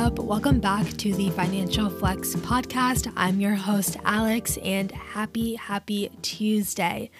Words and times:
up? 0.00 0.18
Welcome 0.18 0.60
back 0.60 0.86
to 0.96 1.12
the 1.12 1.28
Financial 1.28 1.90
Flex 1.90 2.34
podcast. 2.36 3.12
I'm 3.16 3.38
your 3.38 3.54
host, 3.54 3.98
Alex, 4.02 4.56
and 4.62 4.90
happy, 4.90 5.56
happy 5.56 6.10
Tuesday. 6.22 7.10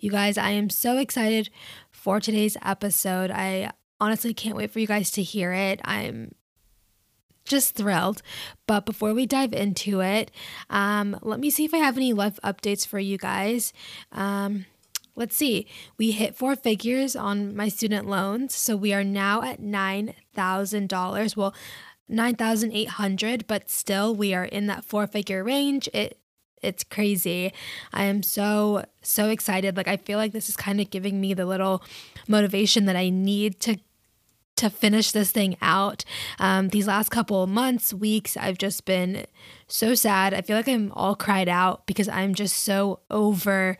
You 0.00 0.10
guys, 0.10 0.36
I 0.36 0.50
am 0.50 0.68
so 0.68 0.98
excited 0.98 1.48
for 1.92 2.18
today's 2.18 2.56
episode. 2.60 3.30
I 3.30 3.70
honestly 4.00 4.34
can't 4.34 4.56
wait 4.56 4.72
for 4.72 4.80
you 4.80 4.88
guys 4.88 5.12
to 5.12 5.22
hear 5.22 5.52
it. 5.52 5.80
I'm 5.84 6.34
just 7.44 7.76
thrilled. 7.76 8.20
But 8.66 8.84
before 8.84 9.14
we 9.14 9.26
dive 9.26 9.52
into 9.52 10.00
it, 10.00 10.32
um, 10.70 11.16
let 11.22 11.38
me 11.38 11.50
see 11.50 11.64
if 11.64 11.72
I 11.72 11.78
have 11.78 11.96
any 11.96 12.12
life 12.12 12.40
updates 12.42 12.84
for 12.84 12.98
you 12.98 13.16
guys. 13.16 13.72
Um, 14.10 14.66
let's 15.14 15.36
see. 15.36 15.68
We 15.98 16.10
hit 16.10 16.34
four 16.34 16.56
figures 16.56 17.14
on 17.14 17.54
my 17.54 17.68
student 17.68 18.08
loans, 18.08 18.56
so 18.56 18.74
we 18.74 18.92
are 18.92 19.04
now 19.04 19.42
at 19.42 19.60
nine 19.60 20.14
thousand 20.34 20.88
dollars. 20.88 21.36
Well, 21.36 21.54
9,800, 22.08 23.46
but 23.46 23.70
still 23.70 24.14
we 24.14 24.34
are 24.34 24.44
in 24.44 24.66
that 24.66 24.84
four 24.84 25.06
figure 25.06 25.42
range. 25.42 25.88
It 25.92 26.18
it's 26.62 26.82
crazy. 26.82 27.52
I 27.92 28.04
am 28.04 28.22
so 28.22 28.84
so 29.02 29.28
excited. 29.28 29.76
Like 29.76 29.88
I 29.88 29.96
feel 29.96 30.18
like 30.18 30.32
this 30.32 30.48
is 30.48 30.56
kind 30.56 30.80
of 30.80 30.90
giving 30.90 31.20
me 31.20 31.34
the 31.34 31.46
little 31.46 31.82
motivation 32.26 32.86
that 32.86 32.96
I 32.96 33.10
need 33.10 33.60
to 33.60 33.78
to 34.56 34.70
finish 34.70 35.10
this 35.10 35.32
thing 35.32 35.56
out. 35.60 36.04
Um, 36.38 36.68
these 36.68 36.86
last 36.86 37.10
couple 37.10 37.46
months, 37.46 37.92
weeks, 37.92 38.36
I've 38.36 38.58
just 38.58 38.84
been 38.84 39.26
so 39.66 39.94
sad. 39.94 40.32
I 40.32 40.42
feel 40.42 40.56
like 40.56 40.68
I'm 40.68 40.92
all 40.92 41.16
cried 41.16 41.48
out 41.48 41.86
because 41.86 42.08
I'm 42.08 42.34
just 42.34 42.62
so 42.62 43.00
over 43.10 43.76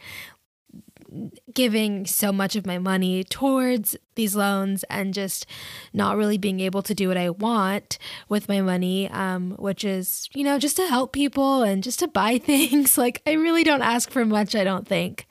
giving 1.52 2.06
so 2.06 2.32
much 2.32 2.56
of 2.56 2.66
my 2.66 2.78
money 2.78 3.24
towards 3.24 3.96
these 4.14 4.34
loans 4.34 4.84
and 4.84 5.14
just 5.14 5.46
not 5.92 6.16
really 6.16 6.38
being 6.38 6.61
able 6.61 6.83
to 6.83 6.94
do 6.94 7.08
what 7.08 7.16
I 7.16 7.30
want 7.30 7.98
with 8.28 8.48
my 8.48 8.61
money, 8.61 9.08
um, 9.11 9.53
which 9.53 9.84
is, 9.84 10.28
you 10.34 10.44
know, 10.44 10.58
just 10.58 10.77
to 10.77 10.86
help 10.86 11.12
people 11.12 11.62
and 11.62 11.83
just 11.83 11.98
to 12.00 12.08
buy 12.08 12.38
things. 12.44 12.98
like, 12.98 13.22
I 13.27 13.33
really 13.33 13.64
don't 13.64 13.83
ask 13.83 14.11
for 14.11 14.25
much, 14.25 14.55
I 14.55 14.64
don't 14.64 14.86
think. 14.86 15.27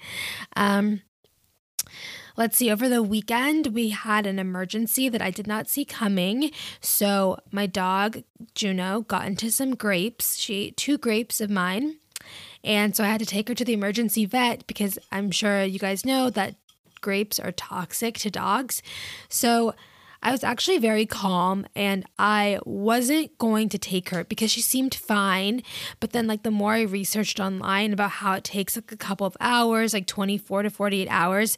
Um, 0.55 1.01
Let's 2.35 2.57
see, 2.57 2.71
over 2.71 2.89
the 2.89 3.03
weekend, 3.03 3.67
we 3.67 3.89
had 3.89 4.25
an 4.25 4.39
emergency 4.39 5.07
that 5.07 5.21
I 5.21 5.29
did 5.29 5.45
not 5.45 5.69
see 5.69 5.85
coming. 5.85 6.49
So, 6.81 7.37
my 7.51 7.67
dog, 7.67 8.23
Juno, 8.55 9.01
got 9.01 9.27
into 9.27 9.51
some 9.51 9.75
grapes. 9.75 10.37
She 10.37 10.55
ate 10.55 10.77
two 10.77 10.97
grapes 10.97 11.39
of 11.39 11.51
mine. 11.51 11.97
And 12.63 12.95
so 12.95 13.03
I 13.03 13.07
had 13.07 13.19
to 13.19 13.25
take 13.25 13.47
her 13.49 13.55
to 13.55 13.65
the 13.65 13.73
emergency 13.73 14.25
vet 14.25 14.65
because 14.67 14.97
I'm 15.11 15.31
sure 15.31 15.63
you 15.63 15.79
guys 15.79 16.05
know 16.05 16.29
that 16.29 16.55
grapes 17.01 17.39
are 17.39 17.51
toxic 17.51 18.17
to 18.19 18.31
dogs. 18.31 18.81
So 19.29 19.75
I 20.23 20.31
was 20.31 20.43
actually 20.43 20.77
very 20.77 21.05
calm 21.05 21.65
and 21.75 22.05
I 22.17 22.59
wasn't 22.65 23.37
going 23.37 23.67
to 23.69 23.77
take 23.77 24.09
her 24.09 24.23
because 24.23 24.49
she 24.49 24.61
seemed 24.61 24.95
fine. 24.95 25.61
But 25.99 26.11
then, 26.11 26.27
like, 26.27 26.43
the 26.43 26.51
more 26.51 26.73
I 26.73 26.81
researched 26.83 27.41
online 27.41 27.91
about 27.91 28.11
how 28.11 28.33
it 28.33 28.45
takes 28.45 28.77
like 28.77 28.91
a 28.93 28.97
couple 28.97 29.27
of 29.27 29.35
hours, 29.41 29.93
like 29.93 30.07
24 30.07 30.63
to 30.63 30.69
48 30.69 31.07
hours 31.09 31.57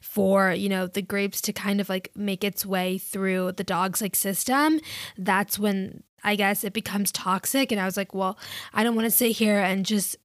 for, 0.00 0.52
you 0.52 0.68
know, 0.68 0.86
the 0.86 1.02
grapes 1.02 1.40
to 1.42 1.52
kind 1.52 1.80
of 1.80 1.88
like 1.88 2.12
make 2.14 2.44
its 2.44 2.64
way 2.64 2.98
through 2.98 3.52
the 3.52 3.64
dog's 3.64 4.00
like 4.00 4.14
system, 4.14 4.80
that's 5.18 5.58
when 5.58 6.04
I 6.24 6.36
guess 6.36 6.64
it 6.64 6.72
becomes 6.72 7.12
toxic. 7.12 7.70
And 7.70 7.80
I 7.80 7.84
was 7.84 7.96
like, 7.96 8.14
well, 8.14 8.38
I 8.72 8.82
don't 8.82 8.96
want 8.96 9.06
to 9.06 9.10
sit 9.10 9.32
here 9.32 9.58
and 9.58 9.84
just 9.84 10.16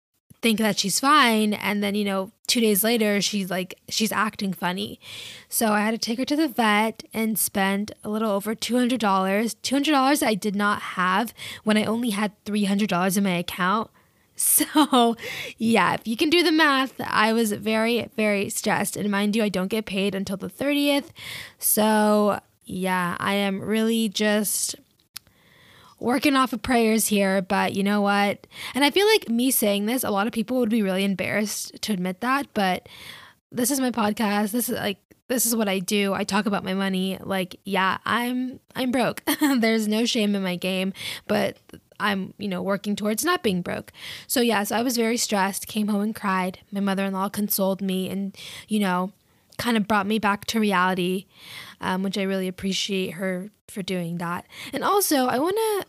think 0.42 0.60
that 0.60 0.80
she's 0.80 1.00
fine. 1.00 1.54
And 1.54 1.84
then 1.84 1.96
you 1.96 2.06
know 2.06 2.32
two 2.48 2.62
days 2.62 2.84
later 2.84 3.22
she's 3.22 3.50
like 3.50 3.78
she's 3.90 4.12
acting 4.12 4.54
funny. 4.54 5.00
So 5.50 5.72
i 5.72 5.82
had 5.82 5.92
to 5.92 5.98
take 5.98 6.18
her 6.18 6.26
to 6.26 6.36
the 6.36 6.48
vet 6.48 7.04
and 7.14 7.38
spend 7.38 7.92
a 8.04 8.10
little 8.10 8.32
over 8.32 8.56
$200 8.56 8.98
$200 8.98 10.24
i 10.26 10.34
did 10.34 10.56
not 10.56 10.82
have 10.82 11.34
when 11.64 11.78
i 11.78 11.84
only 11.84 12.12
had 12.12 12.32
$300 12.46 13.18
in 13.18 13.24
my 13.24 13.32
account. 13.32 13.90
So 14.40 15.18
yeah 15.58 15.96
if 15.96 16.08
you 16.08 16.16
can 16.16 16.30
do 16.30 16.42
the 16.44 16.52
math 16.52 16.94
i 17.02 17.34
was 17.34 17.52
very 17.52 18.10
very 18.16 18.50
stressed. 18.50 18.96
And 18.96 19.12
mind 19.12 19.36
you 19.36 19.44
i 19.44 19.50
don't 19.50 19.68
get 19.68 19.86
paid 19.86 20.16
until 20.16 20.38
the 20.38 20.50
30th 20.50 21.10
so 21.58 22.40
yeah 22.64 23.18
i 23.20 23.34
am 23.34 23.60
really 23.60 24.08
just 24.08 24.78
working 26.00 26.36
off 26.36 26.54
of 26.54 26.62
prayers 26.62 27.08
here, 27.08 27.42
but 27.42 27.74
you 27.74 27.84
know 27.84 28.02
what? 28.02 28.48
And 28.74 28.84
I 28.84 28.92
feel 28.92 29.08
like 29.08 29.30
me 29.30 29.52
saying 29.52 29.86
this, 29.86 30.04
a 30.04 30.12
lot 30.12 30.28
of 30.28 30.34
people 30.34 30.58
would 30.60 30.70
be 30.70 30.82
really 30.82 31.04
embarrassed 31.04 31.82
to 31.82 31.94
admit 31.94 32.22
that, 32.22 32.48
but 32.54 32.88
this 33.52 33.72
is 33.72 33.80
my 33.80 33.92
podcast. 33.92 34.52
This 34.52 34.70
is 34.70 34.76
like 34.76 34.98
this 35.28 35.46
is 35.46 35.56
what 35.56 35.70
I 35.70 35.80
do. 35.80 36.14
I 36.14 36.24
talk 36.24 36.48
about 36.48 36.64
my 36.64 36.74
money. 36.74 37.18
Like, 37.22 37.60
yeah, 37.64 38.00
I'm 38.06 38.60
I'm 38.76 38.92
broke. 38.92 39.24
There's 39.60 39.88
no 39.88 40.06
shame 40.06 40.36
in 40.36 40.44
my 40.44 40.56
game, 40.56 40.94
but 41.28 41.58
I'm, 42.00 42.34
you 42.38 42.48
know, 42.48 42.62
working 42.62 42.96
towards 42.96 43.26
not 43.26 43.44
being 43.44 43.62
broke. 43.62 43.92
So 44.28 44.42
yeah, 44.42 44.64
so 44.64 44.76
I 44.76 44.82
was 44.82 44.98
very 44.98 45.18
stressed, 45.18 45.68
came 45.68 45.88
home 45.88 46.02
and 46.02 46.16
cried. 46.16 46.60
My 46.72 46.80
mother-in-law 46.80 47.30
consoled 47.30 47.82
me 47.82 48.10
and, 48.10 48.36
you 48.68 48.80
know, 48.80 49.12
kind 49.58 49.76
of 49.76 49.88
brought 49.88 50.08
me 50.08 50.18
back 50.18 50.46
to 50.46 50.60
reality, 50.60 51.26
um, 51.82 52.02
which 52.02 52.18
I 52.18 52.24
really 52.24 52.48
appreciate 52.48 53.12
her 53.12 53.52
for 53.68 53.84
doing 53.84 54.18
that. 54.18 54.48
And 54.74 54.84
also, 54.84 55.28
I 55.28 55.38
want 55.40 55.58
to 55.58 55.86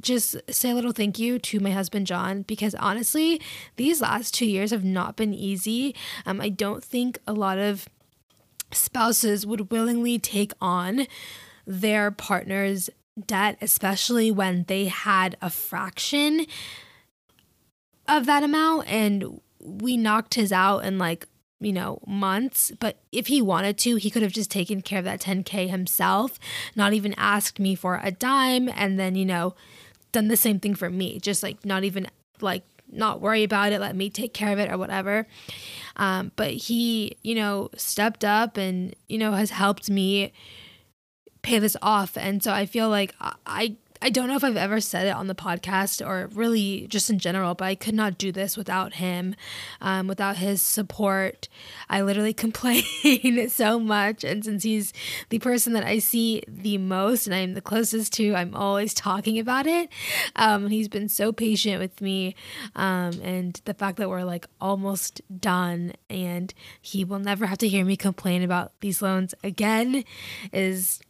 just 0.00 0.36
say 0.50 0.70
a 0.70 0.74
little 0.74 0.92
thank 0.92 1.18
you 1.18 1.38
to 1.38 1.60
my 1.60 1.70
husband 1.70 2.06
John 2.06 2.42
because 2.42 2.74
honestly, 2.76 3.40
these 3.76 4.00
last 4.00 4.34
two 4.34 4.46
years 4.46 4.70
have 4.70 4.84
not 4.84 5.16
been 5.16 5.34
easy. 5.34 5.94
Um, 6.26 6.40
I 6.40 6.48
don't 6.48 6.82
think 6.82 7.18
a 7.26 7.32
lot 7.32 7.58
of 7.58 7.88
spouses 8.72 9.46
would 9.46 9.70
willingly 9.70 10.18
take 10.18 10.52
on 10.60 11.06
their 11.66 12.10
partner's 12.10 12.90
debt, 13.26 13.58
especially 13.60 14.30
when 14.30 14.64
they 14.68 14.86
had 14.86 15.36
a 15.42 15.50
fraction 15.50 16.46
of 18.08 18.26
that 18.26 18.42
amount 18.42 18.88
and 18.88 19.40
we 19.60 19.96
knocked 19.96 20.34
his 20.34 20.52
out 20.52 20.80
in 20.80 20.98
like 20.98 21.26
you 21.60 21.72
know, 21.72 22.00
months. 22.06 22.72
But 22.80 22.96
if 23.12 23.26
he 23.26 23.42
wanted 23.42 23.76
to, 23.78 23.96
he 23.96 24.10
could 24.10 24.22
have 24.22 24.32
just 24.32 24.50
taken 24.50 24.80
care 24.80 24.98
of 24.98 25.04
that 25.04 25.20
10K 25.20 25.68
himself, 25.68 26.40
not 26.74 26.94
even 26.94 27.14
asked 27.16 27.60
me 27.60 27.74
for 27.74 28.00
a 28.02 28.10
dime, 28.10 28.68
and 28.70 28.98
then, 28.98 29.14
you 29.14 29.26
know, 29.26 29.54
done 30.12 30.28
the 30.28 30.36
same 30.36 30.60
thing 30.60 30.74
for 30.74 30.90
me. 30.90 31.18
Just 31.20 31.42
like 31.42 31.64
not 31.64 31.84
even 31.84 32.06
like 32.40 32.64
not 32.92 33.20
worry 33.20 33.44
about 33.44 33.72
it, 33.72 33.80
let 33.80 33.94
me 33.94 34.10
take 34.10 34.34
care 34.34 34.52
of 34.52 34.58
it 34.58 34.70
or 34.70 34.78
whatever. 34.78 35.26
Um, 35.96 36.32
but 36.36 36.50
he, 36.50 37.16
you 37.22 37.34
know, 37.34 37.70
stepped 37.76 38.24
up 38.24 38.56
and, 38.56 38.94
you 39.08 39.18
know, 39.18 39.32
has 39.32 39.50
helped 39.50 39.88
me 39.90 40.32
pay 41.42 41.58
this 41.58 41.76
off. 41.82 42.16
And 42.16 42.42
so 42.42 42.52
I 42.52 42.66
feel 42.66 42.88
like 42.88 43.14
I 43.46 43.76
I 44.02 44.08
don't 44.08 44.28
know 44.28 44.36
if 44.36 44.44
I've 44.44 44.56
ever 44.56 44.80
said 44.80 45.06
it 45.06 45.10
on 45.10 45.26
the 45.26 45.34
podcast 45.34 46.04
or 46.04 46.28
really 46.28 46.86
just 46.88 47.10
in 47.10 47.18
general, 47.18 47.54
but 47.54 47.66
I 47.66 47.74
could 47.74 47.94
not 47.94 48.16
do 48.16 48.32
this 48.32 48.56
without 48.56 48.94
him, 48.94 49.34
um, 49.82 50.06
without 50.06 50.38
his 50.38 50.62
support. 50.62 51.48
I 51.90 52.00
literally 52.00 52.32
complain 52.40 53.48
so 53.50 53.78
much. 53.78 54.24
And 54.24 54.42
since 54.42 54.62
he's 54.62 54.94
the 55.28 55.38
person 55.38 55.74
that 55.74 55.84
I 55.84 55.98
see 55.98 56.42
the 56.48 56.78
most 56.78 57.26
and 57.26 57.34
I'm 57.34 57.52
the 57.52 57.60
closest 57.60 58.14
to, 58.14 58.34
I'm 58.34 58.54
always 58.54 58.94
talking 58.94 59.38
about 59.38 59.66
it. 59.66 59.90
Um, 60.34 60.68
he's 60.68 60.88
been 60.88 61.10
so 61.10 61.30
patient 61.30 61.78
with 61.78 62.00
me. 62.00 62.34
Um, 62.76 63.20
and 63.22 63.60
the 63.66 63.74
fact 63.74 63.98
that 63.98 64.08
we're 64.08 64.24
like 64.24 64.46
almost 64.62 65.20
done 65.40 65.92
and 66.08 66.54
he 66.80 67.04
will 67.04 67.18
never 67.18 67.46
have 67.46 67.58
to 67.58 67.68
hear 67.68 67.84
me 67.84 67.96
complain 67.96 68.42
about 68.42 68.72
these 68.80 69.02
loans 69.02 69.34
again 69.44 70.04
is 70.52 71.00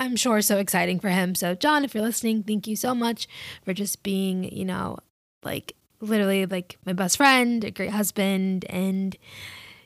I'm 0.00 0.16
sure 0.16 0.40
so 0.40 0.56
exciting 0.56 0.98
for 0.98 1.10
him. 1.10 1.34
So, 1.34 1.54
John, 1.54 1.84
if 1.84 1.94
you're 1.94 2.02
listening, 2.02 2.42
thank 2.42 2.66
you 2.66 2.74
so 2.74 2.94
much 2.94 3.28
for 3.66 3.74
just 3.74 4.02
being, 4.02 4.44
you 4.44 4.64
know, 4.64 4.96
like 5.44 5.76
literally 6.00 6.46
like 6.46 6.78
my 6.86 6.94
best 6.94 7.18
friend, 7.18 7.62
a 7.62 7.70
great 7.70 7.90
husband, 7.90 8.64
and, 8.70 9.14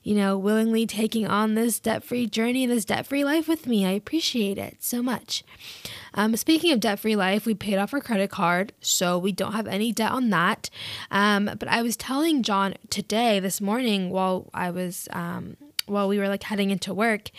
you 0.04 0.14
know, 0.14 0.38
willingly 0.38 0.86
taking 0.86 1.26
on 1.26 1.56
this 1.56 1.80
debt 1.80 2.04
free 2.04 2.28
journey, 2.28 2.64
this 2.64 2.84
debt 2.84 3.08
free 3.08 3.24
life 3.24 3.48
with 3.48 3.66
me. 3.66 3.84
I 3.84 3.90
appreciate 3.90 4.56
it 4.56 4.76
so 4.84 5.02
much. 5.02 5.42
Um, 6.14 6.36
speaking 6.36 6.72
of 6.72 6.78
debt 6.78 7.00
free 7.00 7.16
life, 7.16 7.44
we 7.44 7.54
paid 7.54 7.78
off 7.78 7.92
our 7.92 8.00
credit 8.00 8.30
card, 8.30 8.72
so 8.80 9.18
we 9.18 9.32
don't 9.32 9.52
have 9.52 9.66
any 9.66 9.90
debt 9.90 10.12
on 10.12 10.30
that. 10.30 10.70
Um, 11.10 11.50
but 11.58 11.66
I 11.66 11.82
was 11.82 11.96
telling 11.96 12.44
John 12.44 12.74
today, 12.88 13.40
this 13.40 13.60
morning, 13.60 14.10
while 14.10 14.48
I 14.54 14.70
was, 14.70 15.08
um, 15.12 15.56
while 15.86 16.08
we 16.08 16.18
were 16.18 16.28
like 16.28 16.44
heading 16.44 16.70
into 16.70 16.94
work, 16.94 17.30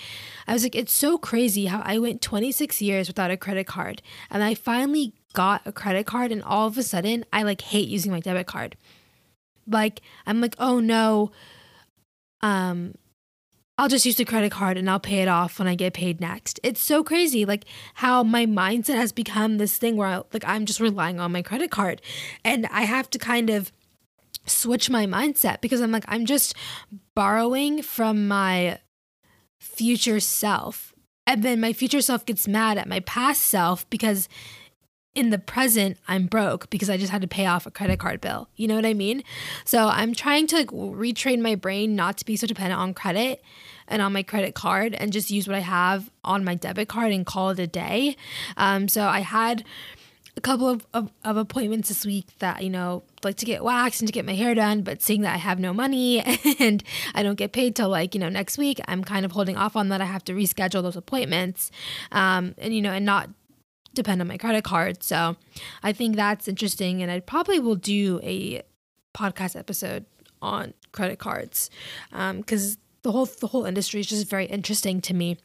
I 0.48 0.54
was 0.54 0.64
like, 0.64 0.76
it's 0.76 0.94
so 0.94 1.18
crazy 1.18 1.66
how 1.66 1.82
I 1.84 1.98
went 2.00 2.22
26 2.22 2.82
years 2.82 3.08
without 3.08 3.32
a 3.32 3.38
credit 3.38 3.68
card. 3.68 4.02
And 4.30 4.44
I 4.44 4.54
finally 4.54 5.14
got 5.34 5.62
a 5.66 5.72
credit 5.72 6.06
card, 6.06 6.32
and 6.32 6.44
all 6.44 6.68
of 6.68 6.78
a 6.78 6.84
sudden, 6.84 7.26
I 7.32 7.44
like 7.44 7.62
hate 7.62 7.88
using 7.90 8.12
my 8.12 8.20
debit 8.20 8.48
card. 8.48 8.78
Like, 9.68 10.02
I'm 10.26 10.42
like, 10.42 10.56
oh 10.60 10.80
no, 10.80 11.32
um, 12.42 12.94
I'll 13.78 13.90
just 13.90 14.06
use 14.06 14.16
the 14.16 14.24
credit 14.24 14.52
card 14.52 14.78
and 14.78 14.90
I'll 14.90 15.02
pay 15.02 15.22
it 15.22 15.28
off 15.28 15.60
when 15.60 15.68
I 15.68 15.76
get 15.76 15.94
paid 15.94 16.22
next. 16.22 16.62
It's 16.64 16.80
so 16.80 17.04
crazy, 17.04 17.44
like 17.44 17.66
how 17.96 18.24
my 18.24 18.46
mindset 18.46 18.96
has 18.96 19.12
become 19.12 19.58
this 19.58 19.78
thing 19.78 19.98
where 19.98 20.08
I, 20.08 20.22
like 20.32 20.46
I'm 20.48 20.66
just 20.66 20.80
relying 20.80 21.20
on 21.20 21.34
my 21.34 21.42
credit 21.42 21.72
card, 21.72 22.02
and 22.44 22.68
I 22.68 22.84
have 22.84 23.10
to 23.12 23.20
kind 23.20 23.50
of 23.50 23.72
switch 24.46 24.90
my 24.90 25.06
mindset 25.06 25.62
because 25.62 25.82
I'm 25.82 25.92
like, 25.92 26.06
I'm 26.08 26.26
just 26.26 26.56
borrowing 27.14 27.82
from 27.82 28.28
my 28.28 28.80
future 29.60 30.20
self. 30.20 30.94
And 31.28 31.44
then 31.44 31.60
my 31.60 31.74
future 31.74 32.02
self 32.02 32.26
gets 32.26 32.48
mad 32.48 32.78
at 32.78 32.88
my 32.88 33.00
past 33.02 33.42
self 33.42 33.90
because 33.90 34.30
in 35.16 35.30
the 35.30 35.40
present 35.40 35.98
I'm 36.08 36.28
broke 36.28 36.70
because 36.70 36.90
I 36.90 36.98
just 36.98 37.12
had 37.12 37.22
to 37.22 37.28
pay 37.28 37.46
off 37.46 37.66
a 37.66 37.72
credit 37.72 38.00
card 38.00 38.22
bill. 38.22 38.50
You 38.56 38.68
know 38.68 38.76
what 38.76 38.86
I 38.86 38.94
mean? 38.94 39.24
So 39.64 39.88
I'm 39.88 40.14
trying 40.14 40.46
to 40.48 40.58
like 40.58 40.68
retrain 40.68 41.40
my 41.40 41.56
brain 41.56 41.96
not 41.96 42.18
to 42.18 42.26
be 42.26 42.36
so 42.36 42.46
dependent 42.46 42.80
on 42.80 42.94
credit 42.94 43.42
and 43.88 44.02
on 44.02 44.14
my 44.14 44.24
credit 44.24 44.54
card 44.54 44.94
and 44.94 45.14
just 45.14 45.32
use 45.32 45.48
what 45.48 45.56
I 45.56 45.62
have 45.62 46.12
on 46.24 46.44
my 46.44 46.56
debit 46.56 46.90
card 46.90 47.14
and 47.14 47.26
call 47.26 47.52
it 47.52 47.60
a 47.60 47.68
day. 47.68 48.18
Um, 48.58 48.88
so 48.88 49.04
I 49.04 49.22
had 49.22 49.64
a 50.38 50.42
couple 50.42 50.68
of, 50.68 50.86
of, 50.94 51.12
of, 51.24 51.38
appointments 51.38 51.88
this 51.88 52.06
week 52.06 52.28
that, 52.40 52.64
you 52.64 52.70
know, 52.70 53.04
like 53.24 53.38
to 53.38 53.46
get 53.46 53.64
waxed 53.64 54.02
and 54.02 54.08
to 54.08 54.12
get 54.12 54.26
my 54.26 54.34
hair 54.36 54.54
done, 54.54 54.82
but 54.82 55.02
seeing 55.02 55.22
that 55.22 55.34
I 55.34 55.38
have 55.38 55.60
no 55.60 55.74
money 55.74 56.22
and 56.60 56.84
I 57.14 57.24
don't 57.24 57.36
get 57.36 57.54
paid 57.54 57.76
till 57.76 57.90
like, 57.90 58.14
you 58.14 58.20
know, 58.20 58.30
next 58.30 58.58
week, 58.58 58.82
I'm 58.88 59.04
kind 59.04 59.26
of 59.26 59.32
holding 59.32 59.56
off 59.56 59.76
on 59.76 59.90
that. 59.90 60.02
I 60.02 60.06
have 60.06 60.26
to 60.26 60.34
reschedule 60.34 60.82
those 60.82 60.98
appointments 60.98 61.72
um, 62.12 62.54
and, 62.58 62.76
you 62.76 62.82
know, 62.82 62.92
and 62.92 63.06
not 63.06 63.30
depend 63.94 64.22
on 64.22 64.28
my 64.28 64.38
credit 64.38 64.64
card. 64.64 65.02
So 65.04 65.38
I 65.82 65.94
think 65.94 66.16
that's 66.16 66.48
interesting. 66.48 67.02
And 67.02 67.10
I 67.10 67.22
probably 67.22 67.60
will 67.60 67.76
do 67.76 68.20
a 68.22 68.62
podcast 69.16 69.58
episode 69.58 70.06
on 70.42 70.74
credit 70.92 71.18
cards 71.18 71.70
because 72.12 72.76
um, 72.76 72.82
the 73.02 73.12
whole 73.12 73.26
the 73.26 73.48
whole 73.48 73.66
industry 73.66 74.02
is 74.02 74.08
just 74.08 74.30
very 74.30 74.46
interesting 74.46 75.02
to 75.02 75.14
me. 75.14 75.38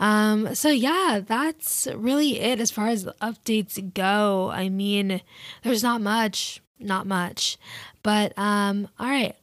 Um, 0.00 0.54
so 0.54 0.70
yeah, 0.70 1.20
that's 1.24 1.86
really 1.94 2.40
it 2.40 2.60
as 2.60 2.70
far 2.70 2.88
as 2.88 3.04
updates 3.22 3.94
go. 3.94 4.50
I 4.50 4.68
mean, 4.68 5.20
there's 5.62 5.82
not 5.82 6.00
much, 6.00 6.60
not 6.78 7.06
much, 7.06 7.58
but 8.02 8.36
um, 8.38 8.88
all 8.98 9.08
right. 9.08 9.36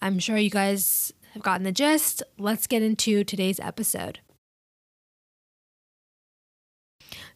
I'm 0.00 0.18
sure 0.18 0.36
you 0.36 0.50
guys 0.50 1.12
have 1.34 1.42
gotten 1.42 1.62
the 1.62 1.72
gist. 1.72 2.22
Let's 2.36 2.66
get 2.66 2.82
into 2.82 3.22
today's 3.22 3.60
episode. 3.60 4.18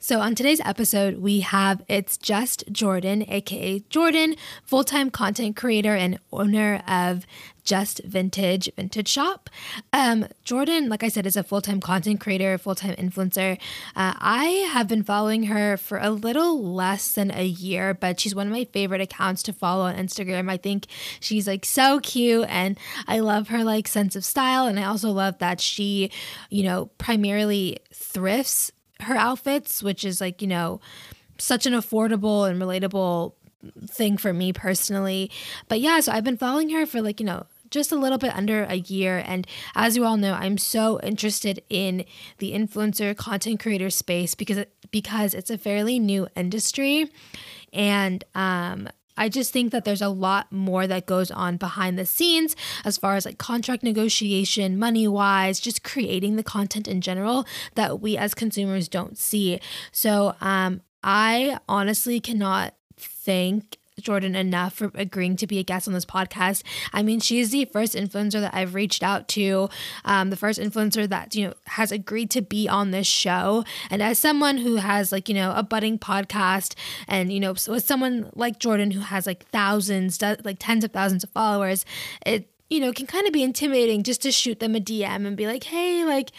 So, 0.06 0.20
on 0.20 0.37
today's 0.37 0.61
episode, 0.61 1.19
we 1.19 1.41
have 1.41 1.82
It's 1.88 2.17
Just 2.17 2.62
Jordan, 2.70 3.25
aka 3.26 3.81
Jordan, 3.91 4.37
full 4.62 4.85
time 4.85 5.11
content 5.11 5.56
creator 5.56 5.97
and 5.97 6.20
owner 6.32 6.81
of 6.87 7.26
Just 7.64 8.00
Vintage 8.05 8.70
Vintage 8.76 9.08
Shop. 9.08 9.50
Um, 9.93 10.29
Jordan, 10.44 10.88
like 10.88 11.03
I 11.03 11.08
said, 11.08 11.26
is 11.26 11.37
a 11.37 11.43
full 11.43 11.61
time 11.61 11.81
content 11.81 12.20
creator, 12.20 12.56
full 12.56 12.76
time 12.76 12.94
influencer. 12.94 13.58
Uh, 13.97 14.14
I 14.17 14.44
have 14.70 14.87
been 14.87 15.03
following 15.03 15.47
her 15.47 15.76
for 15.76 15.99
a 15.99 16.11
little 16.11 16.62
less 16.62 17.11
than 17.11 17.32
a 17.32 17.44
year, 17.44 17.93
but 17.93 18.20
she's 18.20 18.32
one 18.32 18.47
of 18.47 18.52
my 18.52 18.62
favorite 18.67 19.00
accounts 19.00 19.43
to 19.43 19.52
follow 19.52 19.87
on 19.87 19.97
Instagram. 19.97 20.49
I 20.49 20.56
think 20.56 20.87
she's 21.19 21.49
like 21.49 21.64
so 21.64 21.99
cute 21.99 22.47
and 22.49 22.79
I 23.09 23.19
love 23.19 23.49
her 23.49 23.64
like 23.64 23.88
sense 23.88 24.14
of 24.14 24.25
style. 24.25 24.69
And 24.69 24.79
I 24.79 24.85
also 24.85 25.11
love 25.11 25.38
that 25.38 25.61
she, 25.61 26.12
you 26.49 26.62
know, 26.62 26.91
primarily 26.97 27.79
thrifts 27.93 28.70
her 29.00 29.16
outfits, 29.16 29.82
which 29.82 30.04
is 30.04 30.20
like, 30.20 30.40
you 30.40 30.48
know, 30.48 30.81
such 31.38 31.66
an 31.66 31.72
affordable 31.72 32.48
and 32.48 32.60
relatable 32.60 33.34
thing 33.88 34.16
for 34.16 34.32
me 34.32 34.52
personally. 34.52 35.31
But 35.69 35.81
yeah, 35.81 36.00
so 36.00 36.12
I've 36.12 36.25
been 36.25 36.37
following 36.37 36.70
her 36.70 36.87
for 36.87 37.02
like, 37.02 37.20
you 37.20 37.26
know, 37.26 37.46
just 37.70 37.93
a 37.93 37.96
little 37.96 38.19
bit 38.19 38.34
under 38.34 38.64
a 38.64 38.76
year. 38.76 39.22
And 39.26 39.46
as 39.75 39.96
you 39.96 40.04
all 40.04 40.16
know, 40.16 40.32
I'm 40.32 40.58
so 40.58 41.00
interested 41.02 41.62
in 41.69 42.04
the 42.38 42.52
influencer 42.52 43.16
content 43.16 43.60
creator 43.60 43.90
space 43.90 44.34
because 44.34 44.64
because 44.90 45.34
it's 45.34 45.50
a 45.50 45.58
fairly 45.58 45.99
new 45.99 46.28
industry. 46.37 47.10
And 47.72 48.25
um, 48.34 48.88
I 49.16 49.28
just 49.28 49.52
think 49.52 49.72
that 49.72 49.84
there's 49.84 50.02
a 50.02 50.08
lot 50.08 50.50
more 50.52 50.86
that 50.86 51.06
goes 51.06 51.30
on 51.30 51.56
behind 51.56 51.98
the 51.98 52.06
scenes 52.06 52.56
as 52.84 52.96
far 52.96 53.16
as 53.16 53.24
like 53.24 53.38
contract 53.38 53.82
negotiation, 53.82 54.78
money 54.78 55.08
wise, 55.08 55.60
just 55.60 55.82
creating 55.82 56.36
the 56.36 56.42
content 56.42 56.86
in 56.88 57.00
general 57.00 57.46
that 57.74 58.00
we 58.00 58.16
as 58.16 58.34
consumers 58.34 58.88
don't 58.88 59.18
see. 59.18 59.60
So 59.92 60.34
um, 60.40 60.82
I 61.02 61.58
honestly 61.68 62.20
cannot 62.20 62.74
thank 62.96 63.78
Jordan 64.00 64.37
enough 64.37 64.75
for 64.75 64.90
agreeing 64.94 65.37
to 65.37 65.46
be 65.46 65.58
a 65.58 65.62
guest 65.62 65.88
on 65.88 65.94
this 65.94 66.04
podcast. 66.04 66.62
I 66.93 67.02
mean, 67.02 67.20
she's 67.20 67.50
the 67.50 67.64
first 67.66 67.94
influencer 67.94 68.40
that 68.40 68.54
I've 68.54 68.75
reached 68.75 69.02
out 69.02 69.26
to, 69.28 69.70
um, 70.04 70.31
the 70.31 70.37
first 70.37 70.60
influencer 70.60 71.08
that, 71.08 71.34
you 71.34 71.48
know, 71.48 71.54
has 71.64 71.93
agreed 71.93 72.31
to 72.31 72.43
be 72.43 72.69
on 72.69 72.90
this 72.90 73.06
show. 73.06 73.64
And 73.90 74.02
as 74.02 74.19
someone 74.19 74.58
who 74.58 74.76
has, 74.76 75.12
like, 75.12 75.28
you 75.28 75.34
know, 75.34 75.52
a 75.56 75.62
budding 75.62 75.98
podcast 75.98 76.75
and, 77.08 77.32
you 77.32 77.40
know, 77.40 77.52
with 77.52 77.84
someone 77.84 78.31
like 78.34 78.58
Jordan 78.58 78.90
who 78.90 79.00
has 79.00 79.26
like 79.26 79.46
thousands, 79.48 80.20
like 80.20 80.56
tens 80.58 80.84
of 80.84 80.92
thousands 80.92 81.25
of 81.25 81.31
followers, 81.31 81.84
it, 82.25 82.50
you 82.69 82.81
know, 82.81 82.92
can 82.92 83.06
kind 83.06 83.26
of 83.26 83.32
be 83.32 83.42
intimidating 83.42 84.02
just 84.02 84.22
to 84.22 84.32
shoot 84.32 84.60
them 84.60 84.75
a 84.75 84.81
DM 84.81 85.26
and 85.26 85.37
be 85.37 85.46
like, 85.46 85.64
hey, 85.64 86.04
like, 86.04 86.32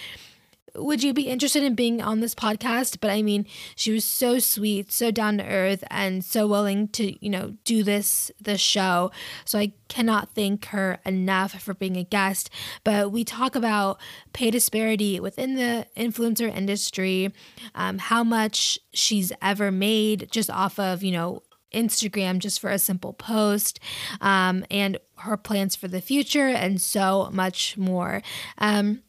would 0.77 1.03
you 1.03 1.13
be 1.13 1.23
interested 1.23 1.63
in 1.63 1.75
being 1.75 2.01
on 2.01 2.19
this 2.19 2.35
podcast? 2.35 2.99
But 3.01 3.11
I 3.11 3.21
mean, 3.21 3.45
she 3.75 3.91
was 3.91 4.05
so 4.05 4.39
sweet, 4.39 4.91
so 4.91 5.11
down 5.11 5.37
to 5.37 5.45
earth, 5.45 5.83
and 5.89 6.23
so 6.23 6.47
willing 6.47 6.87
to, 6.89 7.23
you 7.23 7.29
know, 7.29 7.55
do 7.63 7.83
this 7.83 8.31
this 8.39 8.61
show. 8.61 9.11
So 9.45 9.59
I 9.59 9.73
cannot 9.87 10.35
thank 10.35 10.65
her 10.67 10.99
enough 11.05 11.59
for 11.61 11.73
being 11.73 11.97
a 11.97 12.03
guest. 12.03 12.49
But 12.83 13.11
we 13.11 13.23
talk 13.23 13.55
about 13.55 13.99
pay 14.33 14.51
disparity 14.51 15.19
within 15.19 15.55
the 15.55 15.87
influencer 15.97 16.53
industry, 16.55 17.33
um, 17.75 17.97
how 17.97 18.23
much 18.23 18.79
she's 18.93 19.31
ever 19.41 19.71
made 19.71 20.29
just 20.31 20.49
off 20.49 20.79
of, 20.79 21.03
you 21.03 21.11
know, 21.11 21.43
Instagram 21.73 22.39
just 22.39 22.59
for 22.59 22.69
a 22.69 22.79
simple 22.79 23.13
post, 23.13 23.79
um, 24.21 24.65
and 24.71 24.97
her 25.17 25.35
plans 25.35 25.75
for 25.75 25.87
the 25.87 26.01
future, 26.01 26.47
and 26.47 26.81
so 26.81 27.29
much 27.33 27.77
more. 27.77 28.21
Um, 28.57 29.01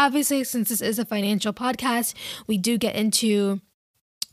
Obviously, 0.00 0.44
since 0.44 0.70
this 0.70 0.80
is 0.80 0.98
a 0.98 1.04
financial 1.04 1.52
podcast, 1.52 2.14
we 2.46 2.56
do 2.56 2.78
get 2.78 2.96
into 2.96 3.60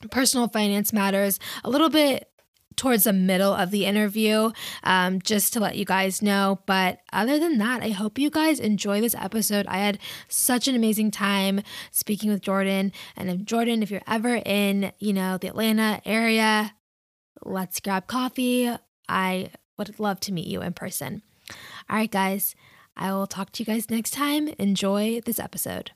personal 0.10 0.48
finance 0.48 0.94
matters 0.94 1.42
a 1.66 1.70
little 1.70 1.90
bit 1.90 2.30
towards 2.78 3.04
the 3.04 3.12
middle 3.12 3.54
of 3.54 3.70
the 3.70 3.86
interview, 3.86 4.52
um, 4.84 5.20
just 5.22 5.52
to 5.52 5.60
let 5.60 5.76
you 5.76 5.84
guys 5.84 6.22
know. 6.22 6.60
But 6.68 7.00
other 7.12 7.38
than 7.38 7.58
that, 7.58 7.84
I 7.84 7.90
hope 7.90 8.18
you 8.18 8.30
guys 8.30 8.62
enjoy 8.62 9.02
this 9.02 9.14
episode. 9.16 9.68
I 9.68 9.80
had 9.80 10.00
such 10.30 10.70
an 10.70 10.76
amazing 10.76 11.12
time 11.12 11.62
speaking 11.92 12.30
with 12.30 12.42
Jordan. 12.42 12.94
And 13.18 13.30
if 13.30 13.44
Jordan, 13.44 13.84
if 13.84 13.92
you're 13.92 14.00
ever 14.08 14.42
in, 14.46 14.94
you 15.00 15.12
know, 15.12 15.38
the 15.38 15.50
Atlanta 15.50 16.02
area, 16.06 16.76
let's 17.44 17.82
grab 17.82 18.08
coffee. 18.08 18.74
I 19.10 19.50
would 19.78 20.00
love 20.00 20.22
to 20.22 20.32
meet 20.32 20.48
you 20.48 20.62
in 20.62 20.72
person. 20.72 21.24
All 21.90 21.98
right, 21.98 22.10
guys. 22.10 22.56
I 22.98 23.14
will 23.14 23.28
talk 23.28 23.52
to 23.52 23.62
you 23.62 23.66
guys 23.66 23.90
next 23.90 24.12
time. 24.12 24.50
Enjoy 24.58 25.22
this 25.22 25.40
episode. 25.40 25.92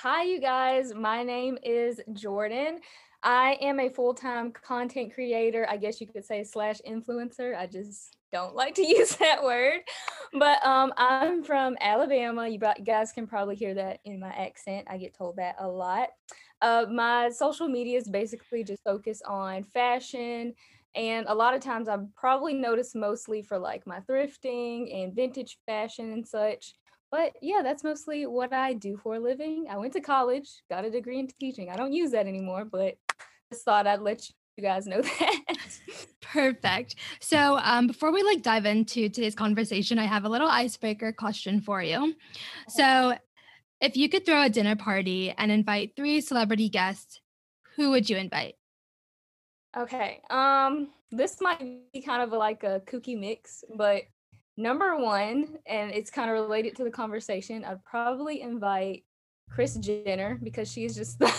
Hi, 0.00 0.24
you 0.24 0.38
guys. 0.38 0.92
My 0.94 1.22
name 1.22 1.56
is 1.62 1.98
Jordan. 2.12 2.80
I 3.22 3.56
am 3.62 3.80
a 3.80 3.88
full 3.88 4.12
time 4.12 4.52
content 4.52 5.14
creator, 5.14 5.66
I 5.68 5.78
guess 5.78 6.02
you 6.02 6.06
could 6.06 6.26
say, 6.26 6.44
slash 6.44 6.76
influencer. 6.86 7.56
I 7.56 7.66
just 7.66 8.14
don't 8.30 8.54
like 8.54 8.74
to 8.74 8.86
use 8.86 9.16
that 9.16 9.42
word. 9.42 9.80
But 10.34 10.64
um, 10.64 10.92
I'm 10.98 11.42
from 11.42 11.78
Alabama. 11.80 12.46
You 12.48 12.58
guys 12.58 13.12
can 13.12 13.26
probably 13.26 13.56
hear 13.56 13.72
that 13.72 14.00
in 14.04 14.20
my 14.20 14.30
accent. 14.30 14.86
I 14.90 14.98
get 14.98 15.16
told 15.16 15.36
that 15.36 15.56
a 15.58 15.66
lot. 15.66 16.08
Uh, 16.60 16.84
my 16.92 17.30
social 17.30 17.68
media 17.68 17.98
is 17.98 18.08
basically 18.08 18.62
just 18.62 18.82
focused 18.84 19.22
on 19.26 19.62
fashion, 19.62 20.54
and 20.94 21.26
a 21.28 21.34
lot 21.34 21.54
of 21.54 21.60
times 21.60 21.88
I'm 21.88 22.10
probably 22.16 22.54
noticed 22.54 22.94
mostly 22.94 23.42
for 23.42 23.58
like 23.58 23.86
my 23.86 24.00
thrifting 24.00 24.94
and 24.94 25.14
vintage 25.14 25.58
fashion 25.66 26.12
and 26.12 26.26
such. 26.26 26.74
But 27.10 27.32
yeah, 27.40 27.60
that's 27.62 27.84
mostly 27.84 28.26
what 28.26 28.52
I 28.52 28.72
do 28.72 28.96
for 28.96 29.16
a 29.16 29.20
living. 29.20 29.66
I 29.70 29.76
went 29.76 29.92
to 29.92 30.00
college, 30.00 30.48
got 30.68 30.84
a 30.84 30.90
degree 30.90 31.20
in 31.20 31.28
teaching. 31.40 31.70
I 31.70 31.76
don't 31.76 31.92
use 31.92 32.10
that 32.10 32.26
anymore, 32.26 32.64
but 32.64 32.94
just 33.52 33.64
thought 33.64 33.86
I'd 33.86 34.00
let 34.00 34.28
you 34.56 34.62
guys 34.62 34.86
know 34.86 35.00
that. 35.20 35.40
Perfect. 36.20 36.96
So, 37.20 37.58
um, 37.62 37.86
before 37.86 38.12
we 38.12 38.22
like 38.22 38.42
dive 38.42 38.66
into 38.66 39.08
today's 39.08 39.34
conversation, 39.34 39.98
I 39.98 40.04
have 40.04 40.24
a 40.24 40.28
little 40.28 40.48
icebreaker 40.48 41.12
question 41.12 41.60
for 41.60 41.82
you. 41.82 42.14
So, 42.68 43.14
if 43.80 43.96
you 43.96 44.08
could 44.08 44.24
throw 44.24 44.42
a 44.42 44.48
dinner 44.48 44.76
party 44.76 45.32
and 45.36 45.52
invite 45.52 45.92
three 45.94 46.20
celebrity 46.20 46.68
guests, 46.68 47.20
who 47.76 47.90
would 47.90 48.08
you 48.08 48.16
invite? 48.16 48.54
Okay. 49.76 50.20
Um, 50.30 50.88
this 51.10 51.40
might 51.40 51.92
be 51.92 52.00
kind 52.00 52.22
of 52.22 52.30
like 52.30 52.62
a 52.62 52.80
kooky 52.86 53.18
mix, 53.18 53.64
but 53.76 54.02
number 54.56 54.96
one, 54.96 55.58
and 55.66 55.90
it's 55.90 56.10
kind 56.10 56.30
of 56.30 56.34
related 56.34 56.76
to 56.76 56.84
the 56.84 56.90
conversation, 56.90 57.64
I'd 57.64 57.84
probably 57.84 58.40
invite 58.40 59.04
Kris 59.50 59.74
Jenner 59.76 60.38
because 60.42 60.70
she's 60.70 60.94
just 60.94 61.18
the, 61.20 61.32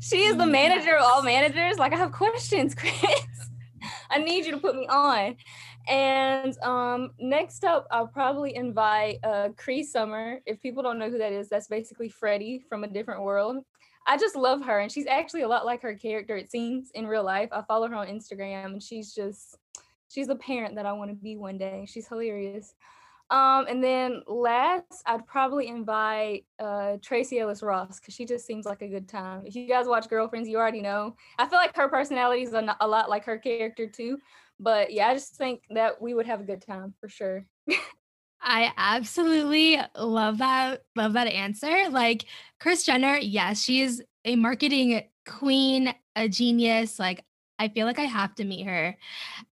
she 0.00 0.24
is 0.24 0.36
the 0.36 0.46
manager 0.46 0.96
of 0.96 1.04
all 1.04 1.22
managers. 1.22 1.78
Like 1.78 1.92
I 1.92 1.96
have 1.96 2.12
questions, 2.12 2.74
Kris. 2.76 2.94
I 4.10 4.18
need 4.18 4.46
you 4.46 4.52
to 4.52 4.58
put 4.58 4.76
me 4.76 4.86
on. 4.86 5.36
And 5.86 6.56
um, 6.62 7.10
next 7.18 7.64
up, 7.64 7.86
I'll 7.90 8.06
probably 8.06 8.54
invite 8.54 9.18
uh, 9.22 9.50
Cree 9.56 9.82
Summer. 9.82 10.40
If 10.46 10.60
people 10.60 10.82
don't 10.82 10.98
know 10.98 11.10
who 11.10 11.18
that 11.18 11.32
is, 11.32 11.48
that's 11.48 11.68
basically 11.68 12.08
Freddie 12.08 12.62
from 12.68 12.84
a 12.84 12.88
different 12.88 13.22
world. 13.22 13.58
I 14.06 14.16
just 14.18 14.36
love 14.36 14.62
her, 14.64 14.80
and 14.80 14.92
she's 14.92 15.06
actually 15.06 15.42
a 15.42 15.48
lot 15.48 15.64
like 15.64 15.82
her 15.82 15.94
character. 15.94 16.36
It 16.36 16.50
seems 16.50 16.90
in 16.94 17.06
real 17.06 17.24
life. 17.24 17.48
I 17.52 17.62
follow 17.62 17.88
her 17.88 17.94
on 17.94 18.06
Instagram, 18.06 18.66
and 18.66 18.82
she's 18.82 19.14
just 19.14 19.56
she's 20.08 20.28
a 20.28 20.36
parent 20.36 20.76
that 20.76 20.86
I 20.86 20.92
want 20.92 21.10
to 21.10 21.16
be 21.16 21.36
one 21.36 21.58
day. 21.58 21.86
She's 21.88 22.06
hilarious. 22.06 22.74
Um, 23.30 23.66
and 23.68 23.82
then 23.82 24.22
last, 24.26 25.02
I'd 25.06 25.26
probably 25.26 25.68
invite 25.68 26.44
uh, 26.58 26.98
Tracee 27.02 27.40
Ellis 27.40 27.62
Ross 27.62 27.98
because 27.98 28.14
she 28.14 28.26
just 28.26 28.46
seems 28.46 28.66
like 28.66 28.82
a 28.82 28.88
good 28.88 29.08
time. 29.08 29.42
If 29.46 29.56
you 29.56 29.66
guys 29.66 29.86
watch 29.86 30.08
Girlfriends, 30.08 30.48
you 30.48 30.58
already 30.58 30.82
know. 30.82 31.16
I 31.38 31.48
feel 31.48 31.58
like 31.58 31.74
her 31.74 31.88
personality 31.88 32.42
is 32.42 32.52
a, 32.52 32.76
a 32.80 32.86
lot 32.86 33.08
like 33.08 33.24
her 33.24 33.38
character 33.38 33.86
too. 33.88 34.18
But 34.60 34.92
yeah, 34.92 35.08
I 35.08 35.14
just 35.14 35.36
think 35.36 35.62
that 35.70 36.00
we 36.00 36.14
would 36.14 36.26
have 36.26 36.40
a 36.40 36.44
good 36.44 36.62
time 36.62 36.94
for 37.00 37.08
sure. 37.08 37.46
I 38.44 38.72
absolutely 38.76 39.80
love 39.96 40.38
that. 40.38 40.82
Love 40.94 41.14
that 41.14 41.26
answer. 41.28 41.88
Like 41.88 42.26
Kris 42.60 42.84
Jenner, 42.84 43.16
yes, 43.16 43.62
she 43.62 43.80
is 43.80 44.02
a 44.24 44.36
marketing 44.36 45.02
queen, 45.26 45.94
a 46.14 46.28
genius. 46.28 46.98
Like 46.98 47.24
I 47.58 47.68
feel 47.68 47.86
like 47.86 47.98
I 47.98 48.02
have 48.04 48.34
to 48.36 48.44
meet 48.44 48.66
her. 48.66 48.96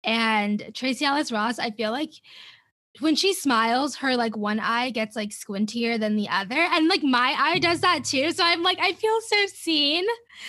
And 0.04 0.70
Tracee 0.74 1.06
Ellis 1.06 1.32
Ross, 1.32 1.58
I 1.58 1.70
feel 1.70 1.90
like 1.90 2.12
when 3.00 3.16
she 3.16 3.32
smiles, 3.32 3.96
her 3.96 4.16
like 4.16 4.36
one 4.36 4.60
eye 4.60 4.90
gets 4.90 5.16
like 5.16 5.30
squintier 5.30 5.98
than 5.98 6.16
the 6.16 6.28
other. 6.28 6.58
And 6.58 6.88
like 6.88 7.02
my 7.02 7.34
eye 7.38 7.58
does 7.58 7.80
that 7.80 8.04
too. 8.04 8.32
So 8.32 8.44
I'm 8.44 8.62
like, 8.62 8.78
I 8.80 8.92
feel 8.92 9.18
so 9.26 9.46
seen. 9.46 10.04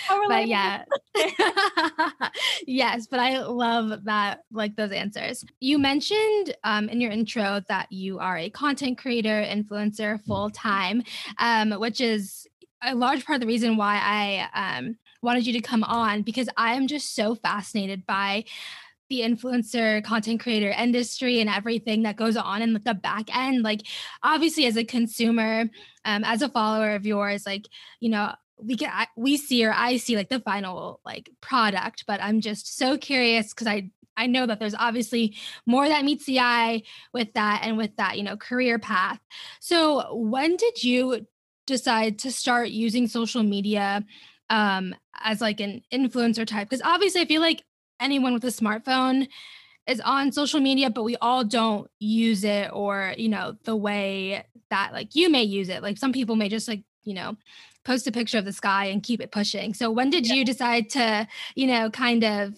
Oh, 0.09 0.25
but 0.27 0.47
yeah. 0.47 0.83
yes, 2.67 3.07
but 3.07 3.19
I 3.19 3.39
love 3.39 4.03
that, 4.05 4.41
like 4.51 4.75
those 4.75 4.91
answers. 4.91 5.45
You 5.59 5.79
mentioned 5.79 6.55
um, 6.63 6.89
in 6.89 6.99
your 6.99 7.11
intro 7.11 7.61
that 7.69 7.91
you 7.91 8.19
are 8.19 8.37
a 8.37 8.49
content 8.49 8.97
creator, 8.97 9.45
influencer 9.47 10.21
full 10.25 10.49
time, 10.49 11.03
um, 11.39 11.71
which 11.71 12.01
is 12.01 12.47
a 12.83 12.93
large 12.93 13.25
part 13.25 13.37
of 13.37 13.41
the 13.41 13.47
reason 13.47 13.77
why 13.77 13.95
I 13.95 14.77
um, 14.77 14.97
wanted 15.21 15.47
you 15.47 15.53
to 15.53 15.61
come 15.61 15.83
on 15.85 16.21
because 16.23 16.49
I 16.57 16.73
am 16.73 16.87
just 16.87 17.15
so 17.15 17.35
fascinated 17.35 18.05
by 18.05 18.43
the 19.09 19.21
influencer 19.21 20.03
content 20.03 20.39
creator 20.39 20.69
industry 20.69 21.39
and 21.39 21.49
everything 21.49 22.03
that 22.03 22.15
goes 22.15 22.37
on 22.37 22.61
in 22.61 22.73
the 22.73 22.93
back 22.93 23.35
end 23.35 23.63
like 23.63 23.81
obviously 24.23 24.65
as 24.65 24.77
a 24.77 24.83
consumer 24.83 25.69
um, 26.05 26.23
as 26.23 26.41
a 26.41 26.49
follower 26.49 26.95
of 26.95 27.05
yours 27.05 27.45
like 27.45 27.67
you 27.99 28.09
know 28.09 28.33
we 28.57 28.75
can 28.75 28.89
we 29.17 29.37
see 29.37 29.65
or 29.65 29.73
i 29.73 29.97
see 29.97 30.15
like 30.15 30.29
the 30.29 30.39
final 30.39 30.99
like 31.05 31.29
product 31.41 32.05
but 32.07 32.21
i'm 32.21 32.41
just 32.41 32.77
so 32.77 32.97
curious 32.97 33.53
because 33.53 33.67
i 33.67 33.89
I 34.15 34.27
know 34.27 34.45
that 34.45 34.59
there's 34.59 34.75
obviously 34.75 35.35
more 35.65 35.87
that 35.87 36.05
meets 36.05 36.25
the 36.25 36.39
eye 36.39 36.83
with 37.13 37.33
that 37.33 37.61
and 37.63 37.77
with 37.77 37.95
that, 37.97 38.17
you 38.17 38.23
know, 38.23 38.37
career 38.37 38.79
path. 38.79 39.19
So, 39.59 40.15
when 40.15 40.55
did 40.55 40.83
you 40.83 41.25
decide 41.65 42.19
to 42.19 42.31
start 42.31 42.69
using 42.69 43.07
social 43.07 43.43
media 43.43 44.03
um 44.49 44.93
as 45.23 45.41
like 45.41 45.59
an 45.59 45.81
influencer 45.91 46.45
type? 46.45 46.69
Because 46.69 46.83
obviously 46.83 47.21
I 47.21 47.25
feel 47.25 47.41
like 47.41 47.63
anyone 47.99 48.33
with 48.33 48.43
a 48.43 48.47
smartphone 48.47 49.27
is 49.87 49.99
on 50.01 50.31
social 50.31 50.59
media, 50.59 50.89
but 50.89 51.03
we 51.03 51.17
all 51.17 51.43
don't 51.43 51.89
use 51.99 52.43
it 52.43 52.69
or, 52.71 53.13
you 53.17 53.29
know, 53.29 53.55
the 53.63 53.75
way 53.75 54.45
that 54.69 54.93
like 54.93 55.15
you 55.15 55.29
may 55.29 55.43
use 55.43 55.69
it. 55.69 55.83
Like 55.83 55.97
some 55.97 56.13
people 56.13 56.35
may 56.35 56.49
just 56.49 56.67
like, 56.67 56.83
you 57.03 57.13
know, 57.13 57.35
post 57.83 58.07
a 58.07 58.11
picture 58.11 58.37
of 58.37 58.45
the 58.45 58.53
sky 58.53 58.85
and 58.85 59.03
keep 59.03 59.19
it 59.21 59.31
pushing. 59.31 59.73
So 59.73 59.91
when 59.91 60.09
did 60.09 60.27
yeah. 60.27 60.35
you 60.35 60.45
decide 60.45 60.89
to, 60.91 61.27
you 61.55 61.67
know, 61.67 61.89
kind 61.89 62.23
of 62.23 62.55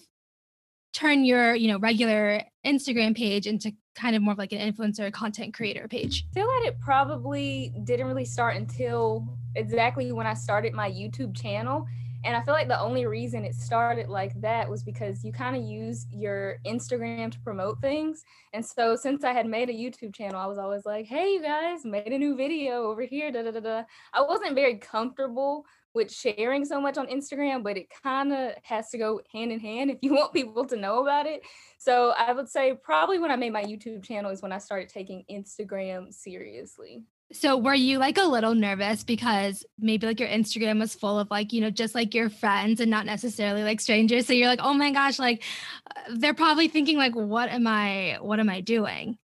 turn 0.92 1.24
your, 1.24 1.54
you 1.54 1.68
know, 1.68 1.78
regular 1.78 2.42
Instagram 2.64 3.16
page 3.16 3.46
into 3.46 3.72
kind 3.94 4.14
of 4.14 4.22
more 4.22 4.32
of 4.32 4.38
like 4.38 4.52
an 4.52 4.72
influencer 4.72 5.12
content 5.12 5.52
creator 5.52 5.88
page? 5.88 6.24
I 6.30 6.34
feel 6.34 6.46
like 6.46 6.66
it 6.66 6.80
probably 6.80 7.74
didn't 7.84 8.06
really 8.06 8.24
start 8.24 8.56
until 8.56 9.26
exactly 9.56 10.12
when 10.12 10.26
I 10.26 10.34
started 10.34 10.74
my 10.74 10.90
YouTube 10.90 11.36
channel. 11.36 11.86
And 12.26 12.34
I 12.34 12.42
feel 12.42 12.54
like 12.54 12.66
the 12.66 12.80
only 12.80 13.06
reason 13.06 13.44
it 13.44 13.54
started 13.54 14.08
like 14.08 14.38
that 14.40 14.68
was 14.68 14.82
because 14.82 15.24
you 15.24 15.32
kind 15.32 15.54
of 15.54 15.62
use 15.62 16.06
your 16.10 16.58
Instagram 16.66 17.30
to 17.30 17.38
promote 17.38 17.80
things. 17.80 18.24
And 18.52 18.66
so 18.66 18.96
since 18.96 19.22
I 19.22 19.32
had 19.32 19.46
made 19.46 19.70
a 19.70 19.72
YouTube 19.72 20.12
channel, 20.12 20.40
I 20.40 20.46
was 20.46 20.58
always 20.58 20.84
like, 20.84 21.06
hey, 21.06 21.34
you 21.34 21.40
guys, 21.40 21.84
made 21.84 22.12
a 22.12 22.18
new 22.18 22.36
video 22.36 22.82
over 22.90 23.02
here. 23.02 23.30
Da, 23.30 23.42
da, 23.42 23.52
da, 23.52 23.60
da. 23.60 23.82
I 24.12 24.22
wasn't 24.22 24.56
very 24.56 24.74
comfortable 24.74 25.66
with 25.94 26.12
sharing 26.12 26.64
so 26.64 26.80
much 26.80 26.98
on 26.98 27.06
Instagram, 27.06 27.62
but 27.62 27.76
it 27.76 27.86
kind 28.02 28.32
of 28.32 28.54
has 28.64 28.90
to 28.90 28.98
go 28.98 29.20
hand 29.32 29.52
in 29.52 29.60
hand 29.60 29.92
if 29.92 29.98
you 30.02 30.12
want 30.16 30.32
people 30.32 30.64
to 30.66 30.76
know 30.76 31.02
about 31.02 31.26
it. 31.26 31.42
So 31.78 32.12
I 32.18 32.32
would 32.32 32.48
say 32.48 32.74
probably 32.74 33.20
when 33.20 33.30
I 33.30 33.36
made 33.36 33.52
my 33.52 33.62
YouTube 33.62 34.02
channel 34.02 34.32
is 34.32 34.42
when 34.42 34.52
I 34.52 34.58
started 34.58 34.88
taking 34.88 35.24
Instagram 35.30 36.12
seriously. 36.12 37.04
So 37.32 37.56
were 37.56 37.74
you 37.74 37.98
like 37.98 38.18
a 38.18 38.24
little 38.24 38.54
nervous 38.54 39.02
because 39.02 39.64
maybe 39.78 40.06
like 40.06 40.20
your 40.20 40.28
Instagram 40.28 40.78
was 40.78 40.94
full 40.94 41.18
of 41.18 41.30
like, 41.30 41.52
you 41.52 41.60
know, 41.60 41.70
just 41.70 41.94
like 41.94 42.14
your 42.14 42.30
friends 42.30 42.80
and 42.80 42.90
not 42.90 43.04
necessarily 43.04 43.64
like 43.64 43.80
strangers. 43.80 44.26
So 44.26 44.32
you're 44.32 44.48
like, 44.48 44.60
oh 44.62 44.74
my 44.74 44.92
gosh, 44.92 45.18
like 45.18 45.42
uh, 45.90 46.14
they're 46.14 46.34
probably 46.34 46.68
thinking 46.68 46.96
like, 46.96 47.14
what 47.14 47.48
am 47.48 47.66
I, 47.66 48.18
what 48.20 48.38
am 48.38 48.48
I 48.48 48.60
doing? 48.60 49.18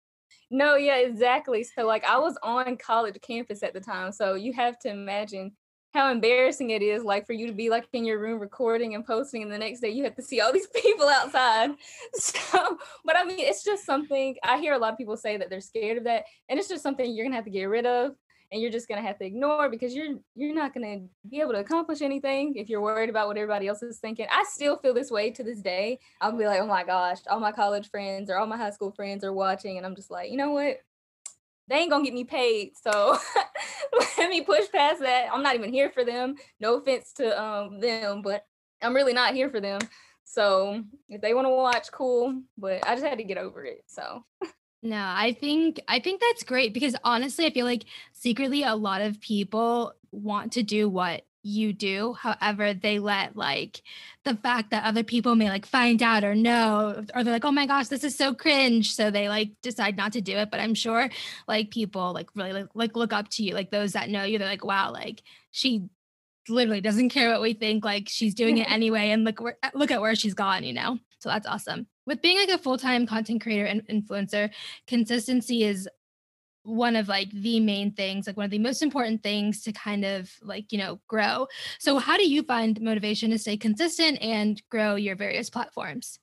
No, 0.50 0.76
yeah, 0.76 0.98
exactly. 0.98 1.64
So 1.64 1.86
like 1.86 2.06
I 2.06 2.18
was 2.18 2.38
on 2.42 2.78
college 2.78 3.20
campus 3.22 3.64
at 3.64 3.74
the 3.74 3.82
time. 3.82 4.12
So 4.12 4.34
you 4.34 4.54
have 4.54 4.80
to 4.80 4.90
imagine 4.90 5.52
how 5.94 6.12
embarrassing 6.12 6.70
it 6.70 6.82
is 6.82 7.04
like 7.04 7.26
for 7.26 7.34
you 7.34 7.48
to 7.48 7.54
be 7.54 7.70
like 7.70 7.88
in 7.94 8.06
your 8.06 8.20
room 8.20 8.40
recording 8.40 8.96
and 8.96 9.06
posting 9.06 9.42
and 9.42 9.52
the 9.52 9.58
next 9.58 9.80
day 9.80 9.90
you 9.90 10.04
have 10.04 10.16
to 10.16 10.22
see 10.22 10.40
all 10.40 10.54
these 10.54 10.68
people 10.76 11.08
outside. 11.08 11.72
So 12.14 12.78
but 13.06 13.18
i 13.18 13.24
mean 13.24 13.40
it's 13.40 13.64
just 13.64 13.86
something 13.86 14.36
i 14.44 14.60
hear 14.60 14.74
a 14.74 14.78
lot 14.78 14.92
of 14.92 14.98
people 14.98 15.18
say 15.18 15.38
that 15.38 15.50
they're 15.50 15.62
scared 15.62 15.98
of 15.98 16.04
that 16.06 16.26
and 16.48 16.60
it's 16.60 16.68
just 16.68 16.84
something 16.84 17.14
you're 17.14 17.26
gonna 17.26 17.36
have 17.36 17.46
to 17.46 17.52
get 17.52 17.66
rid 17.66 17.86
of 17.86 18.16
and 18.52 18.62
you're 18.62 18.72
just 18.72 18.88
gonna 18.88 19.02
have 19.02 19.18
to 19.20 19.26
ignore 19.26 19.70
because 19.70 19.94
you're 19.94 20.18
you're 20.36 20.56
not 20.56 20.74
gonna 20.74 21.02
be 21.30 21.40
able 21.40 21.52
to 21.52 21.60
accomplish 21.60 22.02
anything 22.02 22.56
if 22.56 22.70
you're 22.70 22.82
worried 22.82 23.10
about 23.10 23.28
what 23.28 23.38
everybody 23.38 23.68
else 23.68 23.84
is 23.84 24.00
thinking. 24.00 24.26
I 24.32 24.44
still 24.50 24.78
feel 24.78 24.94
this 24.94 25.12
way 25.12 25.30
to 25.32 25.44
this 25.44 25.62
day. 25.62 26.00
I'll 26.22 26.38
be 26.38 26.46
like 26.46 26.60
oh 26.62 26.68
my 26.68 26.84
gosh 26.84 27.20
all 27.30 27.40
my 27.40 27.52
college 27.52 27.90
friends 27.90 28.30
or 28.30 28.38
all 28.38 28.48
my 28.48 28.58
high 28.58 28.72
school 28.72 28.92
friends 28.92 29.24
are 29.24 29.34
watching 29.34 29.78
and 29.78 29.86
i'm 29.86 29.96
just 29.96 30.12
like 30.12 30.32
you 30.32 30.38
know 30.38 30.52
what 30.52 30.78
they 31.70 31.78
ain't 31.78 31.92
gonna 31.92 32.04
get 32.04 32.14
me 32.14 32.24
paid. 32.24 32.72
So 32.76 33.18
let 34.18 34.30
me 34.30 34.42
push 34.42 34.66
past 34.74 35.02
that. 35.02 35.30
I'm 35.32 35.44
not 35.44 35.56
even 35.56 35.72
here 35.72 35.90
for 35.92 36.04
them. 36.04 36.36
No 36.60 36.78
offense 36.78 37.14
to 37.14 37.42
um 37.42 37.80
them, 37.80 38.22
but 38.22 38.44
I'm 38.82 38.96
really 38.96 39.14
not 39.14 39.34
here 39.34 39.50
for 39.50 39.62
them. 39.62 39.80
So 40.24 40.84
if 41.08 41.22
they 41.22 41.34
want 41.34 41.46
to 41.46 41.52
watch, 41.52 41.92
cool. 41.92 42.42
But 42.58 42.88
I 42.88 42.96
just 42.96 43.06
had 43.06 43.20
to 43.20 43.24
get 43.24 43.38
over 43.38 43.64
it. 43.64 43.84
So 43.88 44.26
no, 44.82 44.98
I 44.98 45.38
think 45.40 45.80
I 45.88 46.00
think 46.00 46.22
that's 46.22 46.44
great 46.44 46.74
because 46.74 46.96
honestly, 47.04 47.46
I 47.46 47.52
feel 47.52 47.66
like 47.66 47.86
secretly 48.14 48.64
a 48.64 48.76
lot 48.76 49.02
of 49.02 49.22
people 49.22 49.94
want 50.12 50.54
to 50.54 50.64
do 50.64 50.90
what 50.90 51.24
you 51.44 51.74
do. 51.74 52.14
However, 52.14 52.74
they 52.74 53.00
let 53.00 53.36
like 53.36 53.82
the 54.24 54.36
fact 54.36 54.72
that 54.72 54.84
other 54.84 55.04
people 55.04 55.36
may 55.36 55.50
like 55.50 55.66
find 55.66 56.02
out 56.04 56.24
or 56.24 56.36
know, 56.36 57.06
or 57.16 57.24
they're 57.24 57.34
like, 57.34 57.46
oh 57.46 57.52
my 57.52 57.66
gosh, 57.66 57.88
this 57.88 58.04
is 58.04 58.16
so 58.16 58.34
cringe. 58.34 58.94
So 58.94 59.10
they 59.12 59.30
like 59.30 59.52
decide 59.62 59.98
not 59.98 60.14
to 60.14 60.22
do 60.22 60.38
it. 60.38 60.52
But 60.52 60.60
I'm 60.60 60.74
sure 60.74 61.10
like 61.48 61.72
people 61.72 62.14
like 62.14 62.30
really 62.36 62.54
like, 62.54 62.68
like 62.74 62.96
look 62.96 63.14
up 63.14 63.30
to 63.30 63.44
you, 63.44 63.54
like 63.54 63.72
those 63.72 63.94
that 63.94 64.10
know 64.10 64.24
you, 64.24 64.38
they're 64.38 64.48
like, 64.48 64.66
wow, 64.66 64.92
like 64.92 65.24
she 65.52 65.84
literally 66.50 66.82
doesn't 66.82 67.10
care 67.10 67.30
what 67.30 67.42
we 67.42 67.54
think. 67.54 67.86
Like 67.86 68.10
she's 68.10 68.34
doing 68.34 68.58
it 68.58 68.70
anyway. 68.72 69.10
And 69.10 69.24
look, 69.24 69.40
where, 69.42 69.58
look 69.74 69.92
at 69.92 70.02
where 70.02 70.16
she's 70.16 70.34
gone, 70.34 70.64
you 70.64 70.74
know? 70.74 71.00
So 71.20 71.30
that's 71.30 71.48
awesome. 71.48 71.88
With 72.06 72.22
being 72.22 72.38
like 72.38 72.50
a 72.50 72.58
full 72.58 72.78
time 72.78 73.06
content 73.06 73.42
creator 73.42 73.66
and 73.66 73.86
influencer, 73.88 74.50
consistency 74.88 75.64
is 75.64 75.88
one 76.70 76.96
of 76.96 77.08
like 77.08 77.32
the 77.32 77.60
main 77.60 77.92
things 77.92 78.28
like 78.28 78.38
one 78.38 78.46
of 78.46 78.52
the 78.52 78.60
most 78.60 78.82
important 78.82 79.24
things 79.24 79.64
to 79.64 79.72
kind 79.72 80.06
of 80.06 80.32
like 80.42 80.72
you 80.72 80.78
know 80.78 81.00
grow. 81.08 81.48
So 81.80 81.98
how 81.98 82.18
do 82.18 82.28
you 82.28 82.44
find 82.44 82.80
motivation 82.82 83.32
to 83.32 83.40
stay 83.40 83.58
consistent 83.58 84.22
and 84.22 84.62
grow 84.70 84.96
your 84.96 85.16
various 85.16 85.50
platforms? 85.50 86.20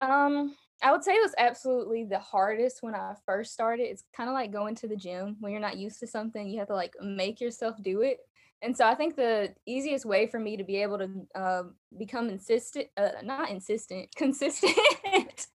Um 0.00 0.54
i 0.82 0.92
would 0.92 1.02
say 1.02 1.14
it 1.14 1.22
was 1.22 1.34
absolutely 1.38 2.04
the 2.04 2.18
hardest 2.18 2.82
when 2.82 2.94
i 2.94 3.14
first 3.24 3.52
started. 3.52 3.84
It's 3.84 4.04
kind 4.14 4.28
of 4.28 4.34
like 4.34 4.52
going 4.52 4.74
to 4.76 4.88
the 4.88 4.96
gym. 4.96 5.36
When 5.40 5.52
you're 5.52 5.60
not 5.60 5.78
used 5.78 6.00
to 6.00 6.06
something 6.06 6.48
you 6.48 6.58
have 6.58 6.68
to 6.68 6.74
like 6.74 6.94
make 7.00 7.40
yourself 7.40 7.82
do 7.82 8.02
it. 8.02 8.18
And 8.62 8.76
so 8.76 8.86
i 8.86 8.94
think 8.94 9.16
the 9.16 9.54
easiest 9.66 10.04
way 10.04 10.26
for 10.26 10.38
me 10.38 10.56
to 10.56 10.64
be 10.64 10.76
able 10.82 10.98
to 10.98 11.10
uh, 11.34 11.62
become 11.96 12.28
insistent 12.28 12.88
uh, 12.96 13.10
not 13.22 13.50
insistent 13.50 14.14
consistent 14.16 15.46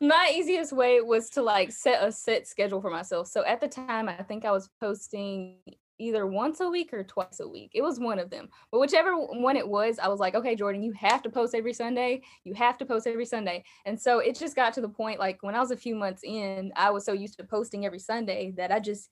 my 0.00 0.32
easiest 0.34 0.72
way 0.72 1.00
was 1.00 1.30
to 1.30 1.42
like 1.42 1.72
set 1.72 2.02
a 2.02 2.12
set 2.12 2.46
schedule 2.46 2.80
for 2.80 2.90
myself. 2.90 3.28
So 3.28 3.44
at 3.44 3.60
the 3.60 3.68
time, 3.68 4.08
I 4.08 4.22
think 4.22 4.44
I 4.44 4.52
was 4.52 4.68
posting 4.80 5.56
either 5.98 6.26
once 6.26 6.60
a 6.60 6.68
week 6.68 6.92
or 6.92 7.02
twice 7.02 7.40
a 7.40 7.48
week. 7.48 7.72
It 7.74 7.82
was 7.82 7.98
one 7.98 8.18
of 8.18 8.30
them. 8.30 8.48
But 8.70 8.80
whichever 8.80 9.16
one 9.16 9.56
it 9.56 9.66
was, 9.66 9.98
I 9.98 10.08
was 10.08 10.20
like, 10.20 10.34
okay, 10.34 10.54
Jordan, 10.54 10.82
you 10.82 10.92
have 10.92 11.22
to 11.22 11.30
post 11.30 11.54
every 11.54 11.72
Sunday. 11.72 12.22
You 12.44 12.54
have 12.54 12.78
to 12.78 12.86
post 12.86 13.06
every 13.06 13.24
Sunday. 13.24 13.64
And 13.84 14.00
so 14.00 14.20
it 14.20 14.38
just 14.38 14.54
got 14.54 14.72
to 14.74 14.80
the 14.80 14.88
point 14.88 15.18
like 15.18 15.42
when 15.42 15.54
I 15.54 15.60
was 15.60 15.72
a 15.72 15.76
few 15.76 15.94
months 15.94 16.22
in, 16.24 16.72
I 16.76 16.90
was 16.90 17.04
so 17.04 17.12
used 17.12 17.38
to 17.38 17.44
posting 17.44 17.84
every 17.84 17.98
Sunday 17.98 18.52
that 18.56 18.70
I 18.70 18.78
just 18.78 19.10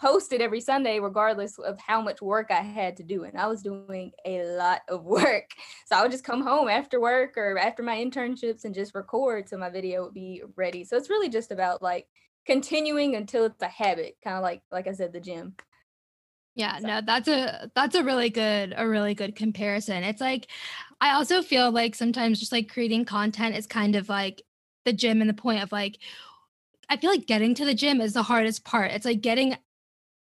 posted 0.00 0.40
every 0.40 0.60
Sunday, 0.60 1.00
regardless 1.00 1.58
of 1.58 1.78
how 1.80 2.00
much 2.00 2.22
work 2.22 2.50
I 2.50 2.62
had 2.62 2.96
to 2.98 3.02
do. 3.02 3.24
And 3.24 3.36
I 3.36 3.46
was 3.46 3.62
doing 3.62 4.12
a 4.24 4.44
lot 4.44 4.82
of 4.88 5.04
work. 5.04 5.50
So 5.86 5.96
I 5.96 6.02
would 6.02 6.10
just 6.10 6.24
come 6.24 6.42
home 6.42 6.68
after 6.68 7.00
work 7.00 7.38
or 7.38 7.58
after 7.58 7.82
my 7.82 7.96
internships 7.96 8.66
and 8.66 8.74
just 8.74 8.94
record 8.94 9.48
so 9.48 9.56
my 9.56 9.70
video 9.70 10.04
would 10.04 10.12
be 10.12 10.42
ready. 10.54 10.84
So 10.84 10.98
it's 10.98 11.08
really 11.08 11.30
just 11.30 11.50
about 11.50 11.80
like 11.80 12.06
continuing 12.44 13.16
until 13.16 13.46
it's 13.46 13.62
a 13.62 13.68
habit, 13.68 14.16
kind 14.22 14.36
of 14.36 14.42
like 14.42 14.60
like 14.70 14.86
I 14.86 14.92
said, 14.92 15.14
the 15.14 15.20
gym. 15.20 15.54
Yeah, 16.54 16.78
so. 16.78 16.86
no, 16.88 17.00
that's 17.00 17.28
a 17.28 17.70
that's 17.74 17.94
a 17.94 18.04
really 18.04 18.28
good 18.28 18.74
a 18.76 18.86
really 18.86 19.14
good 19.14 19.34
comparison. 19.34 20.02
It's 20.02 20.20
like 20.20 20.48
I 21.00 21.14
also 21.14 21.40
feel 21.40 21.70
like 21.70 21.94
sometimes 21.94 22.38
just 22.38 22.52
like 22.52 22.68
creating 22.68 23.06
content 23.06 23.56
is 23.56 23.66
kind 23.66 23.96
of 23.96 24.10
like 24.10 24.42
the 24.84 24.92
gym 24.92 25.22
and 25.22 25.30
the 25.30 25.34
point 25.34 25.62
of 25.62 25.72
like 25.72 25.98
I 26.88 26.96
feel 26.96 27.10
like 27.10 27.26
getting 27.26 27.54
to 27.54 27.64
the 27.64 27.74
gym 27.74 28.00
is 28.00 28.12
the 28.12 28.22
hardest 28.22 28.64
part. 28.64 28.90
It's 28.90 29.04
like 29.04 29.20
getting 29.20 29.56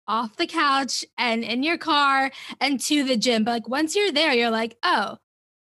off 0.08 0.38
the 0.38 0.48
couch 0.48 1.06
and 1.18 1.44
in 1.44 1.64
your 1.64 1.78
car 1.78 2.32
and 2.62 2.80
to 2.82 3.04
the 3.04 3.18
gym. 3.18 3.44
But 3.44 3.52
like 3.52 3.70
once 3.70 3.96
you're 3.96 4.12
there, 4.12 4.34
you're 4.34 4.50
like, 4.50 4.78
oh, 4.84 5.18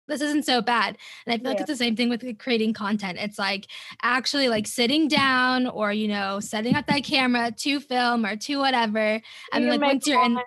this 0.07 0.21
isn't 0.21 0.45
so 0.45 0.61
bad. 0.61 0.99
And 1.27 1.35
I 1.35 1.39
feel 1.39 1.45
yeah. 1.45 1.51
like 1.51 1.61
it's 1.61 1.71
the 1.71 1.77
same 1.77 1.97
thing 1.97 2.09
with 2.09 2.39
creating 2.39 2.75
content. 2.75 3.19
It's 3.21 3.39
like 3.39 3.69
actually 4.03 4.49
like 4.49 4.67
sitting 4.67 5.09
down 5.09 5.67
or, 5.67 5.93
you 5.93 6.09
know, 6.09 6.41
setting 6.41 6.75
up 6.75 6.87
that 6.87 7.05
camera 7.05 7.53
to 7.53 7.81
film 7.81 8.27
or 8.27 8.37
to 8.37 8.57
whatever. 8.57 9.21
And 9.53 9.69
like 9.69 9.81
once 9.81 10.07
you're 10.07 10.23
in 10.23 10.39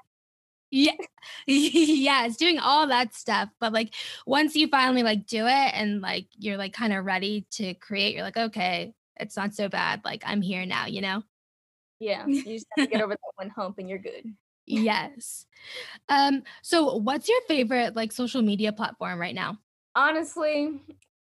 yeah 0.70 0.92
yeah 1.48 2.26
it's 2.26 2.36
doing 2.36 2.60
all 2.60 2.88
that 2.88 3.14
stuff 3.14 3.50
but 3.60 3.72
like 3.72 3.94
once 4.26 4.56
you 4.56 4.68
finally 4.68 5.04
like 5.04 5.26
do 5.26 5.46
it 5.46 5.72
and 5.74 6.02
like 6.02 6.28
you're 6.38 6.58
like 6.58 6.74
kind 6.74 6.92
of 6.92 7.06
ready 7.06 7.46
to 7.50 7.74
create 7.76 8.14
you're 8.14 8.24
like 8.24 8.38
okay 8.38 8.94
it's 9.18 9.38
not 9.38 9.54
so 9.54 9.70
bad 9.70 10.02
like 10.04 10.24
i'm 10.26 10.42
here 10.42 10.66
now 10.66 10.86
you 10.86 11.02
know 11.02 11.24
yeah 12.00 12.26
you 12.28 12.44
just 12.44 12.68
have 12.76 12.88
to 12.88 12.92
get 12.92 13.02
over 13.02 13.14
that 13.14 13.32
one 13.36 13.50
hump 13.50 13.78
and 13.78 13.90
you're 13.90 13.98
good 13.98 14.24
yes 14.66 15.46
um 16.10 16.44
so 16.62 16.96
what's 16.98 17.30
your 17.30 17.42
favorite 17.48 17.96
like 17.96 18.12
social 18.12 18.42
media 18.42 18.72
platform 18.72 19.20
right 19.20 19.36
now 19.36 19.58
honestly 19.96 20.82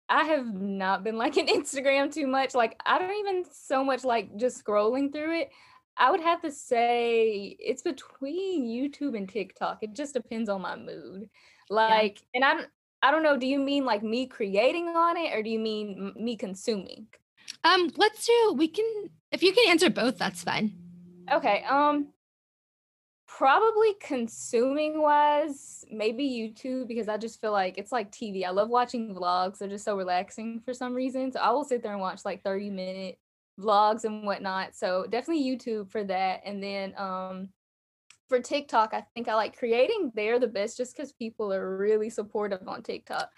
i 0.09 0.25
have 0.25 0.47
not 0.55 1.05
been 1.05 1.19
liking 1.19 1.47
instagram 1.49 2.13
too 2.13 2.27
much 2.27 2.55
like 2.55 2.81
i 2.87 2.99
don't 2.99 3.19
even 3.19 3.45
so 3.53 3.85
much 3.85 4.05
like 4.05 4.35
just 4.37 4.65
scrolling 4.65 5.13
through 5.13 5.41
it 5.41 5.51
I 5.99 6.13
would 6.13 6.21
have 6.21 6.41
to 6.43 6.51
say 6.53 7.57
it's 7.59 7.83
between 7.83 8.67
YouTube 8.67 9.17
and 9.17 9.29
TikTok. 9.29 9.79
It 9.83 9.95
just 9.95 10.15
depends 10.15 10.49
on 10.49 10.63
my 10.63 10.77
mood. 10.77 11.29
Like, 11.71 12.21
yeah. 12.21 12.37
and 12.37 12.45
I 12.45 12.55
don't, 12.55 12.69
I 13.03 13.11
don't 13.11 13.25
know. 13.25 13.37
Do 13.37 13.47
you 13.47 13.59
mean 13.59 13.85
like 13.85 14.03
me 14.03 14.27
creating 14.27 14.89
on 14.89 15.17
it, 15.17 15.35
or 15.35 15.43
do 15.43 15.51
you 15.51 15.59
mean 15.59 16.13
me 16.17 16.37
consuming? 16.37 17.09
Um, 17.69 17.91
let's 17.97 18.27
do. 18.27 18.55
We 18.57 18.69
can. 18.69 19.11
If 19.31 19.43
you 19.43 19.53
can 19.53 19.69
answer 19.69 19.91
both, 19.91 20.17
that's 20.17 20.43
fine. 20.43 20.73
Okay. 21.31 21.65
Um, 21.69 22.09
probably 23.27 23.95
consuming 24.01 25.03
wise, 25.03 25.85
maybe 25.91 26.25
YouTube 26.25 26.89
because 26.89 27.09
I 27.09 27.19
just 27.19 27.41
feel 27.41 27.53
like 27.53 27.77
it's 27.77 27.93
like 27.93 28.11
TV. 28.11 28.45
I 28.45 28.51
love 28.51 28.71
watching 28.71 29.15
vlogs. 29.15 29.59
They're 29.59 29.69
just 29.69 29.85
so 29.85 29.97
relaxing 29.97 30.61
for 30.65 30.73
some 30.73 30.95
reason. 30.95 31.31
So 31.31 31.41
I 31.41 31.51
will 31.51 31.65
sit 31.65 31.83
there 31.83 31.93
and 31.93 32.01
watch 32.01 32.25
like 32.25 32.43
30 32.43 32.71
minute 32.71 33.19
vlogs 33.61 34.05
and 34.05 34.25
whatnot. 34.25 34.75
So 34.75 35.07
definitely 35.09 35.45
YouTube 35.45 35.91
for 35.91 36.05
that. 36.05 36.41
And 36.45 36.63
then 36.63 36.95
um 36.97 37.51
for 38.29 38.41
TikTok, 38.41 38.93
I 38.93 39.05
think 39.15 39.29
I 39.29 39.35
like 39.35 39.57
creating 39.57 40.13
there 40.15 40.39
the 40.39 40.47
best 40.47 40.77
just 40.77 40.97
because 40.97 41.13
people 41.13 41.53
are 41.53 41.77
really 41.77 42.11
supportive 42.11 42.67
on 42.67 42.83
TikTok. 42.83 43.31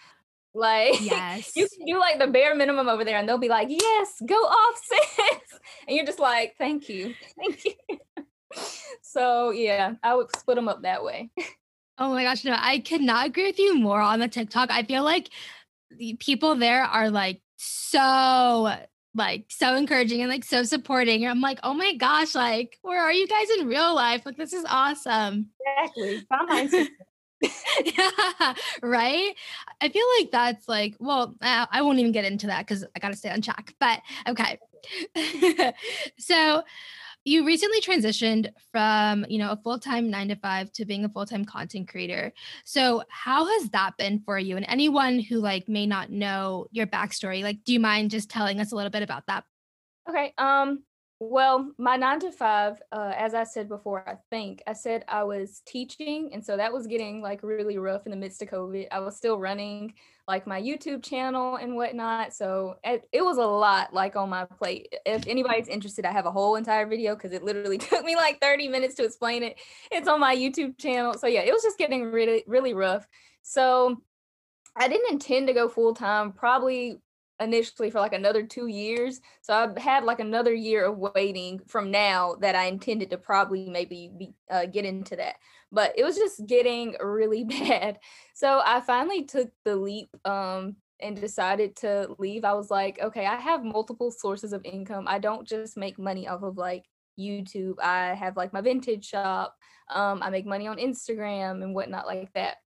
Like 0.55 1.01
yes. 1.01 1.53
you 1.57 1.69
can 1.69 1.87
do 1.87 1.99
like 1.99 2.19
the 2.19 2.27
bare 2.27 2.55
minimum 2.55 2.89
over 2.89 3.05
there 3.05 3.19
and 3.19 3.29
they'll 3.29 3.39
be 3.39 3.49
like, 3.49 3.69
yes, 3.71 4.15
go 4.27 4.35
off, 4.35 4.83
sis. 4.85 5.59
And 5.87 5.97
you're 5.97 6.07
just 6.07 6.19
like, 6.19 6.55
thank 6.59 6.89
you. 6.89 7.15
Thank 7.39 7.65
you. 7.65 7.99
so 9.03 9.51
yeah, 9.51 9.95
I 10.03 10.15
would 10.15 10.35
split 10.37 10.57
them 10.57 10.69
up 10.69 10.83
that 10.83 11.05
way. 11.05 11.31
Oh 11.99 12.11
my 12.11 12.25
gosh, 12.25 12.45
no, 12.45 12.57
I 12.59 12.79
could 12.79 13.03
not 13.03 13.27
agree 13.27 13.47
with 13.47 13.59
you 13.59 13.79
more 13.79 14.01
on 14.01 14.21
the 14.21 14.29
TikTok. 14.29 14.71
I 14.71 14.83
feel 14.83 15.05
like 15.05 15.31
the 15.91 16.15
people 16.15 16.55
there 16.55 16.83
are 16.83 17.11
like 17.11 17.43
so 17.57 18.73
like 19.15 19.47
so 19.49 19.75
encouraging 19.75 20.21
and 20.21 20.31
like 20.31 20.45
so 20.45 20.63
supporting. 20.63 21.27
I'm 21.27 21.41
like, 21.41 21.61
oh 21.63 21.75
my 21.75 21.95
gosh, 21.95 22.35
like 22.35 22.79
where 22.83 23.03
are 23.03 23.13
you 23.13 23.27
guys 23.27 23.51
in 23.59 23.69
real 23.69 23.95
life? 23.95 24.23
Like 24.25 24.37
this 24.37 24.53
is 24.53 24.65
awesome. 24.69 25.51
Exactly. 25.79 26.89
yeah, 27.85 28.55
right. 28.83 29.35
I 29.81 29.89
feel 29.89 30.07
like 30.19 30.31
that's 30.31 30.69
like, 30.69 30.97
well, 30.99 31.35
I 31.41 31.83
won't 31.83 31.99
even 31.99 32.13
get 32.13 32.25
into 32.25 32.47
that 32.49 32.67
because 32.67 32.85
I 32.95 32.99
got 32.99 33.11
to 33.11 33.17
stay 33.17 33.31
on 33.31 33.41
track. 33.41 33.75
But 33.81 34.01
okay. 34.29 34.59
so 36.19 36.63
you 37.25 37.47
recently 37.47 37.81
transitioned 37.81 38.51
from 38.73 39.27
you 39.29 39.39
know 39.39 39.51
a 39.51 39.57
full-time 39.57 40.11
nine 40.11 40.29
to 40.29 40.37
five 40.37 40.73
to 40.73 40.85
being 40.85 41.05
a 41.05 41.09
full-time 41.09 41.45
content 41.45 41.89
creator 41.89 42.33
so 42.65 43.03
how 43.11 43.45
has 43.45 43.69
that 43.71 43.97
been 43.99 44.21
for 44.21 44.39
you 44.39 44.57
and 44.57 44.65
anyone 44.69 45.19
who 45.19 45.39
like 45.39 45.69
may 45.69 45.87
not 45.87 46.11
know 46.11 46.67
your 46.71 46.87
backstory 46.87 47.43
like 47.43 47.63
do 47.65 47.73
you 47.75 47.81
mind 47.81 48.11
just 48.11 48.31
telling 48.31 48.59
us 48.59 48.73
a 48.73 48.77
little 48.77 48.91
bit 48.91 49.03
about 49.03 49.27
that 49.27 49.45
okay 50.09 50.33
um 50.39 50.83
well, 51.23 51.71
my 51.77 51.97
nine 51.97 52.19
to 52.21 52.33
five, 52.33 52.81
uh, 52.93 53.13
as 53.15 53.35
I 53.35 53.45
said 53.45 53.69
before, 53.69 54.09
I 54.09 54.15
think 54.31 54.63
I 54.67 54.73
said 54.73 55.05
I 55.07 55.23
was 55.25 55.61
teaching. 55.67 56.31
And 56.33 56.43
so 56.43 56.57
that 56.57 56.73
was 56.73 56.87
getting 56.87 57.21
like 57.21 57.43
really 57.43 57.77
rough 57.77 58.07
in 58.07 58.11
the 58.11 58.17
midst 58.17 58.41
of 58.41 58.49
COVID. 58.49 58.87
I 58.91 59.01
was 59.01 59.19
still 59.19 59.39
running 59.39 59.93
like 60.27 60.47
my 60.47 60.59
YouTube 60.59 61.03
channel 61.03 61.57
and 61.57 61.77
whatnot. 61.77 62.33
So 62.33 62.77
it, 62.83 63.07
it 63.13 63.23
was 63.23 63.37
a 63.37 63.45
lot 63.45 63.93
like 63.93 64.17
on 64.17 64.31
my 64.31 64.47
plate. 64.47 64.95
If 65.05 65.27
anybody's 65.27 65.69
interested, 65.69 66.07
I 66.07 66.13
have 66.13 66.25
a 66.25 66.31
whole 66.31 66.57
entire 66.57 66.87
video 66.87 67.15
because 67.15 67.33
it 67.33 67.43
literally 67.43 67.79
took 67.79 68.03
me 68.03 68.17
like 68.17 68.41
30 68.41 68.69
minutes 68.69 68.95
to 68.95 69.05
explain 69.05 69.43
it. 69.43 69.59
It's 69.93 70.09
on 70.09 70.21
my 70.21 70.35
YouTube 70.35 70.79
channel. 70.79 71.13
So 71.19 71.27
yeah, 71.27 71.43
it 71.43 71.53
was 71.53 71.63
just 71.63 71.77
getting 71.77 72.11
really, 72.11 72.45
really 72.47 72.73
rough. 72.73 73.07
So 73.43 74.01
I 74.75 74.89
didn't 74.89 75.13
intend 75.13 75.49
to 75.49 75.53
go 75.53 75.69
full 75.69 75.95
time. 75.95 76.33
Probably 76.33 76.99
initially 77.41 77.91
for 77.91 78.01
like 78.01 78.13
another 78.13 78.45
two 78.45 78.67
years. 78.67 79.21
So 79.43 79.55
I 79.55 79.81
had 79.81 80.05
like 80.05 80.21
another 80.21 80.53
year 80.53 80.85
of 80.85 80.99
waiting 80.99 81.61
from 81.67 81.91
now 81.91 82.37
that 82.41 82.55
I 82.55 82.67
intended 82.67 83.11
to 83.11 83.19
probably 83.19 83.69
maybe 83.69 84.13
be, 84.17 84.35
uh, 84.51 84.67
get 84.67 84.85
into 84.85 85.17
that. 85.17 85.37
But 85.73 85.95
it 85.97 86.05
was 86.05 86.17
just 86.17 86.47
getting 86.47 86.97
really 87.03 87.45
bad. 87.45 87.99
So 88.35 88.61
I 88.65 88.81
finally 88.81 89.25
took 89.25 89.51
the 89.65 89.77
leap 89.77 90.11
um, 90.25 90.77
and 91.01 91.19
decided 91.19 91.77
to 91.77 92.15
leave. 92.19 92.45
I 92.45 92.53
was 92.53 92.71
like, 92.71 93.01
okay, 93.01 93.27
I 93.27 93.37
have 93.37 93.65
multiple 93.65 94.11
sources 94.11 94.53
of 94.53 94.65
income. 94.65 95.07
I 95.09 95.19
don't 95.19 95.49
just 95.49 95.77
make 95.77 95.99
money 95.99 96.29
off 96.29 96.43
of 96.43 96.59
like 96.59 96.85
YouTube. 97.19 97.81
I 97.83 98.15
have 98.15 98.37
like 98.37 98.53
my 98.53 98.61
vintage 98.61 99.07
shop. 99.07 99.57
Um, 99.93 100.23
I 100.23 100.31
make 100.31 100.47
money 100.47 100.69
on 100.69 100.77
Instagram 100.77 101.63
and 101.63 101.75
whatnot 101.75 102.07
like 102.07 102.33
that. 102.35 102.59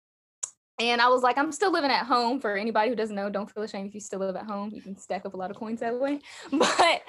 And 0.80 1.00
I 1.00 1.08
was 1.08 1.22
like, 1.22 1.38
I'm 1.38 1.52
still 1.52 1.72
living 1.72 1.90
at 1.90 2.04
home. 2.04 2.40
For 2.40 2.56
anybody 2.56 2.90
who 2.90 2.96
doesn't 2.96 3.14
know, 3.14 3.30
don't 3.30 3.48
feel 3.48 3.62
ashamed 3.62 3.88
if 3.88 3.94
you 3.94 4.00
still 4.00 4.18
live 4.18 4.34
at 4.34 4.44
home. 4.44 4.70
You 4.74 4.82
can 4.82 4.96
stack 4.96 5.24
up 5.24 5.34
a 5.34 5.36
lot 5.36 5.50
of 5.50 5.56
coins 5.56 5.80
that 5.80 5.98
way. 5.98 6.20
But 6.50 7.02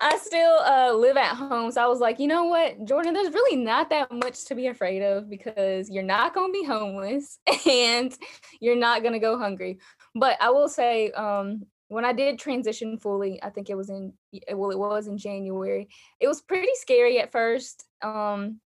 I 0.00 0.18
still 0.18 0.58
uh, 0.64 0.92
live 0.94 1.16
at 1.16 1.36
home. 1.36 1.70
So 1.70 1.82
I 1.82 1.86
was 1.86 2.00
like, 2.00 2.18
you 2.18 2.26
know 2.26 2.44
what, 2.44 2.84
Jordan, 2.84 3.14
there's 3.14 3.32
really 3.32 3.56
not 3.56 3.90
that 3.90 4.10
much 4.10 4.44
to 4.46 4.56
be 4.56 4.66
afraid 4.66 5.02
of 5.02 5.30
because 5.30 5.88
you're 5.88 6.02
not 6.02 6.34
going 6.34 6.52
to 6.52 6.60
be 6.60 6.66
homeless 6.66 7.38
and 7.66 8.16
you're 8.60 8.76
not 8.76 9.02
going 9.02 9.12
to 9.12 9.20
go 9.20 9.38
hungry. 9.38 9.78
But 10.16 10.36
I 10.40 10.50
will 10.50 10.68
say, 10.68 11.12
um, 11.12 11.66
when 11.88 12.04
I 12.04 12.12
did 12.12 12.40
transition 12.40 12.98
fully, 12.98 13.40
I 13.42 13.50
think 13.50 13.70
it 13.70 13.76
was 13.76 13.90
in, 13.90 14.12
well, 14.52 14.70
it 14.72 14.78
was 14.78 15.06
in 15.06 15.18
January. 15.18 15.88
It 16.18 16.26
was 16.26 16.40
pretty 16.40 16.72
scary 16.74 17.20
at 17.20 17.30
first. 17.30 17.84
Um, 18.02 18.60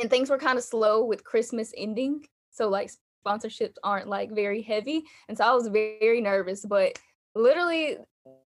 and 0.00 0.08
things 0.08 0.30
were 0.30 0.38
kind 0.38 0.56
of 0.56 0.64
slow 0.64 1.04
with 1.04 1.24
Christmas 1.24 1.72
ending. 1.76 2.24
So 2.50 2.68
like 2.68 2.90
sponsorships 3.24 3.76
aren't 3.82 4.08
like 4.08 4.30
very 4.30 4.62
heavy. 4.62 5.04
And 5.28 5.36
so 5.36 5.44
I 5.44 5.52
was 5.52 5.68
very 5.68 6.20
nervous, 6.20 6.64
but 6.64 6.98
literally 7.34 7.98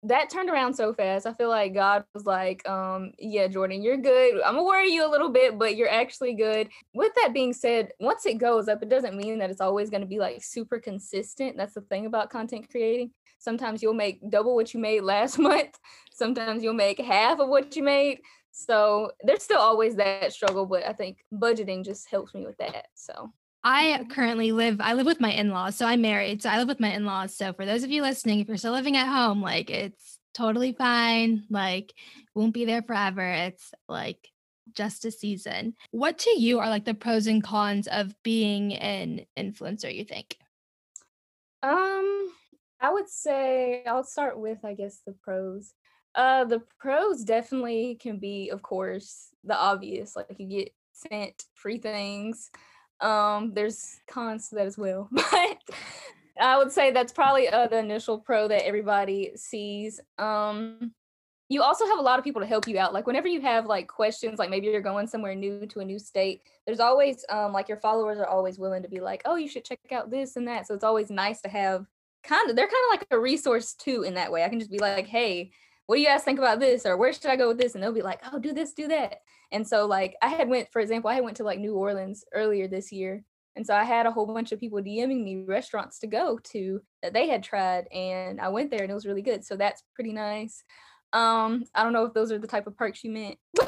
that 0.04 0.28
turned 0.28 0.50
around 0.50 0.74
so 0.74 0.92
fast. 0.92 1.26
I 1.26 1.32
feel 1.32 1.48
like 1.48 1.72
God 1.72 2.04
was 2.12 2.26
like, 2.26 2.68
um, 2.68 3.12
yeah, 3.18 3.48
Jordan, 3.48 3.82
you're 3.82 3.96
good. 3.96 4.34
I'm 4.42 4.54
gonna 4.54 4.64
worry 4.64 4.92
you 4.92 5.06
a 5.06 5.08
little 5.08 5.30
bit, 5.30 5.58
but 5.58 5.76
you're 5.76 5.88
actually 5.88 6.34
good. 6.34 6.68
With 6.92 7.12
that 7.16 7.32
being 7.32 7.54
said, 7.54 7.90
once 7.98 8.26
it 8.26 8.38
goes 8.38 8.68
up, 8.68 8.82
it 8.82 8.90
doesn't 8.90 9.16
mean 9.16 9.38
that 9.38 9.50
it's 9.50 9.62
always 9.62 9.88
gonna 9.88 10.06
be 10.06 10.18
like 10.18 10.44
super 10.44 10.78
consistent. 10.78 11.56
That's 11.56 11.74
the 11.74 11.80
thing 11.80 12.04
about 12.04 12.30
content 12.30 12.70
creating. 12.70 13.12
Sometimes 13.38 13.82
you'll 13.82 13.94
make 13.94 14.20
double 14.30 14.54
what 14.54 14.74
you 14.74 14.80
made 14.80 15.00
last 15.14 15.38
month. 15.38 15.78
Sometimes 16.12 16.62
you'll 16.62 16.74
make 16.74 17.00
half 17.00 17.40
of 17.40 17.48
what 17.48 17.74
you 17.74 17.82
made. 17.82 18.20
So 18.52 19.10
there's 19.22 19.42
still 19.42 19.58
always 19.58 19.96
that 19.96 20.32
struggle, 20.32 20.66
but 20.66 20.86
I 20.86 20.92
think 20.92 21.24
budgeting 21.32 21.84
just 21.84 22.08
helps 22.08 22.34
me 22.34 22.44
with 22.44 22.58
that. 22.58 22.86
So 22.94 23.32
I 23.64 24.04
currently 24.10 24.52
live, 24.52 24.80
I 24.80 24.92
live 24.92 25.06
with 25.06 25.20
my 25.20 25.32
in 25.32 25.48
laws. 25.48 25.74
So 25.74 25.86
I'm 25.86 26.02
married. 26.02 26.42
So 26.42 26.50
I 26.50 26.58
live 26.58 26.68
with 26.68 26.80
my 26.80 26.92
in 26.92 27.06
laws. 27.06 27.34
So 27.34 27.54
for 27.54 27.64
those 27.64 27.82
of 27.82 27.90
you 27.90 28.02
listening, 28.02 28.40
if 28.40 28.48
you're 28.48 28.58
still 28.58 28.72
living 28.72 28.96
at 28.96 29.08
home, 29.08 29.40
like 29.40 29.70
it's 29.70 30.18
totally 30.34 30.72
fine. 30.72 31.44
Like, 31.48 31.94
won't 32.34 32.52
be 32.52 32.66
there 32.66 32.82
forever. 32.82 33.26
It's 33.26 33.72
like 33.88 34.28
just 34.72 35.06
a 35.06 35.10
season. 35.10 35.74
What 35.92 36.18
to 36.18 36.30
you 36.38 36.58
are 36.60 36.68
like 36.68 36.84
the 36.84 36.92
pros 36.92 37.26
and 37.26 37.42
cons 37.42 37.86
of 37.86 38.14
being 38.22 38.74
an 38.74 39.24
influencer, 39.38 39.94
you 39.94 40.04
think? 40.04 40.36
Um, 41.62 42.28
I 42.80 42.92
would 42.92 43.08
say 43.08 43.82
I'll 43.86 44.04
start 44.04 44.38
with, 44.38 44.58
I 44.62 44.74
guess, 44.74 45.00
the 45.06 45.12
pros. 45.12 45.72
Uh, 46.14 46.44
the 46.44 46.62
pros 46.78 47.24
definitely 47.24 47.96
can 47.98 48.18
be, 48.18 48.50
of 48.50 48.60
course, 48.60 49.28
the 49.42 49.56
obvious. 49.56 50.14
Like 50.14 50.36
you 50.38 50.46
get 50.46 50.74
sent 50.92 51.44
free 51.54 51.78
things 51.78 52.50
um, 53.04 53.52
there's 53.54 54.00
cons 54.08 54.48
to 54.48 54.56
that 54.56 54.66
as 54.66 54.78
well, 54.78 55.08
but 55.12 55.58
I 56.40 56.58
would 56.58 56.72
say 56.72 56.90
that's 56.90 57.12
probably 57.12 57.48
uh, 57.48 57.68
the 57.68 57.78
initial 57.78 58.18
pro 58.18 58.48
that 58.48 58.66
everybody 58.66 59.32
sees. 59.36 60.00
Um, 60.18 60.92
you 61.48 61.62
also 61.62 61.86
have 61.86 61.98
a 61.98 62.02
lot 62.02 62.18
of 62.18 62.24
people 62.24 62.40
to 62.40 62.48
help 62.48 62.66
you 62.66 62.78
out. 62.78 62.94
Like 62.94 63.06
whenever 63.06 63.28
you 63.28 63.40
have 63.42 63.66
like 63.66 63.86
questions, 63.86 64.38
like 64.38 64.50
maybe 64.50 64.66
you're 64.66 64.80
going 64.80 65.06
somewhere 65.06 65.34
new 65.34 65.66
to 65.66 65.80
a 65.80 65.84
new 65.84 65.98
state, 65.98 66.40
there's 66.66 66.80
always 66.80 67.24
um, 67.28 67.52
like 67.52 67.68
your 67.68 67.78
followers 67.78 68.18
are 68.18 68.26
always 68.26 68.58
willing 68.58 68.82
to 68.82 68.88
be 68.88 69.00
like, 69.00 69.22
oh, 69.26 69.36
you 69.36 69.48
should 69.48 69.64
check 69.64 69.78
out 69.92 70.10
this 70.10 70.36
and 70.36 70.48
that. 70.48 70.66
So 70.66 70.74
it's 70.74 70.84
always 70.84 71.10
nice 71.10 71.42
to 71.42 71.48
have 71.48 71.86
kind 72.24 72.48
of 72.48 72.56
they're 72.56 72.66
kind 72.66 72.84
of 72.88 72.98
like 72.98 73.06
a 73.10 73.18
resource 73.18 73.74
too 73.74 74.02
in 74.02 74.14
that 74.14 74.32
way. 74.32 74.42
I 74.42 74.48
can 74.48 74.58
just 74.58 74.70
be 74.70 74.78
like, 74.78 75.06
hey, 75.06 75.50
what 75.86 75.96
do 75.96 76.02
you 76.02 76.08
guys 76.08 76.22
think 76.22 76.38
about 76.38 76.60
this 76.60 76.86
or 76.86 76.96
where 76.96 77.12
should 77.12 77.26
I 77.26 77.36
go 77.36 77.48
with 77.48 77.58
this? 77.58 77.74
And 77.74 77.82
they'll 77.82 77.92
be 77.92 78.02
like, 78.02 78.20
oh, 78.32 78.38
do 78.38 78.52
this, 78.52 78.72
do 78.72 78.88
that. 78.88 79.18
And 79.52 79.66
so 79.66 79.86
like 79.86 80.16
I 80.22 80.28
had 80.28 80.48
went, 80.48 80.68
for 80.72 80.80
example, 80.80 81.10
I 81.10 81.14
had 81.14 81.24
went 81.24 81.36
to 81.38 81.44
like 81.44 81.58
New 81.58 81.74
Orleans 81.74 82.24
earlier 82.32 82.68
this 82.68 82.90
year. 82.90 83.22
And 83.56 83.66
so 83.66 83.74
I 83.74 83.84
had 83.84 84.06
a 84.06 84.10
whole 84.10 84.26
bunch 84.26 84.50
of 84.50 84.58
people 84.58 84.80
DMing 84.80 85.22
me 85.22 85.44
restaurants 85.46 86.00
to 86.00 86.06
go 86.06 86.38
to 86.52 86.80
that 87.02 87.12
they 87.12 87.28
had 87.28 87.42
tried. 87.42 87.86
And 87.92 88.40
I 88.40 88.48
went 88.48 88.70
there 88.70 88.82
and 88.82 88.90
it 88.90 88.94
was 88.94 89.06
really 89.06 89.22
good. 89.22 89.44
So 89.44 89.56
that's 89.56 89.82
pretty 89.94 90.12
nice. 90.12 90.64
Um, 91.12 91.64
I 91.74 91.84
don't 91.84 91.92
know 91.92 92.04
if 92.04 92.14
those 92.14 92.32
are 92.32 92.38
the 92.38 92.48
type 92.48 92.66
of 92.66 92.76
perks 92.76 93.04
you 93.04 93.10
meant. 93.12 93.38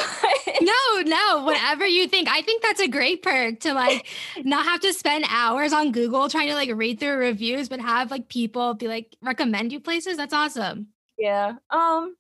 no, 0.61 1.01
no, 1.05 1.45
whatever 1.45 1.87
you 1.87 2.09
think. 2.09 2.29
I 2.29 2.43
think 2.43 2.63
that's 2.63 2.81
a 2.81 2.89
great 2.89 3.23
perk 3.23 3.61
to 3.61 3.73
like 3.73 4.09
not 4.45 4.65
have 4.65 4.81
to 4.81 4.93
spend 4.93 5.27
hours 5.29 5.73
on 5.73 5.93
Google 5.93 6.29
trying 6.29 6.49
to 6.49 6.55
like 6.55 6.71
read 6.75 6.99
through 6.99 7.19
reviews, 7.19 7.69
but 7.69 7.79
have 7.79 8.11
like 8.11 8.29
people 8.29 8.75
be 8.75 8.89
like 8.89 9.15
recommend 9.23 9.73
you 9.73 9.79
places. 9.79 10.17
That's 10.17 10.35
awesome. 10.35 10.89
Yeah. 11.19 11.55
Um 11.71 12.17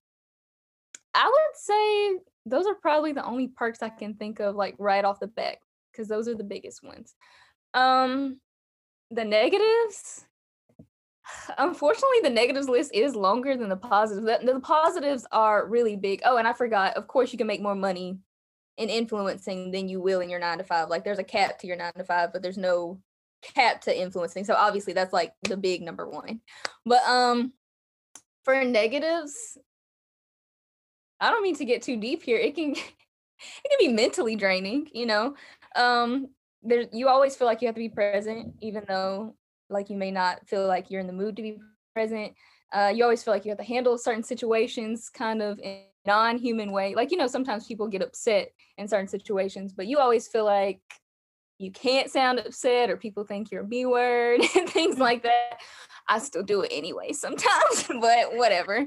I 1.14 1.26
would 1.26 1.56
say 1.56 2.18
those 2.44 2.66
are 2.66 2.74
probably 2.74 3.12
the 3.12 3.24
only 3.24 3.48
perks 3.48 3.82
I 3.82 3.88
can 3.88 4.14
think 4.14 4.40
of 4.40 4.54
like 4.54 4.74
right 4.78 5.04
off 5.04 5.20
the 5.20 5.26
bat 5.26 5.58
because 5.92 6.08
those 6.08 6.28
are 6.28 6.34
the 6.34 6.44
biggest 6.44 6.82
ones. 6.82 7.14
Um 7.74 8.40
the 9.10 9.24
negatives 9.24 10.24
unfortunately 11.58 12.20
the 12.22 12.30
negatives 12.30 12.68
list 12.68 12.92
is 12.94 13.16
longer 13.16 13.56
than 13.56 13.68
the 13.68 13.76
positives. 13.76 14.26
The, 14.26 14.52
the 14.52 14.60
positives 14.60 15.26
are 15.32 15.66
really 15.66 15.96
big. 15.96 16.22
Oh, 16.24 16.36
and 16.36 16.46
I 16.46 16.52
forgot, 16.52 16.96
of 16.96 17.06
course 17.06 17.32
you 17.32 17.38
can 17.38 17.46
make 17.46 17.62
more 17.62 17.74
money 17.74 18.18
in 18.76 18.88
influencing 18.90 19.70
than 19.70 19.88
you 19.88 20.00
will 20.00 20.20
in 20.20 20.28
your 20.28 20.40
9 20.40 20.58
to 20.58 20.64
5. 20.64 20.88
Like 20.88 21.04
there's 21.04 21.18
a 21.18 21.24
cap 21.24 21.58
to 21.60 21.66
your 21.66 21.76
9 21.76 21.92
to 21.96 22.04
5, 22.04 22.32
but 22.32 22.42
there's 22.42 22.58
no 22.58 23.00
cap 23.42 23.80
to 23.82 23.98
influencing. 23.98 24.44
So 24.44 24.54
obviously 24.54 24.92
that's 24.92 25.12
like 25.12 25.32
the 25.42 25.56
big 25.56 25.82
number 25.82 26.08
1. 26.08 26.40
But 26.84 27.02
um 27.06 27.52
for 28.46 28.64
negatives, 28.64 29.58
I 31.20 31.30
don't 31.30 31.42
mean 31.42 31.56
to 31.56 31.64
get 31.64 31.82
too 31.82 31.96
deep 31.96 32.22
here. 32.22 32.38
It 32.38 32.54
can 32.54 32.70
it 32.74 32.78
can 32.78 33.78
be 33.78 33.88
mentally 33.88 34.36
draining, 34.36 34.88
you 34.92 35.06
know. 35.06 35.34
Um 35.74 36.28
there 36.62 36.86
you 36.92 37.08
always 37.08 37.36
feel 37.36 37.46
like 37.46 37.60
you 37.60 37.66
have 37.68 37.74
to 37.74 37.80
be 37.80 37.88
present 37.88 38.54
even 38.62 38.84
though 38.88 39.34
like 39.68 39.90
you 39.90 39.96
may 39.96 40.10
not 40.12 40.46
feel 40.48 40.66
like 40.66 40.90
you're 40.90 41.00
in 41.00 41.08
the 41.08 41.12
mood 41.12 41.36
to 41.36 41.42
be 41.42 41.58
present. 41.92 42.34
Uh, 42.72 42.92
you 42.94 43.02
always 43.02 43.22
feel 43.22 43.34
like 43.34 43.44
you 43.44 43.50
have 43.50 43.58
to 43.58 43.64
handle 43.64 43.98
certain 43.98 44.22
situations 44.22 45.08
kind 45.08 45.42
of 45.42 45.58
in 45.60 45.82
non-human 46.06 46.70
way. 46.70 46.94
Like 46.94 47.10
you 47.10 47.16
know, 47.16 47.26
sometimes 47.26 47.66
people 47.66 47.88
get 47.88 48.02
upset 48.02 48.52
in 48.78 48.86
certain 48.86 49.08
situations, 49.08 49.72
but 49.72 49.88
you 49.88 49.98
always 49.98 50.28
feel 50.28 50.44
like 50.44 50.80
you 51.58 51.70
can't 51.70 52.10
sound 52.10 52.38
upset 52.38 52.90
or 52.90 52.96
people 52.96 53.24
think 53.24 53.50
you're 53.50 53.62
a 53.62 53.66
B 53.66 53.86
word 53.86 54.40
and 54.56 54.68
things 54.68 54.98
like 54.98 55.22
that. 55.22 55.60
I 56.08 56.18
still 56.18 56.42
do 56.42 56.62
it 56.62 56.72
anyway 56.72 57.12
sometimes, 57.12 57.86
but 58.00 58.34
whatever. 58.36 58.86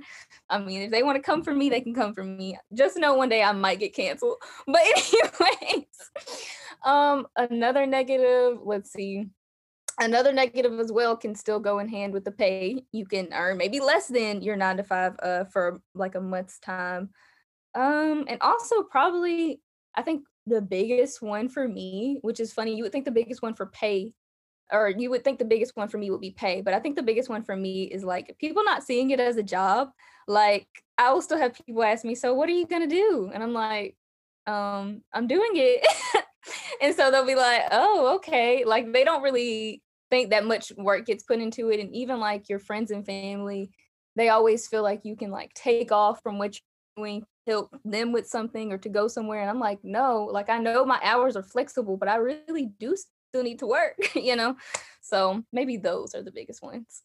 I 0.49 0.60
mean, 0.60 0.84
if 0.84 0.91
they 0.91 1.03
want 1.03 1.17
to 1.17 1.21
come 1.21 1.43
for 1.43 1.53
me, 1.53 1.69
they 1.69 1.82
can 1.82 1.93
come 1.93 2.13
for 2.13 2.23
me. 2.23 2.58
Just 2.73 2.97
know 2.97 3.15
one 3.15 3.29
day 3.29 3.43
I 3.43 3.51
might 3.51 3.79
get 3.79 3.95
canceled. 3.95 4.38
But 4.67 4.82
anyways, 4.82 5.86
um, 6.84 7.27
another 7.36 7.86
negative, 7.86 8.60
let's 8.63 8.91
see. 8.91 9.27
Another 9.99 10.32
negative 10.32 10.79
as 10.79 10.91
well 10.93 11.17
can 11.17 11.36
still 11.36 11.60
go 11.60 11.79
in 11.79 11.89
hand 11.89 12.13
with 12.13 12.23
the 12.23 12.32
pay. 12.32 12.86
You 12.93 13.05
can 13.05 13.34
earn 13.34 13.58
maybe 13.58 13.82
less 13.82 14.08
than 14.08 14.41
your 14.41 14.55
nine 14.55 14.77
to 14.77 14.84
five 14.84 15.15
uh 15.21 15.43
for 15.45 15.82
like 15.93 16.15
a 16.15 16.21
month's 16.21 16.58
time. 16.60 17.10
Um, 17.75 18.25
and 18.29 18.41
also 18.41 18.84
probably 18.84 19.62
I 19.95 20.01
think 20.01 20.23
the 20.45 20.62
biggest 20.62 21.21
one 21.21 21.49
for 21.49 21.67
me, 21.67 22.19
which 22.21 22.39
is 22.39 22.54
funny, 22.54 22.75
you 22.75 22.84
would 22.84 22.91
think 22.91 23.06
the 23.06 23.12
biggest 23.12 23.41
one 23.41 23.54
for 23.54 23.67
pay 23.67 24.13
or 24.71 24.89
you 24.89 25.10
would 25.10 25.23
think 25.23 25.39
the 25.39 25.45
biggest 25.45 25.75
one 25.75 25.88
for 25.88 25.97
me 25.97 26.12
would 26.12 26.21
be 26.21 26.32
pay, 26.32 26.62
but 26.62 26.73
I 26.73 26.80
think 26.80 26.95
the 26.95 27.04
biggest 27.04 27.30
one 27.30 27.43
for 27.43 27.56
me 27.56 27.84
is 27.84 28.04
like 28.04 28.36
people 28.39 28.63
not 28.63 28.84
seeing 28.84 29.12
it 29.12 29.19
as 29.19 29.38
a 29.38 29.43
job. 29.43 29.89
Like 30.28 30.67
I 30.97 31.12
will 31.12 31.21
still 31.21 31.39
have 31.39 31.54
people 31.54 31.84
ask 31.84 32.06
me, 32.06 32.15
"So 32.15 32.34
what 32.34 32.49
are 32.49 32.54
you 32.54 32.67
gonna 32.67 32.88
do?" 32.88 33.32
And 33.34 33.41
I'm 33.43 33.54
like, 33.54 33.95
um, 34.47 35.04
"I'm 35.13 35.28
doing 35.28 35.52
it." 35.56 35.86
and 36.82 36.95
so 36.95 37.10
they'll 37.12 37.25
be 37.25 37.36
like, 37.36 37.63
"Oh, 37.71 38.15
okay." 38.17 38.63
Like 38.65 38.91
they 38.93 39.04
don't 39.04 39.23
really 39.23 39.82
think 40.12 40.32
that 40.32 40.45
much 40.45 40.71
work 40.78 41.06
gets 41.06 41.23
put 41.23 41.39
into 41.39 41.69
it, 41.69 41.80
and 41.80 41.93
even 41.95 42.19
like 42.19 42.49
your 42.49 42.60
friends 42.60 42.91
and 42.91 43.06
family, 43.06 43.71
they 44.15 44.30
always 44.30 44.67
feel 44.67 44.84
like 44.84 45.02
you 45.04 45.15
can 45.15 45.32
like 45.32 45.54
take 45.56 45.91
off 45.91 46.21
from 46.21 46.38
what 46.38 46.56
you're 46.56 47.06
doing 47.06 47.23
help 47.49 47.75
them 47.83 48.12
with 48.12 48.27
something 48.27 48.71
or 48.71 48.77
to 48.77 48.89
go 48.89 49.07
somewhere 49.07 49.41
and 49.41 49.49
i'm 49.49 49.59
like 49.59 49.79
no 49.83 50.29
like 50.31 50.49
i 50.49 50.57
know 50.57 50.85
my 50.85 50.99
hours 51.03 51.35
are 51.35 51.43
flexible 51.43 51.97
but 51.97 52.07
i 52.07 52.15
really 52.15 52.67
do 52.79 52.95
still 53.29 53.43
need 53.43 53.59
to 53.59 53.67
work, 53.67 53.95
you 54.15 54.35
know? 54.35 54.57
So 55.01 55.43
maybe 55.53 55.77
those 55.77 56.13
are 56.15 56.21
the 56.21 56.31
biggest 56.31 56.62
ones. 56.62 57.01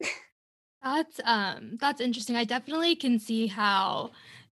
that's 0.83 1.21
um 1.25 1.77
that's 1.81 2.01
interesting. 2.01 2.37
I 2.37 2.45
definitely 2.45 2.97
can 2.97 3.19
see 3.19 3.47
how 3.47 4.11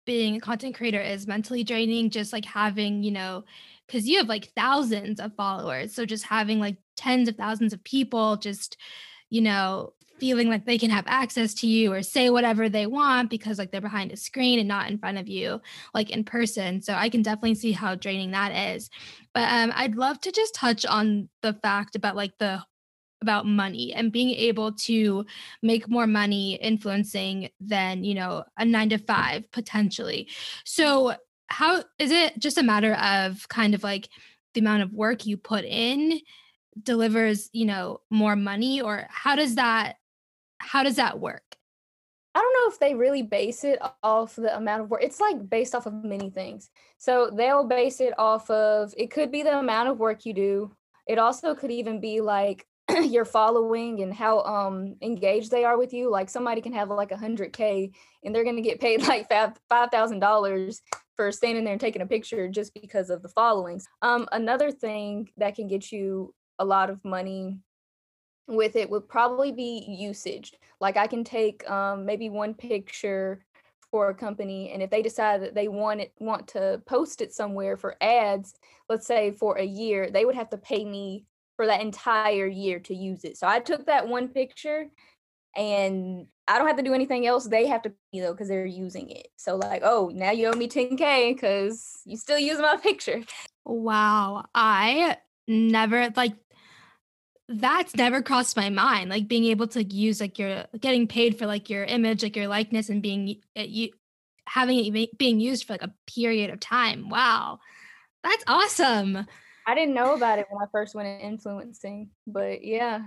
being 0.07 0.37
a 0.37 0.41
content 0.41 0.77
creator 0.77 1.01
is 1.01 1.27
mentally 1.27 1.65
draining 1.65 2.11
just 2.11 2.33
like 2.33 2.45
having, 2.45 3.03
you 3.03 3.11
know, 3.11 3.45
cuz 3.89 4.09
you 4.09 4.19
have 4.19 4.29
like 4.29 4.53
thousands 4.57 5.21
of 5.21 5.35
followers. 5.35 5.95
So 5.95 6.07
just 6.07 6.25
having 6.25 6.61
like 6.61 6.77
tens 6.97 7.29
of 7.29 7.37
thousands 7.37 7.73
of 7.73 7.83
people 7.85 8.37
just 8.37 8.77
you 9.29 9.41
know, 9.41 9.93
feeling 10.19 10.49
like 10.49 10.65
they 10.65 10.79
can 10.79 10.91
have 10.91 11.05
access 11.07 11.55
to 11.55 11.67
you 11.67 11.93
or 11.93 12.03
say 12.03 12.31
whatever 12.31 12.69
they 12.69 12.87
want 12.87 13.31
because 13.31 13.59
like 13.59 13.71
they're 13.71 13.81
behind 13.81 14.13
a 14.13 14.17
screen 14.17 14.59
and 14.59 14.69
not 14.69 14.91
in 14.91 14.99
front 14.99 15.19
of 15.19 15.29
you 15.29 15.61
like 15.95 16.11
in 16.11 16.25
person. 16.25 16.81
So 16.81 16.95
i 16.95 17.09
can 17.09 17.23
definitely 17.23 17.55
see 17.55 17.73
how 17.73 17.95
draining 17.95 18.33
that 18.33 18.75
is. 18.75 18.91
But 19.35 19.51
um 19.53 19.73
i'd 19.77 19.97
love 19.97 20.21
to 20.23 20.33
just 20.33 20.55
touch 20.55 20.85
on 20.87 21.29
the 21.43 21.55
fact 21.55 21.97
about 21.97 22.17
like 22.17 22.37
the 22.39 22.63
about 23.23 23.47
money 23.47 23.95
and 23.95 24.13
being 24.13 24.31
able 24.31 24.73
to 24.73 25.25
make 25.63 25.89
more 25.89 26.07
money 26.07 26.57
influencing 26.57 27.49
than 27.61 28.05
you 28.05 28.15
know 28.15 28.45
a 28.59 28.65
9 28.65 28.91
to 28.91 28.99
5 28.99 29.51
potentially. 29.53 30.29
So 30.65 31.15
how 31.49 31.85
is 31.99 32.11
it 32.11 32.39
just 32.39 32.59
a 32.59 32.63
matter 32.63 32.95
of 32.95 33.49
kind 33.49 33.75
of 33.75 33.83
like 33.83 34.09
the 34.55 34.61
amount 34.61 34.83
of 34.83 34.93
work 34.93 35.27
you 35.27 35.37
put 35.37 35.65
in 35.65 36.21
delivers 36.83 37.49
you 37.53 37.65
know 37.65 38.01
more 38.11 38.37
money 38.37 38.81
or 38.81 39.07
how 39.09 39.35
does 39.35 39.55
that 39.55 39.97
how 40.59 40.83
does 40.83 40.97
that 40.97 41.19
work? 41.21 41.43
I 42.37 42.41
don't 42.41 42.53
know 42.53 42.71
if 42.71 42.79
they 42.79 42.95
really 42.95 43.23
base 43.23 43.65
it 43.65 43.81
off 44.03 44.37
the 44.37 44.55
amount 44.55 44.83
of 44.83 44.91
work. 44.91 45.03
It's 45.03 45.21
like 45.21 45.49
based 45.49 45.75
off 45.75 45.87
of 45.87 46.05
many 46.05 46.29
things. 46.29 46.69
So 46.99 47.31
they'll 47.35 47.65
base 47.65 47.99
it 47.99 48.13
off 48.19 48.51
of 48.51 48.93
it 48.99 49.11
could 49.11 49.33
be 49.33 49.43
the 49.43 49.59
amount 49.59 49.89
of 49.89 49.99
work 49.99 50.27
you 50.27 50.35
do. 50.35 50.77
It 51.07 51.19
also 51.19 51.55
could 51.55 51.71
even 51.71 51.99
be 51.99 52.21
like 52.21 52.67
your 53.05 53.25
following 53.25 54.03
and 54.03 54.13
how 54.13 54.41
um 54.43 54.97
engaged 55.01 55.51
they 55.51 55.65
are 55.65 55.79
with 55.79 55.95
you. 55.95 56.11
Like 56.11 56.29
somebody 56.29 56.61
can 56.61 56.75
have 56.75 56.91
like 56.91 57.11
a 57.11 57.17
hundred 57.17 57.55
K 57.55 57.91
and 58.23 58.35
they're 58.35 58.45
gonna 58.45 58.61
get 58.61 58.81
paid 58.81 59.01
like 59.09 59.31
five 59.31 59.91
thousand 59.91 60.21
dollars 60.21 60.83
for 61.17 61.33
standing 61.33 61.65
there 61.65 61.73
and 61.73 61.81
taking 61.81 62.03
a 62.03 62.07
picture 62.07 62.49
just 62.49 62.75
because 62.75 63.09
of 63.09 63.23
the 63.23 63.31
followings. 63.31 63.87
Um 64.03 64.29
another 64.31 64.71
thing 64.71 65.31
that 65.39 65.55
can 65.55 65.69
get 65.69 65.91
you 65.91 66.35
a 66.59 66.67
lot 66.67 66.91
of 66.91 67.03
money 67.03 67.61
with 68.47 68.77
it 68.77 68.89
would 68.89 69.09
probably 69.09 69.53
be 69.53 69.85
usage. 69.89 70.53
Like 70.81 70.97
I 70.97 71.07
can 71.07 71.25
take 71.25 71.69
um, 71.71 72.05
maybe 72.05 72.29
one 72.29 72.55
picture 72.55 73.45
for 73.91 74.11
a 74.11 74.15
company, 74.15 74.73
and 74.73 74.83
if 74.83 74.91
they 74.91 75.03
decide 75.03 75.43
that 75.43 75.55
they 75.55 75.69
want 75.69 76.01
it 76.01 76.13
want 76.19 76.49
to 76.49 76.83
post 76.87 77.21
it 77.21 77.33
somewhere 77.33 77.77
for 77.77 77.97
ads, 78.01 78.55
let's 78.89 79.07
say 79.07 79.33
for 79.33 79.57
a 79.59 79.65
year, 79.65 80.11
they 80.11 80.25
would 80.25 80.35
have 80.35 80.51
to 80.51 80.59
pay 80.59 80.85
me 80.85 81.25
for 81.57 81.67
that 81.67 81.81
entire 81.81 82.47
year 82.47 82.79
to 82.81 82.95
use 82.95 83.25
it. 83.25 83.39
So 83.39 83.47
I 83.47 83.61
took 83.61 83.87
that 83.87 84.07
one 84.07 84.29
picture 84.29 84.87
and 85.57 86.27
I 86.47 86.59
don't 86.59 86.67
have 86.67 86.77
to 86.77 86.83
do 86.83 86.95
anything 86.95 87.27
else. 87.27 87.47
They 87.47 87.67
have 87.67 87.83
to 87.83 87.93
you 88.13 88.23
know 88.23 88.33
because 88.33 88.49
they're 88.49 88.67
using 88.67 89.11
it. 89.11 89.29
So 89.37 89.57
like, 89.57 89.83
oh, 89.85 90.11
now 90.15 90.31
you 90.31 90.49
owe 90.49 90.57
me 90.57 90.69
10k 90.69 91.35
because 91.35 92.03
you 92.05 92.17
still 92.17 92.39
use 92.39 92.59
my 92.59 92.77
picture. 92.83 93.23
Wow, 93.65 94.45
I 94.55 95.17
never 95.49 96.11
like 96.17 96.35
that's 97.49 97.95
never 97.95 98.23
crossed 98.23 98.57
my 98.57 98.71
mind 98.71 99.09
like 99.09 99.29
being 99.29 99.45
able 99.45 99.69
to 99.69 99.85
use 99.85 100.21
like 100.21 100.37
your 100.37 100.65
getting 100.81 101.07
paid 101.07 101.39
for 101.39 101.47
like 101.47 101.71
your 101.71 101.85
image 101.85 102.23
like 102.25 102.35
your 102.35 102.49
likeness 102.49 102.89
and 102.89 103.03
being 103.03 103.37
uh, 103.57 103.63
you 103.63 103.91
having 104.49 104.95
it 104.95 105.19
being 105.19 105.41
used 105.41 105.65
for 105.65 105.75
like 105.75 105.83
a 105.83 105.93
period 106.07 106.51
of 106.51 106.61
time. 106.61 107.09
Wow. 107.09 107.59
That's 108.23 108.45
awesome. 108.47 109.27
I 109.67 109.75
didn't 109.75 109.95
know 109.95 110.15
about 110.15 110.39
it 110.39 110.47
when 110.49 110.63
i 110.63 110.67
first 110.71 110.95
went 110.95 111.09
in 111.09 111.19
influencing 111.21 112.11
but 112.27 112.65
yeah. 112.65 113.03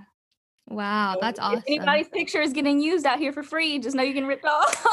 Wow 0.68 1.18
that's 1.20 1.40
awesome. 1.40 1.60
if 1.60 1.64
anybody's 1.68 2.10
picture 2.10 2.42
is 2.42 2.54
getting 2.54 2.80
used 2.80 3.06
out 3.06 3.18
here 3.18 3.32
for 3.32 3.42
free 3.42 3.80
just 3.80 3.96
know 3.96 4.04
you 4.04 4.14
can 4.14 4.28
rip 4.28 4.42
it 4.44 4.50
off. 4.50 4.86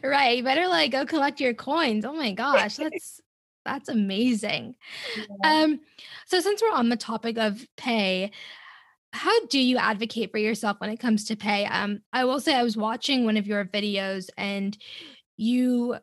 Right 0.02 0.36
you 0.38 0.42
better 0.42 0.66
like 0.68 0.90
go 0.90 1.06
collect 1.06 1.40
your 1.40 1.54
coins. 1.54 2.04
Oh 2.04 2.12
my 2.12 2.32
gosh 2.32 2.76
that's 2.78 3.20
that's 3.66 3.88
amazing. 3.88 4.76
Yeah. 5.16 5.62
Um, 5.62 5.80
so 6.26 6.40
since 6.40 6.62
we're 6.62 6.72
on 6.72 6.88
the 6.88 6.96
topic 6.96 7.36
of 7.38 7.66
pay, 7.76 8.30
how 9.12 9.46
do 9.46 9.58
you 9.58 9.78
advocate 9.78 10.30
for 10.30 10.38
yourself 10.38 10.78
when 10.80 10.90
it 10.90 11.00
comes 11.00 11.24
to 11.26 11.36
pay? 11.36 11.66
Um, 11.66 12.02
I 12.12 12.24
will 12.24 12.40
say 12.40 12.54
I 12.54 12.62
was 12.62 12.76
watching 12.76 13.24
one 13.24 13.36
of 13.36 13.46
your 13.46 13.64
videos 13.64 14.28
and 14.36 14.76
you 15.36 15.96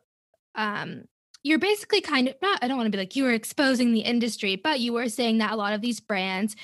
um 0.54 1.02
you're 1.42 1.58
basically 1.58 2.00
kind 2.00 2.28
of 2.28 2.34
not 2.40 2.62
I 2.62 2.68
don't 2.68 2.76
want 2.76 2.86
to 2.86 2.90
be 2.90 2.98
like 2.98 3.16
you 3.16 3.24
were 3.24 3.32
exposing 3.32 3.92
the 3.92 4.00
industry, 4.00 4.56
but 4.56 4.80
you 4.80 4.92
were 4.92 5.08
saying 5.08 5.38
that 5.38 5.52
a 5.52 5.56
lot 5.56 5.74
of 5.74 5.80
these 5.80 6.00
brands 6.00 6.56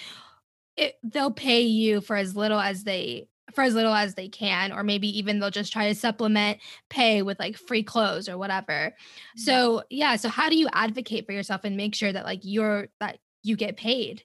it, 0.77 0.97
they'll 1.03 1.33
pay 1.33 1.63
you 1.63 2.01
for 2.01 2.17
as 2.17 2.35
little 2.37 2.59
as 2.59 2.85
they 2.85 3.29
for 3.55 3.63
as 3.63 3.75
little 3.75 3.95
as 3.95 4.15
they 4.15 4.29
can 4.29 4.73
or 4.73 4.83
maybe 4.83 5.09
even 5.19 5.39
they'll 5.39 5.51
just 5.51 5.73
try 5.73 5.89
to 5.89 5.95
supplement 5.95 6.59
pay 6.89 7.23
with 7.23 7.39
like 7.39 7.57
free 7.57 7.83
clothes 7.83 8.29
or 8.29 8.39
whatever. 8.39 8.95
So 9.37 9.83
yeah 9.91 10.17
so 10.17 10.29
how 10.29 10.49
do 10.49 10.57
you 10.57 10.69
advocate 10.73 11.27
for 11.27 11.33
yourself 11.33 11.63
and 11.65 11.77
make 11.77 11.95
sure 11.95 12.13
that 12.13 12.25
like 12.25 12.41
you're 12.43 12.89
that 13.01 13.19
you 13.43 13.57
get 13.57 13.77
paid? 13.77 14.25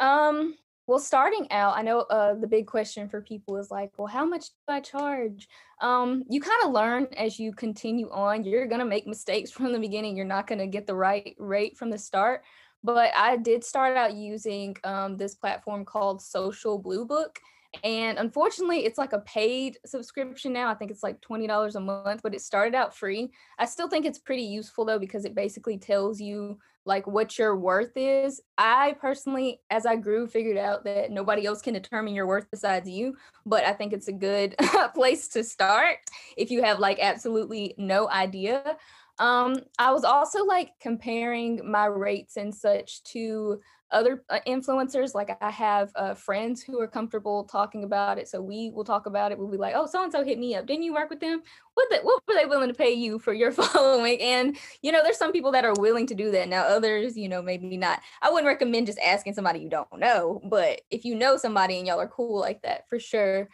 Um 0.00 0.56
well 0.88 0.98
starting 0.98 1.46
out 1.52 1.76
i 1.76 1.82
know 1.82 2.00
uh, 2.00 2.34
the 2.34 2.46
big 2.46 2.66
question 2.66 3.08
for 3.08 3.22
people 3.22 3.56
is 3.56 3.70
like 3.70 3.92
well 3.96 4.08
how 4.08 4.24
much 4.24 4.46
do 4.46 4.74
i 4.74 4.80
charge? 4.80 5.48
Um 5.80 6.24
you 6.28 6.40
kind 6.40 6.64
of 6.64 6.72
learn 6.72 7.06
as 7.16 7.38
you 7.38 7.52
continue 7.52 8.10
on 8.10 8.44
you're 8.44 8.66
going 8.66 8.80
to 8.80 8.84
make 8.84 9.06
mistakes 9.06 9.50
from 9.50 9.72
the 9.72 9.78
beginning 9.78 10.16
you're 10.16 10.24
not 10.24 10.46
going 10.46 10.58
to 10.58 10.66
get 10.66 10.86
the 10.86 10.94
right 10.94 11.34
rate 11.38 11.76
from 11.76 11.90
the 11.90 11.98
start. 11.98 12.42
But 12.84 13.12
i 13.16 13.36
did 13.36 13.64
start 13.64 13.96
out 13.96 14.14
using 14.14 14.76
um, 14.84 15.16
this 15.16 15.34
platform 15.36 15.84
called 15.84 16.20
social 16.20 16.78
blue 16.78 17.04
book 17.06 17.38
and 17.82 18.18
unfortunately, 18.18 18.84
it's 18.84 18.98
like 18.98 19.12
a 19.12 19.20
paid 19.20 19.78
subscription 19.86 20.52
now. 20.52 20.68
I 20.68 20.74
think 20.74 20.90
it's 20.90 21.02
like 21.02 21.20
$20 21.20 21.74
a 21.74 21.80
month, 21.80 22.20
but 22.22 22.34
it 22.34 22.42
started 22.42 22.74
out 22.74 22.94
free. 22.94 23.32
I 23.58 23.64
still 23.64 23.88
think 23.88 24.04
it's 24.04 24.18
pretty 24.18 24.42
useful 24.42 24.84
though, 24.84 24.98
because 24.98 25.24
it 25.24 25.34
basically 25.34 25.78
tells 25.78 26.20
you 26.20 26.58
like 26.84 27.06
what 27.06 27.38
your 27.38 27.56
worth 27.56 27.92
is. 27.96 28.40
I 28.58 28.96
personally, 29.00 29.60
as 29.70 29.86
I 29.86 29.96
grew, 29.96 30.26
figured 30.26 30.56
out 30.56 30.84
that 30.84 31.10
nobody 31.10 31.46
else 31.46 31.62
can 31.62 31.74
determine 31.74 32.14
your 32.14 32.26
worth 32.26 32.50
besides 32.50 32.88
you. 32.88 33.16
But 33.46 33.64
I 33.64 33.72
think 33.72 33.92
it's 33.92 34.08
a 34.08 34.12
good 34.12 34.56
place 34.94 35.28
to 35.28 35.44
start 35.44 35.98
if 36.36 36.50
you 36.50 36.62
have 36.62 36.78
like 36.78 36.98
absolutely 37.00 37.74
no 37.78 38.08
idea. 38.08 38.76
Um, 39.22 39.60
I 39.78 39.92
was 39.92 40.02
also 40.02 40.44
like 40.44 40.70
comparing 40.80 41.60
my 41.64 41.86
rates 41.86 42.36
and 42.36 42.52
such 42.52 43.04
to 43.04 43.60
other 43.92 44.24
uh, 44.30 44.38
influencers 44.46 45.14
like 45.14 45.36
i 45.42 45.50
have 45.50 45.92
uh, 45.96 46.14
friends 46.14 46.62
who 46.62 46.80
are 46.80 46.88
comfortable 46.88 47.44
talking 47.44 47.84
about 47.84 48.18
it 48.18 48.26
so 48.26 48.40
we 48.40 48.70
will 48.70 48.84
talk 48.84 49.04
about 49.04 49.30
it 49.30 49.38
we'll 49.38 49.50
be 49.50 49.58
like 49.58 49.74
oh 49.76 49.86
so 49.86 50.02
and 50.02 50.10
so 50.10 50.24
hit 50.24 50.38
me 50.38 50.54
up 50.54 50.66
didn't 50.66 50.82
you 50.82 50.94
work 50.94 51.10
with 51.10 51.20
them? 51.20 51.42
What, 51.74 51.88
the, 51.90 51.98
what 51.98 52.22
were 52.26 52.34
they 52.34 52.46
willing 52.46 52.68
to 52.68 52.74
pay 52.74 52.92
you 52.92 53.18
for 53.18 53.32
your 53.32 53.52
following? 53.52 54.18
And 54.20 54.56
you 54.80 54.92
know 54.92 55.02
there's 55.02 55.18
some 55.18 55.32
people 55.32 55.52
that 55.52 55.64
are 55.64 55.74
willing 55.78 56.06
to 56.06 56.14
do 56.14 56.30
that. 56.30 56.48
Now 56.48 56.62
others 56.62 57.16
you 57.16 57.28
know 57.28 57.42
maybe 57.42 57.76
not. 57.76 58.00
I 58.22 58.30
wouldn't 58.30 58.46
recommend 58.46 58.86
just 58.86 58.98
asking 58.98 59.34
somebody 59.34 59.60
you 59.60 59.68
don't 59.68 59.98
know 59.98 60.40
but 60.44 60.80
if 60.90 61.04
you 61.04 61.14
know 61.14 61.36
somebody 61.36 61.78
and 61.78 61.86
y'all 61.86 62.00
are 62.00 62.08
cool 62.08 62.40
like 62.40 62.62
that 62.62 62.88
for 62.88 62.98
sure. 62.98 63.48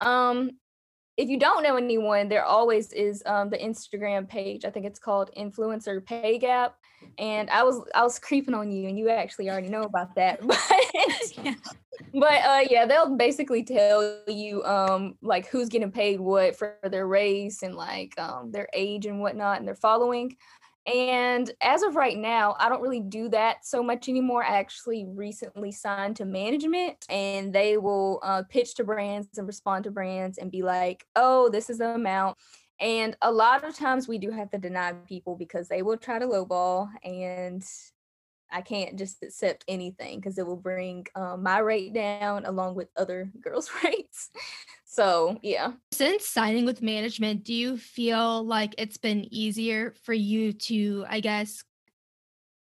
Um 0.00 0.52
if 1.16 1.28
you 1.28 1.38
don't 1.38 1.62
know 1.62 1.76
anyone, 1.76 2.28
there 2.28 2.44
always 2.44 2.92
is 2.92 3.22
um, 3.26 3.50
the 3.50 3.58
Instagram 3.58 4.28
page. 4.28 4.64
I 4.64 4.70
think 4.70 4.86
it's 4.86 4.98
called 4.98 5.30
Influencer 5.36 6.04
Pay 6.04 6.38
Gap. 6.38 6.76
And 7.18 7.50
I 7.50 7.64
was 7.64 7.84
I 7.94 8.02
was 8.02 8.18
creeping 8.18 8.54
on 8.54 8.70
you, 8.70 8.88
and 8.88 8.96
you 8.96 9.08
actually 9.10 9.50
already 9.50 9.68
know 9.68 9.82
about 9.82 10.14
that. 10.16 10.40
But 10.46 10.58
yeah. 11.44 11.54
but 12.14 12.44
uh, 12.44 12.64
yeah, 12.70 12.86
they'll 12.86 13.16
basically 13.16 13.64
tell 13.64 14.18
you 14.28 14.62
um, 14.64 15.16
like 15.22 15.46
who's 15.48 15.68
getting 15.68 15.90
paid 15.90 16.20
what 16.20 16.56
for 16.56 16.76
their 16.84 17.06
race 17.06 17.62
and 17.62 17.74
like 17.74 18.18
um, 18.18 18.52
their 18.52 18.68
age 18.72 19.06
and 19.06 19.20
whatnot 19.20 19.58
and 19.58 19.66
their 19.66 19.74
following. 19.74 20.36
And 20.86 21.50
as 21.62 21.82
of 21.82 21.94
right 21.94 22.18
now, 22.18 22.56
I 22.58 22.68
don't 22.68 22.82
really 22.82 23.00
do 23.00 23.28
that 23.28 23.64
so 23.64 23.82
much 23.82 24.08
anymore. 24.08 24.42
I 24.42 24.58
actually 24.58 25.06
recently 25.06 25.70
signed 25.70 26.16
to 26.16 26.24
management 26.24 27.06
and 27.08 27.52
they 27.52 27.76
will 27.76 28.18
uh, 28.22 28.42
pitch 28.48 28.74
to 28.76 28.84
brands 28.84 29.38
and 29.38 29.46
respond 29.46 29.84
to 29.84 29.92
brands 29.92 30.38
and 30.38 30.50
be 30.50 30.62
like, 30.62 31.04
oh, 31.14 31.48
this 31.50 31.70
is 31.70 31.78
the 31.78 31.90
amount. 31.90 32.36
And 32.80 33.16
a 33.22 33.30
lot 33.30 33.62
of 33.62 33.76
times 33.76 34.08
we 34.08 34.18
do 34.18 34.30
have 34.30 34.50
to 34.50 34.58
deny 34.58 34.92
people 35.06 35.36
because 35.36 35.68
they 35.68 35.82
will 35.82 35.96
try 35.96 36.18
to 36.18 36.26
lowball 36.26 36.88
and 37.04 37.62
I 38.52 38.60
can't 38.60 38.98
just 38.98 39.22
accept 39.22 39.64
anything 39.66 40.20
because 40.20 40.38
it 40.38 40.46
will 40.46 40.56
bring 40.56 41.06
um, 41.14 41.42
my 41.42 41.58
rate 41.58 41.92
down 41.94 42.44
along 42.44 42.74
with 42.74 42.88
other 42.96 43.30
girls' 43.40 43.70
rates. 43.84 44.30
So, 44.84 45.38
yeah. 45.42 45.72
Since 45.92 46.26
signing 46.26 46.66
with 46.66 46.82
management, 46.82 47.44
do 47.44 47.54
you 47.54 47.78
feel 47.78 48.44
like 48.44 48.74
it's 48.76 48.98
been 48.98 49.26
easier 49.32 49.94
for 50.04 50.12
you 50.12 50.52
to, 50.52 51.06
I 51.08 51.20
guess, 51.20 51.64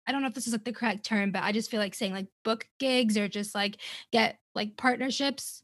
I 0.08 0.12
don't 0.12 0.22
know 0.22 0.30
if 0.30 0.34
this 0.34 0.48
is 0.48 0.54
like 0.54 0.64
the 0.64 0.74
correct 0.74 1.04
term, 1.04 1.32
but 1.32 1.44
I 1.44 1.52
just 1.52 1.70
feel 1.70 1.80
like 1.80 1.94
saying 1.94 2.14
like 2.14 2.28
book 2.44 2.68
gigs 2.80 3.18
or 3.18 3.28
just 3.28 3.54
like 3.54 3.78
get 4.12 4.40
like 4.56 4.78
partnerships? 4.78 5.64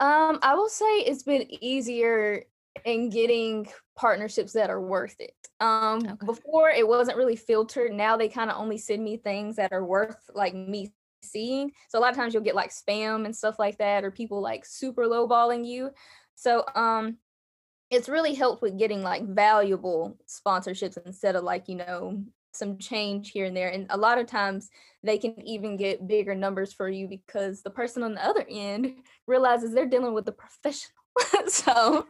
Um, 0.00 0.38
I 0.42 0.54
will 0.54 0.68
say 0.68 0.84
it's 0.84 1.22
been 1.22 1.46
easier 1.62 2.44
in 2.84 3.10
getting 3.10 3.66
partnerships 3.96 4.52
that 4.52 4.70
are 4.70 4.80
worth 4.80 5.16
it. 5.20 5.34
Um, 5.60 6.00
okay. 6.04 6.26
before 6.26 6.70
it 6.70 6.86
wasn't 6.86 7.18
really 7.18 7.36
filtered. 7.36 7.92
Now 7.92 8.16
they 8.16 8.28
kind 8.28 8.50
of 8.50 8.60
only 8.60 8.78
send 8.78 9.04
me 9.04 9.16
things 9.16 9.56
that 9.56 9.72
are 9.72 9.84
worth 9.84 10.30
like 10.34 10.54
me 10.54 10.92
seeing. 11.22 11.72
So 11.88 11.98
a 11.98 12.00
lot 12.00 12.10
of 12.10 12.16
times 12.16 12.34
you'll 12.34 12.42
get 12.42 12.54
like 12.54 12.70
spam 12.70 13.24
and 13.24 13.34
stuff 13.34 13.58
like 13.58 13.78
that, 13.78 14.04
or 14.04 14.10
people 14.10 14.40
like 14.40 14.64
super 14.64 15.04
lowballing 15.04 15.66
you. 15.66 15.90
So 16.34 16.64
um 16.74 17.18
it's 17.90 18.08
really 18.08 18.34
helped 18.34 18.62
with 18.62 18.78
getting 18.78 19.02
like 19.02 19.22
valuable 19.28 20.16
sponsorships 20.26 20.96
instead 21.04 21.36
of 21.36 21.44
like, 21.44 21.68
you 21.68 21.76
know, 21.76 22.24
some 22.54 22.78
change 22.78 23.30
here 23.30 23.44
and 23.44 23.56
there. 23.56 23.68
And 23.68 23.86
a 23.90 23.96
lot 23.96 24.18
of 24.18 24.26
times 24.26 24.70
they 25.02 25.18
can 25.18 25.40
even 25.46 25.76
get 25.76 26.06
bigger 26.06 26.34
numbers 26.34 26.72
for 26.72 26.88
you 26.88 27.06
because 27.06 27.62
the 27.62 27.70
person 27.70 28.02
on 28.02 28.14
the 28.14 28.24
other 28.24 28.46
end 28.48 28.94
realizes 29.26 29.74
they're 29.74 29.86
dealing 29.86 30.14
with 30.14 30.26
a 30.28 30.32
professional. 30.32 31.01
so 31.46 32.06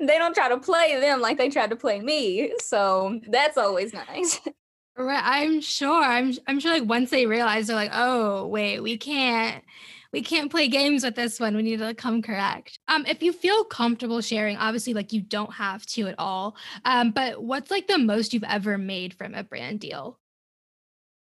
they 0.00 0.18
don't 0.18 0.34
try 0.34 0.48
to 0.48 0.58
play 0.58 0.98
them 1.00 1.20
like 1.20 1.38
they 1.38 1.48
tried 1.48 1.70
to 1.70 1.76
play 1.76 2.00
me. 2.00 2.52
So 2.60 3.20
that's 3.28 3.56
always 3.56 3.92
nice. 3.92 4.40
Right. 4.96 5.22
I'm 5.24 5.60
sure. 5.60 6.04
I'm 6.04 6.34
I'm 6.46 6.60
sure 6.60 6.70
like 6.70 6.88
once 6.88 7.10
they 7.10 7.26
realize 7.26 7.66
they're 7.66 7.74
like, 7.74 7.90
oh 7.92 8.46
wait, 8.46 8.78
we 8.78 8.96
can't 8.96 9.64
we 10.12 10.22
can't 10.22 10.52
play 10.52 10.68
games 10.68 11.02
with 11.02 11.16
this 11.16 11.40
one. 11.40 11.56
We 11.56 11.62
need 11.62 11.80
to 11.80 11.94
come 11.94 12.22
correct. 12.22 12.78
Um, 12.86 13.04
if 13.06 13.20
you 13.20 13.32
feel 13.32 13.64
comfortable 13.64 14.20
sharing, 14.20 14.56
obviously 14.56 14.94
like 14.94 15.12
you 15.12 15.20
don't 15.20 15.52
have 15.52 15.84
to 15.86 16.06
at 16.06 16.14
all. 16.16 16.54
Um, 16.84 17.10
but 17.10 17.42
what's 17.42 17.72
like 17.72 17.88
the 17.88 17.98
most 17.98 18.32
you've 18.32 18.44
ever 18.44 18.78
made 18.78 19.14
from 19.14 19.34
a 19.34 19.42
brand 19.42 19.80
deal? 19.80 20.20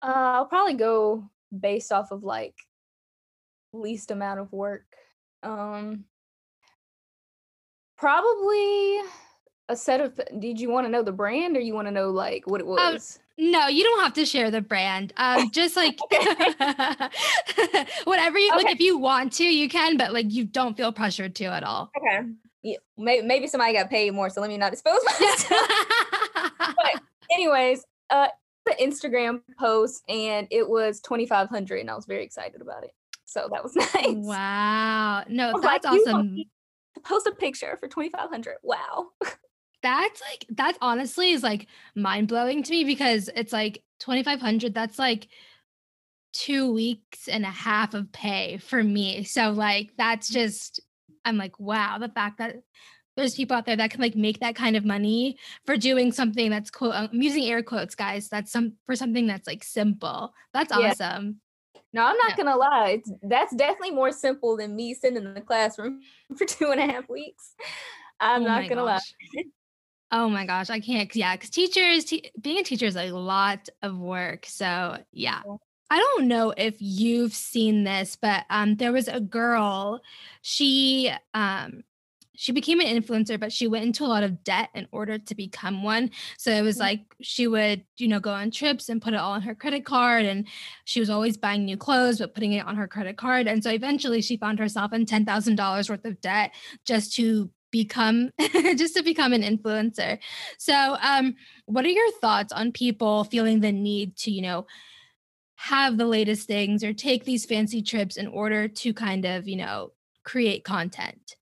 Uh, 0.01 0.13
I'll 0.37 0.47
probably 0.47 0.75
go 0.75 1.29
based 1.59 1.91
off 1.91 2.13
of 2.13 2.23
like 2.23 2.55
least 3.73 4.13
amount 4.13 4.39
of 4.39 4.53
work. 4.53 4.87
Um 5.43 6.05
probably 7.99 9.01
a 9.69 9.77
set 9.77 10.01
of 10.01 10.19
did 10.39 10.59
you 10.59 10.71
want 10.71 10.87
to 10.87 10.91
know 10.91 11.03
the 11.03 11.13
brand 11.13 11.57
or 11.57 11.61
you 11.61 11.75
want 11.75 11.87
to 11.87 11.93
know 11.93 12.11
like 12.11 12.47
what 12.47 12.61
it 12.61 12.65
um, 12.65 12.71
was? 12.71 13.19
Um, 13.39 13.51
no, 13.51 13.69
you 13.69 13.85
don't 13.85 14.01
have 14.01 14.15
to 14.15 14.25
share 14.25 14.51
the 14.51 14.61
brand. 14.61 15.13
Um, 15.17 15.51
just 15.53 15.77
like 15.77 15.99
whatever 18.05 18.39
you 18.39 18.53
okay. 18.55 18.65
like, 18.65 18.75
if 18.75 18.81
you 18.81 18.99
want 18.99 19.33
to, 19.35 19.45
you 19.45 19.69
can, 19.69 19.97
but 19.97 20.13
like 20.13 20.33
you 20.33 20.45
don't 20.45 20.77
feel 20.77 20.93
pressured 20.93 21.35
to 21.37 21.45
at 21.45 21.63
all. 21.63 21.91
Okay. 21.97 22.29
Yeah, 22.63 22.79
maybe, 22.97 23.27
maybe 23.27 23.47
somebody 23.47 23.75
got 23.75 23.89
paid 23.89 24.13
more, 24.13 24.31
so 24.31 24.41
let 24.41 24.51
me 24.51 24.57
not 24.57 24.73
expose 24.73 24.99
myself. 25.05 25.49
but 26.59 27.03
anyways, 27.33 27.85
uh, 28.11 28.29
the 28.67 28.75
Instagram 28.81 29.43
post, 29.59 30.03
and 30.09 30.49
it 30.51 30.69
was 30.69 31.01
twenty 31.01 31.25
five 31.25 31.49
hundred, 31.49 31.81
and 31.81 31.91
I 31.91 31.95
was 31.95 32.05
very 32.07 32.25
excited 32.25 32.61
about 32.61 32.83
it. 32.83 32.91
So 33.27 33.49
that 33.53 33.63
was 33.63 33.77
nice. 33.77 34.17
Wow. 34.17 35.23
No, 35.29 35.53
that's 35.61 35.85
like, 35.85 36.01
awesome. 36.01 36.45
Post 37.01 37.27
a 37.27 37.33
picture 37.33 37.77
for 37.79 37.89
twenty 37.89 38.11
five 38.11 38.31
hundred. 38.31 38.57
Wow 38.63 39.09
that's 39.83 40.21
like 40.21 40.45
that 40.57 40.77
honestly 40.81 41.31
is 41.31 41.43
like 41.43 41.67
mind 41.95 42.29
blowing 42.29 42.63
to 42.63 42.71
me 42.71 42.85
because 42.85 43.31
it's 43.35 43.53
like 43.53 43.83
2500 44.01 44.75
that's 44.75 44.99
like 44.99 45.29
2 46.35 46.73
weeks 46.73 47.29
and 47.29 47.45
a 47.45 47.51
half 47.51 47.95
of 47.95 48.13
pay 48.13 48.59
for 48.59 48.83
me. 48.83 49.25
So 49.25 49.51
like 49.51 49.93
that's 49.97 50.31
mm. 50.31 50.35
just 50.35 50.81
I'm 51.25 51.37
like 51.37 51.59
wow, 51.61 51.99
the 51.99 52.09
fact 52.09 52.39
that 52.39 52.57
there's 53.17 53.35
people 53.35 53.57
out 53.57 53.67
there 53.67 53.77
that 53.77 53.91
can 53.91 54.01
like 54.01 54.15
make 54.15 54.41
that 54.41 54.55
kind 54.55 54.77
of 54.77 54.85
money 54.85 55.39
for 55.67 55.77
doing 55.77 56.13
something 56.13 56.51
that's 56.51 56.71
quote 56.71 56.95
I'm 56.95 57.11
using 57.13 57.45
air 57.45 57.63
quotes 57.63 57.95
guys 57.95 58.29
that's 58.29 58.53
some 58.53 58.75
for 58.87 58.97
something 58.97 59.27
that's 59.27 59.47
like 59.47 59.65
simple. 59.65 60.33
That's 60.53 60.73
yeah. 60.77 60.91
awesome. 60.91 61.41
No, 61.93 62.05
I'm 62.05 62.17
not 62.17 62.37
gonna 62.37 62.57
lie. 62.57 62.99
It's, 62.99 63.13
that's 63.23 63.55
definitely 63.55 63.93
more 63.93 64.13
simple 64.13 64.57
than 64.57 64.77
me 64.77 64.95
sitting 64.95 65.17
in 65.17 65.35
the 65.35 65.41
classroom 65.41 66.01
for 66.37 66.45
two 66.45 66.71
and 66.71 66.81
a 66.81 66.87
half 66.87 67.09
weeks. 67.09 67.55
I'm 68.21 68.43
oh 68.43 68.47
not 68.47 68.69
gonna 68.69 68.85
gosh. 68.85 69.15
lie. 69.35 69.45
Oh 70.11 70.29
my 70.29 70.47
gosh, 70.47 70.71
I 70.71 70.81
can't. 70.81 71.15
Yeah, 71.15 71.37
because 71.37 71.51
teachers, 71.51 72.07
te- 72.07 72.31
being 72.41 72.59
a 72.59 72.63
teacher 72.63 72.87
is 72.87 72.97
a 72.97 73.11
lot 73.13 73.69
of 73.83 73.99
work. 73.99 74.47
So 74.47 74.99
yeah, 75.13 75.43
I 75.91 75.99
don't 75.99 76.29
know 76.29 76.53
if 76.57 76.77
you've 76.81 77.33
seen 77.35 77.85
this, 77.85 78.17
but 78.17 78.45
um, 78.51 78.77
there 78.77 78.93
was 78.93 79.09
a 79.09 79.21
girl. 79.21 80.01
She 80.43 81.11
um, 81.35 81.83
she 82.41 82.53
became 82.53 82.79
an 82.79 82.87
influencer, 82.87 83.39
but 83.39 83.53
she 83.53 83.67
went 83.67 83.85
into 83.85 84.05
a 84.05 84.07
lot 84.07 84.23
of 84.23 84.45
debt 84.45 84.69
in 84.73 84.87
order 84.93 85.19
to 85.19 85.35
become 85.35 85.83
one. 85.83 86.13
So 86.37 86.53
it 86.53 86.63
was 86.63 86.77
mm-hmm. 86.77 86.83
like 86.83 87.01
she 87.21 87.49
would, 87.49 87.85
you 87.97 88.07
know, 88.07 88.21
go 88.21 88.31
on 88.31 88.53
trips 88.53 88.89
and 88.89 89.03
put 89.03 89.13
it 89.13 89.17
all 89.17 89.33
on 89.33 89.43
her 89.43 89.57
credit 89.57 89.85
card. 89.85 90.25
And 90.25 90.47
she 90.85 91.01
was 91.01 91.11
always 91.11 91.37
buying 91.37 91.65
new 91.65 91.77
clothes, 91.77 92.21
but 92.21 92.35
putting 92.35 92.53
it 92.53 92.65
on 92.65 92.77
her 92.77 92.87
credit 92.87 93.17
card. 93.17 93.49
And 93.49 93.65
so 93.65 93.71
eventually 93.71 94.23
she 94.23 94.37
found 94.37 94.61
herself 94.61 94.93
in 94.93 95.05
$10,000 95.05 95.91
worth 95.91 96.05
of 96.05 96.21
debt 96.21 96.55
just 96.85 97.13
to 97.17 97.51
become 97.71 98.31
just 98.77 98.97
to 98.97 99.03
become 99.03 99.35
an 99.35 99.43
influencer 99.43 100.19
so 100.57 100.97
um 101.03 101.35
what 101.67 101.85
are 101.85 101.91
your 101.91 102.11
thoughts 102.13 102.51
on 102.51 102.73
people 102.73 103.25
feeling 103.25 103.61
the 103.61 103.71
need 103.71 104.17
to 104.17 104.31
you 104.31 104.41
know 104.41 104.67
have 105.57 105.99
the 105.99 106.07
latest 106.07 106.47
things 106.47 106.83
or 106.83 106.95
take 106.95 107.25
these 107.25 107.45
fancy 107.45 107.83
trips 107.83 108.17
in 108.17 108.27
order 108.27 108.69
to 108.69 108.95
kind 108.95 109.27
of 109.27 109.47
you 109.47 109.57
know 109.57 109.93
create 110.25 110.63
content? 110.63 111.37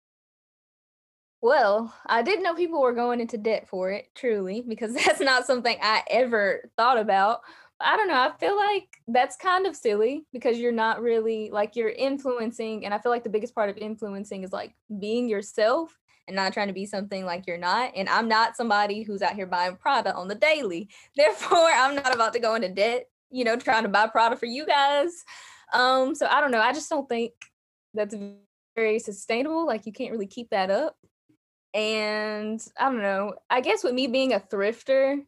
Well, 1.43 1.95
I 2.07 2.23
didn't 2.23 2.43
know 2.43 2.55
people 2.55 2.81
were 2.81 2.93
going 2.93 3.21
into 3.21 3.37
debt 3.37 3.69
for 3.69 3.91
it, 3.91 4.09
truly, 4.15 4.63
because 4.67 4.95
that's 5.07 5.21
not 5.21 5.47
something 5.47 5.77
I 5.83 6.03
ever 6.11 6.71
thought 6.77 6.99
about. 6.99 7.41
I 7.79 7.97
don't 7.97 8.09
know. 8.09 8.15
I 8.15 8.33
feel 8.39 8.57
like 8.57 8.89
that's 9.07 9.37
kind 9.37 9.67
of 9.67 9.77
silly 9.77 10.25
because 10.33 10.59
you're 10.59 10.73
not 10.73 11.03
really 11.03 11.51
like 11.53 11.77
you're 11.77 11.91
influencing. 11.91 12.87
And 12.87 12.95
I 12.95 12.99
feel 12.99 13.13
like 13.13 13.23
the 13.23 13.31
biggest 13.31 13.55
part 13.55 13.69
of 13.69 13.77
influencing 13.77 14.45
is 14.45 14.53
like 14.53 14.75
being 14.99 15.29
yourself 15.29 15.95
and 16.27 16.35
not 16.35 16.55
trying 16.55 16.69
to 16.69 16.73
be 16.73 16.87
something 16.87 17.25
like 17.27 17.47
you're 17.47 17.59
not. 17.59 17.93
And 17.95 18.09
I'm 18.09 18.29
not 18.29 18.57
somebody 18.57 19.03
who's 19.03 19.21
out 19.21 19.35
here 19.35 19.47
buying 19.47 19.77
Prada 19.77 20.15
on 20.15 20.29
the 20.29 20.35
daily. 20.35 20.89
Therefore, 21.17 21.69
I'm 21.73 21.95
not 21.95 22.15
about 22.15 22.33
to 22.33 22.41
go 22.41 22.55
into 22.55 22.71
debt, 22.71 23.09
you 23.31 23.45
know, 23.45 23.57
trying 23.57 23.83
to 23.83 23.91
buy 23.91 24.07
Prada 24.07 24.37
for 24.37 24.47
you 24.47 24.67
guys. 24.67 25.25
Um, 25.75 26.15
so 26.15 26.27
I 26.27 26.41
don't 26.41 26.51
know. 26.51 26.61
I 26.61 26.73
just 26.73 26.89
don't 26.89 27.09
think 27.09 27.33
that's 27.93 28.15
very 28.75 28.99
sustainable. 28.99 29.67
Like 29.67 29.85
you 29.85 29.93
can't 29.93 30.13
really 30.13 30.27
keep 30.27 30.51
that 30.51 30.71
up. 30.71 30.97
And 31.77 32.67
I 32.81 32.85
don't 32.87 33.03
know. 33.03 33.35
I 33.51 33.61
guess 33.61 33.85
with 33.85 33.93
me 33.93 34.07
being 34.07 34.33
a 34.33 34.41
thrifter, 34.41 35.23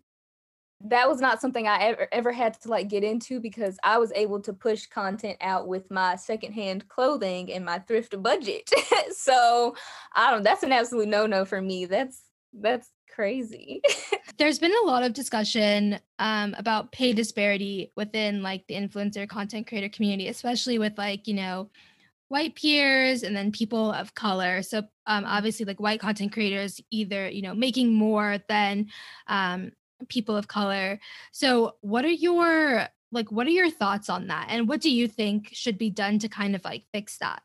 that 0.84 1.06
was 1.06 1.20
not 1.20 1.42
something 1.42 1.68
I 1.68 1.78
ever 1.80 2.08
ever 2.10 2.32
had 2.32 2.54
to 2.62 2.68
like 2.68 2.88
get 2.88 3.04
into 3.04 3.38
because 3.38 3.78
I 3.84 3.98
was 3.98 4.12
able 4.14 4.40
to 4.42 4.54
push 4.54 4.86
content 4.86 5.36
out 5.42 5.68
with 5.68 5.90
my 5.90 6.16
secondhand 6.16 6.88
clothing 6.88 7.52
and 7.52 7.66
my 7.66 7.80
thrift 7.80 8.20
budget. 8.22 8.70
so 9.10 9.76
I 10.14 10.30
don't 10.30 10.42
that's 10.42 10.62
an 10.62 10.72
absolute 10.72 11.08
no-no 11.08 11.44
for 11.44 11.60
me. 11.60 11.84
That's 11.84 12.22
that's 12.54 12.88
crazy. 13.14 13.82
There's 14.38 14.58
been 14.58 14.72
a 14.84 14.86
lot 14.86 15.02
of 15.02 15.12
discussion 15.12 15.98
um, 16.18 16.54
about 16.56 16.92
pay 16.92 17.12
disparity 17.12 17.92
within 17.94 18.42
like 18.42 18.66
the 18.68 18.74
influencer 18.74 19.28
content 19.28 19.66
creator 19.66 19.88
community, 19.88 20.28
especially 20.28 20.78
with 20.78 20.96
like, 20.96 21.26
you 21.26 21.34
know, 21.34 21.68
white 22.28 22.54
peers 22.54 23.22
and 23.22 23.36
then 23.36 23.52
people 23.52 23.92
of 23.92 24.14
color. 24.14 24.62
So 24.62 24.82
um, 25.06 25.24
obviously 25.24 25.64
like 25.64 25.80
white 25.80 26.00
content 26.00 26.32
creators 26.32 26.80
either, 26.90 27.28
you 27.28 27.42
know, 27.42 27.54
making 27.54 27.94
more 27.94 28.38
than 28.48 28.88
um, 29.26 29.72
people 30.08 30.36
of 30.36 30.48
color. 30.48 31.00
So 31.32 31.76
what 31.80 32.04
are 32.04 32.10
your 32.10 32.88
like 33.10 33.32
what 33.32 33.46
are 33.46 33.50
your 33.50 33.70
thoughts 33.70 34.10
on 34.10 34.26
that? 34.28 34.48
And 34.50 34.68
what 34.68 34.80
do 34.80 34.90
you 34.90 35.08
think 35.08 35.48
should 35.52 35.78
be 35.78 35.90
done 35.90 36.18
to 36.20 36.28
kind 36.28 36.54
of 36.54 36.64
like 36.64 36.84
fix 36.92 37.18
that? 37.18 37.42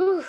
Ooh, 0.00 0.24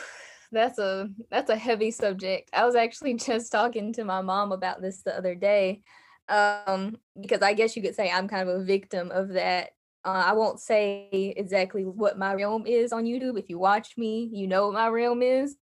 that's 0.51 0.79
a 0.79 1.09
that's 1.29 1.49
a 1.49 1.55
heavy 1.55 1.91
subject. 1.91 2.49
I 2.53 2.65
was 2.65 2.75
actually 2.75 3.13
just 3.15 3.51
talking 3.51 3.93
to 3.93 4.03
my 4.03 4.21
mom 4.21 4.51
about 4.51 4.81
this 4.81 5.01
the 5.03 5.15
other 5.15 5.35
day. 5.35 5.81
Um, 6.27 6.97
because 7.19 7.41
I 7.41 7.53
guess 7.53 7.75
you 7.75 7.81
could 7.81 7.95
say 7.95 8.09
I'm 8.09 8.27
kind 8.27 8.47
of 8.47 8.61
a 8.61 8.63
victim 8.63 9.11
of 9.11 9.29
that. 9.29 9.71
Uh, 10.03 10.23
I 10.27 10.33
won't 10.33 10.59
say 10.59 11.33
exactly 11.37 11.85
what 11.85 12.17
my 12.17 12.33
realm 12.33 12.65
is 12.65 12.91
on 12.91 13.05
YouTube. 13.05 13.37
If 13.37 13.49
you 13.49 13.59
watch 13.59 13.97
me, 13.97 14.29
you 14.33 14.47
know 14.47 14.65
what 14.65 14.73
my 14.73 14.87
realm 14.87 15.21
is. 15.21 15.57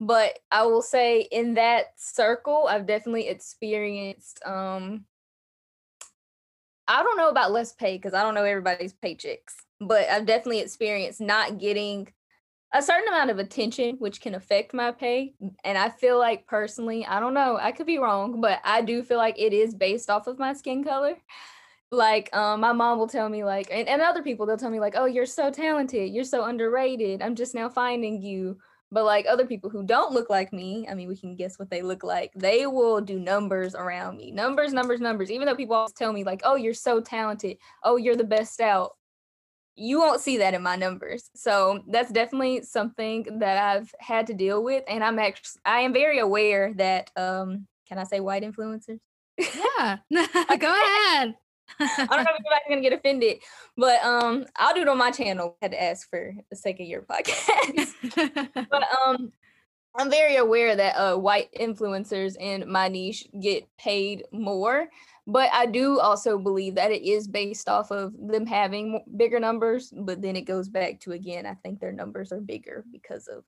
But 0.00 0.38
I 0.52 0.64
will 0.64 0.82
say 0.82 1.22
in 1.22 1.54
that 1.54 1.86
circle, 1.96 2.66
I've 2.68 2.86
definitely 2.86 3.28
experienced 3.28 4.40
um 4.46 5.04
I 6.86 7.02
don't 7.02 7.18
know 7.18 7.28
about 7.28 7.52
less 7.52 7.72
pay 7.72 7.96
because 7.98 8.14
I 8.14 8.22
don't 8.22 8.34
know 8.34 8.44
everybody's 8.44 8.94
paychecks, 8.94 9.54
but 9.78 10.08
I've 10.08 10.24
definitely 10.24 10.60
experienced 10.60 11.20
not 11.20 11.58
getting 11.58 12.08
a 12.72 12.82
certain 12.82 13.08
amount 13.08 13.30
of 13.30 13.38
attention, 13.38 13.96
which 13.98 14.20
can 14.20 14.34
affect 14.34 14.72
my 14.72 14.92
pay. 14.92 15.34
And 15.64 15.76
I 15.76 15.90
feel 15.90 16.18
like 16.18 16.46
personally, 16.46 17.04
I 17.04 17.20
don't 17.20 17.34
know, 17.34 17.58
I 17.60 17.72
could 17.72 17.86
be 17.86 17.98
wrong, 17.98 18.40
but 18.40 18.60
I 18.64 18.80
do 18.82 19.02
feel 19.02 19.18
like 19.18 19.38
it 19.38 19.52
is 19.52 19.74
based 19.74 20.08
off 20.08 20.26
of 20.26 20.38
my 20.38 20.54
skin 20.54 20.82
color. 20.82 21.16
Like, 21.92 22.34
um, 22.36 22.60
my 22.60 22.72
mom 22.72 22.98
will 22.98 23.06
tell 23.08 23.28
me, 23.28 23.44
like, 23.44 23.68
and, 23.70 23.88
and 23.88 24.02
other 24.02 24.22
people, 24.22 24.44
they'll 24.44 24.58
tell 24.58 24.70
me, 24.70 24.80
like, 24.80 24.94
oh, 24.96 25.06
you're 25.06 25.24
so 25.26 25.50
talented, 25.50 26.12
you're 26.12 26.24
so 26.24 26.44
underrated. 26.44 27.22
I'm 27.22 27.34
just 27.34 27.54
now 27.54 27.68
finding 27.68 28.20
you. 28.22 28.58
But 28.90 29.04
like 29.04 29.26
other 29.28 29.46
people 29.46 29.68
who 29.68 29.82
don't 29.84 30.12
look 30.14 30.30
like 30.30 30.50
me, 30.50 30.86
I 30.90 30.94
mean, 30.94 31.08
we 31.08 31.16
can 31.16 31.36
guess 31.36 31.58
what 31.58 31.68
they 31.68 31.82
look 31.82 32.02
like. 32.02 32.32
They 32.34 32.66
will 32.66 33.02
do 33.02 33.18
numbers 33.20 33.74
around 33.74 34.16
me. 34.16 34.30
Numbers, 34.30 34.72
numbers, 34.72 34.98
numbers. 35.00 35.30
Even 35.30 35.44
though 35.46 35.54
people 35.54 35.74
always 35.76 35.92
tell 35.92 36.10
me 36.10 36.24
like, 36.24 36.40
"Oh, 36.42 36.54
you're 36.56 36.72
so 36.72 36.98
talented. 37.02 37.58
Oh, 37.82 37.96
you're 37.96 38.16
the 38.16 38.24
best 38.24 38.60
out." 38.62 38.92
You 39.76 40.00
won't 40.00 40.20
see 40.22 40.38
that 40.38 40.54
in 40.54 40.62
my 40.62 40.76
numbers. 40.76 41.30
So, 41.36 41.84
that's 41.88 42.12
definitely 42.12 42.62
something 42.62 43.38
that 43.40 43.58
I've 43.58 43.94
had 44.00 44.26
to 44.28 44.34
deal 44.34 44.62
with 44.64 44.84
and 44.88 45.04
I'm 45.04 45.18
actually 45.20 45.60
I 45.66 45.80
am 45.80 45.92
very 45.94 46.18
aware 46.20 46.74
that 46.76 47.10
um 47.16 47.66
can 47.88 47.98
I 47.98 48.04
say 48.04 48.20
white 48.20 48.42
influencers? 48.44 49.00
Yeah. 49.38 49.98
Go 50.58 50.72
ahead. 50.72 51.36
I 51.80 51.86
don't 51.96 52.10
know 52.10 52.22
if 52.22 52.28
anybody's 52.28 52.68
gonna 52.68 52.80
get 52.80 52.92
offended, 52.92 53.38
but 53.76 54.02
um, 54.04 54.46
I'll 54.56 54.74
do 54.74 54.82
it 54.82 54.88
on 54.88 54.98
my 54.98 55.10
channel. 55.10 55.56
I 55.62 55.66
had 55.66 55.72
to 55.72 55.82
ask 55.82 56.08
for 56.08 56.34
the 56.50 56.56
sake 56.56 56.80
of 56.80 56.86
your 56.86 57.02
podcast. 57.02 58.66
but 58.70 58.84
um, 59.06 59.32
I'm 59.96 60.10
very 60.10 60.36
aware 60.36 60.76
that 60.76 60.96
uh, 60.96 61.16
white 61.16 61.48
influencers 61.58 62.36
in 62.38 62.70
my 62.70 62.88
niche 62.88 63.26
get 63.40 63.64
paid 63.76 64.24
more, 64.32 64.88
but 65.26 65.50
I 65.52 65.66
do 65.66 65.98
also 65.98 66.38
believe 66.38 66.76
that 66.76 66.92
it 66.92 67.02
is 67.02 67.26
based 67.26 67.68
off 67.68 67.90
of 67.90 68.14
them 68.16 68.46
having 68.46 69.02
bigger 69.16 69.40
numbers. 69.40 69.92
But 69.94 70.22
then 70.22 70.36
it 70.36 70.42
goes 70.42 70.68
back 70.68 71.00
to 71.00 71.12
again, 71.12 71.46
I 71.46 71.54
think 71.54 71.80
their 71.80 71.92
numbers 71.92 72.32
are 72.32 72.40
bigger 72.40 72.84
because 72.92 73.28
of 73.28 73.44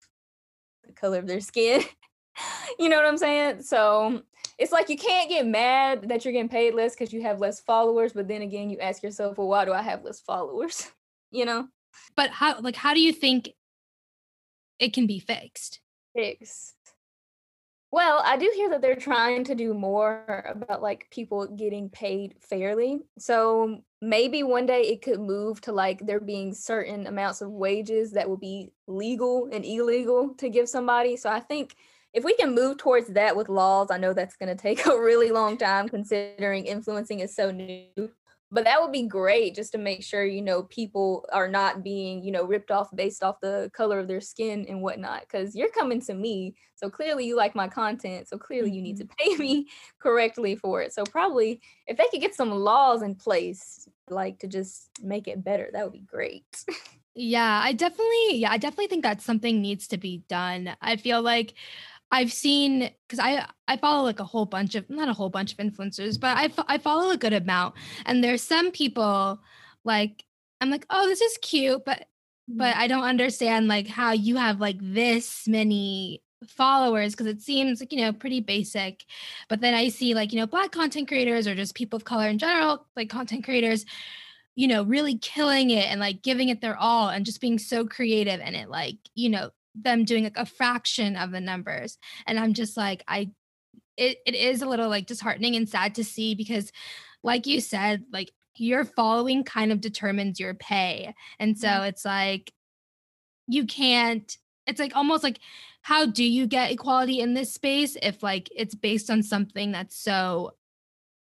the 0.85 0.93
color 0.93 1.19
of 1.19 1.27
their 1.27 1.41
skin. 1.41 1.83
you 2.79 2.89
know 2.89 2.97
what 2.97 3.07
I'm 3.07 3.19
saying? 3.19 3.63
So 3.63 4.23
it's 4.61 4.73
like 4.73 4.91
you 4.91 4.97
can't 4.97 5.31
get 5.31 5.47
mad 5.47 6.11
that 6.11 6.25
you're 6.25 6.33
getting 6.33 6.51
paid 6.51 6.75
less 6.75 6.95
because 6.95 7.15
you 7.15 7.23
have 7.23 7.41
less 7.41 7.61
followers, 7.61 8.13
but 8.13 8.29
then 8.29 8.43
again, 8.43 8.69
you 8.69 8.79
ask 8.79 9.03
yourself, 9.03 9.39
well, 9.39 9.49
why 9.49 9.65
do 9.65 9.73
I 9.73 9.81
have 9.81 10.05
less 10.05 10.21
followers? 10.21 10.93
you 11.31 11.47
know? 11.47 11.67
But 12.15 12.31
how 12.31 12.61
like 12.61 12.77
how 12.77 12.95
do 12.95 13.01
you 13.01 13.13
think 13.13 13.51
it 14.79 14.93
can 14.93 15.07
be 15.07 15.19
fixed? 15.19 15.81
Fixed. 16.15 16.75
Well, 17.93 18.23
I 18.25 18.37
do 18.37 18.53
hear 18.55 18.71
that 18.71 18.83
they're 18.83 18.95
trying 18.95 19.43
to 19.45 19.57
do 19.57 19.75
more 19.75 20.45
about 20.47 20.81
like 20.81 21.09
people 21.11 21.49
getting 21.49 21.89
paid 21.89 22.35
fairly. 22.39 23.01
So 23.19 23.83
maybe 24.01 24.45
one 24.45 24.67
day 24.67 24.83
it 24.83 25.03
could 25.03 25.19
move 25.19 25.61
to 25.63 25.73
like 25.73 26.07
there 26.07 26.21
being 26.21 26.55
certain 26.55 27.09
amounts 27.09 27.41
of 27.41 27.51
wages 27.51 28.13
that 28.13 28.29
will 28.29 28.37
be 28.37 28.71
legal 28.87 29.49
and 29.51 29.65
illegal 29.65 30.35
to 30.39 30.49
give 30.49 30.69
somebody. 30.69 31.17
So 31.17 31.29
I 31.29 31.41
think 31.41 31.75
if 32.13 32.25
we 32.25 32.35
can 32.35 32.55
move 32.55 32.79
towards 32.79 33.09
that 33.09 33.37
with 33.37 33.49
laws, 33.49 33.89
I 33.91 33.99
know 33.99 34.13
that's 34.13 34.37
going 34.37 34.55
to 34.55 34.61
take 34.61 34.87
a 34.87 35.01
really 35.01 35.31
long 35.31 35.57
time 35.57 35.89
considering 35.89 36.67
influencing 36.67 37.21
is 37.21 37.35
so 37.35 37.51
new. 37.51 38.11
But 38.53 38.65
that 38.65 38.83
would 38.83 38.91
be 38.91 39.07
great 39.07 39.55
just 39.55 39.71
to 39.73 39.79
make 39.79 40.03
sure, 40.03 40.25
you 40.25 40.43
know, 40.43 40.65
people 40.65 41.25
are 41.33 41.47
not 41.47 41.85
being, 41.85 42.25
you 42.25 42.33
know, 42.33 42.43
ripped 42.43 42.73
off 42.73 42.89
based 42.93 43.23
off 43.23 43.37
the 43.41 43.71
color 43.75 44.01
of 44.01 44.09
their 44.09 44.21
skin 44.21 44.67
and 44.69 44.83
whatnot. 44.83 45.29
Cause 45.29 45.55
you're 45.55 45.71
coming 45.71 46.01
to 46.03 46.15
me. 46.15 46.57
So 46.75 46.91
clearly 46.91 47.27
you 47.27 47.37
like 47.37 47.55
my 47.55 47.69
content. 47.69 48.27
So 48.27 48.39
clearly 48.39 48.73
you 48.73 48.83
need 48.83 48.97
to 48.97 49.05
mm-hmm. 49.05 49.31
pay 49.37 49.37
me 49.37 49.69
correctly 50.01 50.57
for 50.57 50.83
it. 50.83 50.93
So 50.93 51.05
probably 51.05 51.61
if 51.87 51.97
they 51.97 52.09
could 52.11 52.21
get 52.21 52.35
some 52.35 52.51
laws 52.51 53.03
in 53.03 53.15
place, 53.15 53.87
like 54.09 54.41
to 54.41 54.49
just 54.49 54.91
make 55.01 55.29
it 55.29 55.45
better, 55.45 55.71
that 55.73 55.85
would 55.85 55.93
be 55.93 56.01
great. 56.01 56.45
Yeah, 57.17 57.61
I 57.63 57.73
definitely, 57.73 58.37
yeah, 58.37 58.53
I 58.53 58.57
definitely 58.57 58.87
think 58.87 59.03
that 59.03 59.21
something 59.21 59.61
needs 59.61 59.89
to 59.89 59.99
be 59.99 60.23
done. 60.29 60.77
I 60.81 60.95
feel 60.97 61.21
like 61.21 61.55
I've 62.13 62.33
seen 62.33 62.91
because 63.07 63.19
I 63.19 63.47
I 63.69 63.77
follow 63.77 64.05
like 64.05 64.21
a 64.21 64.25
whole 64.25 64.47
bunch 64.47 64.75
of 64.75 64.89
not 64.91 65.09
a 65.09 65.13
whole 65.13 65.31
bunch 65.31 65.53
of 65.53 65.59
influencers, 65.59 66.19
but 66.19 66.37
I 66.37 66.51
I 66.69 66.79
follow 66.79 67.11
a 67.11 67.17
good 67.17 67.33
amount, 67.33 67.75
and 68.07 68.23
there's 68.23 68.43
some 68.43 68.71
people 68.73 69.41
like 69.85 70.25
I'm 70.61 70.71
like, 70.71 70.87
oh, 70.91 71.07
this 71.07 71.21
is 71.21 71.39
cute, 71.39 71.85
but 71.85 72.07
but 72.49 72.73
mm-hmm. 72.73 72.81
I 72.81 72.87
don't 72.89 73.05
understand 73.05 73.69
like 73.69 73.87
how 73.87 74.13
you 74.13 74.37
have 74.37 74.61
like 74.61 74.79
this 74.81 75.47
many 75.47 76.23
followers 76.49 77.13
because 77.13 77.27
it 77.27 77.43
seems 77.43 77.81
like 77.81 77.93
you 77.93 78.01
know 78.01 78.15
pretty 78.15 78.41
basic 78.41 79.05
but 79.51 79.61
then 79.61 79.75
i 79.75 79.89
see 79.89 80.15
like 80.15 80.33
you 80.33 80.39
know 80.39 80.47
black 80.47 80.73
content 80.73 81.07
creators 81.07 81.47
or 81.47 81.55
just 81.55 81.75
people 81.75 81.99
of 81.99 82.05
color 82.05 82.29
in 82.29 82.39
general 82.39 82.87
like 82.97 83.11
content 83.11 83.45
creators 83.45 83.85
you 84.55 84.67
know 84.67 84.83
really 84.83 85.19
killing 85.19 85.69
it 85.69 85.87
and 85.91 86.01
like 86.01 86.23
giving 86.23 86.49
it 86.49 86.63
their 86.63 86.77
all 86.79 87.11
and 87.11 87.27
just 87.27 87.43
being 87.43 87.59
so 87.59 87.87
creative 87.87 88.41
and 88.41 88.57
it 88.57 88.71
like 88.71 88.97
you 89.15 89.29
know 89.29 89.51
them 89.83 90.05
doing 90.05 90.25
like 90.25 90.37
a 90.37 90.47
fraction 90.47 91.17
of 91.17 91.31
the 91.31 91.41
numbers 91.41 91.99
and 92.27 92.39
i'm 92.39 92.55
just 92.55 92.77
like 92.77 93.03
i 93.09 93.31
it, 93.97 94.19
it 94.27 94.35
is 94.35 94.63
a 94.63 94.67
little 94.67 94.89
like 94.89 95.07
disheartening 95.07 95.57
and 95.57 95.69
sad 95.69 95.95
to 95.95 96.05
see 96.05 96.35
because 96.35 96.73
like 97.23 97.47
you 97.47 97.61
said 97.61 98.05
like 98.13 98.33
your 98.57 98.85
following 98.85 99.45
kind 99.45 99.73
of 99.73 99.81
determines 99.81 100.41
your 100.41 100.55
pay 100.55 101.15
and 101.39 101.57
so 101.59 101.69
mm-hmm. 101.69 101.85
it's 101.85 102.05
like 102.05 102.53
you 103.47 103.67
can't 103.67 104.37
it's 104.67 104.81
like 104.81 104.95
almost 104.95 105.23
like 105.23 105.41
how 105.83 106.07
do 106.07 106.25
you 106.25 106.47
get 106.47 106.71
equality 106.71 107.21
in 107.21 107.35
this 107.35 107.53
space 107.53 107.97
if 108.03 108.23
like 108.23 108.49
it's 108.55 108.75
based 108.75 109.11
on 109.11 109.23
something 109.23 109.73
that's 109.73 109.97
so 109.97 110.53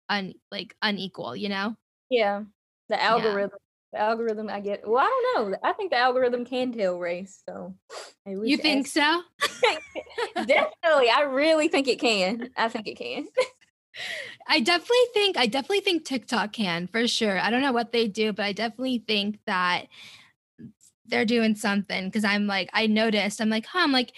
un 0.09 0.33
like 0.51 0.75
unequal 0.81 1.35
you 1.35 1.49
know 1.49 1.75
yeah 2.09 2.43
the 2.89 3.01
algorithm 3.01 3.57
the 3.93 3.99
algorithm 3.99 4.49
I 4.49 4.59
get. 4.59 4.87
Well, 4.87 4.99
I 5.03 5.33
don't 5.35 5.51
know. 5.51 5.57
I 5.63 5.71
think 5.73 5.91
the 5.91 5.97
algorithm 5.97 6.45
can 6.45 6.73
tell 6.73 6.97
race. 6.97 7.41
So 7.47 7.75
you 8.25 8.57
think 8.57 8.87
ask. 8.87 8.93
so? 8.93 9.21
definitely. 10.45 11.09
I 11.09 11.21
really 11.29 11.69
think 11.69 11.87
it 11.87 11.99
can. 11.99 12.49
I 12.57 12.67
think 12.67 12.87
it 12.87 12.97
can. 12.97 13.27
I 14.47 14.59
definitely 14.59 15.05
think 15.13 15.37
I 15.37 15.45
definitely 15.45 15.81
think 15.81 16.03
TikTok 16.03 16.51
can 16.51 16.87
for 16.87 17.07
sure. 17.07 17.39
I 17.39 17.49
don't 17.51 17.61
know 17.61 17.71
what 17.71 17.91
they 17.91 18.07
do, 18.07 18.33
but 18.33 18.43
I 18.43 18.51
definitely 18.51 19.03
think 19.07 19.39
that 19.45 19.85
they're 21.05 21.25
doing 21.25 21.55
something 21.55 22.05
because 22.05 22.23
I'm 22.23 22.47
like, 22.47 22.69
I 22.73 22.87
noticed, 22.87 23.39
I'm 23.39 23.49
like, 23.49 23.67
huh, 23.67 23.79
I'm 23.79 23.91
like, 23.91 24.13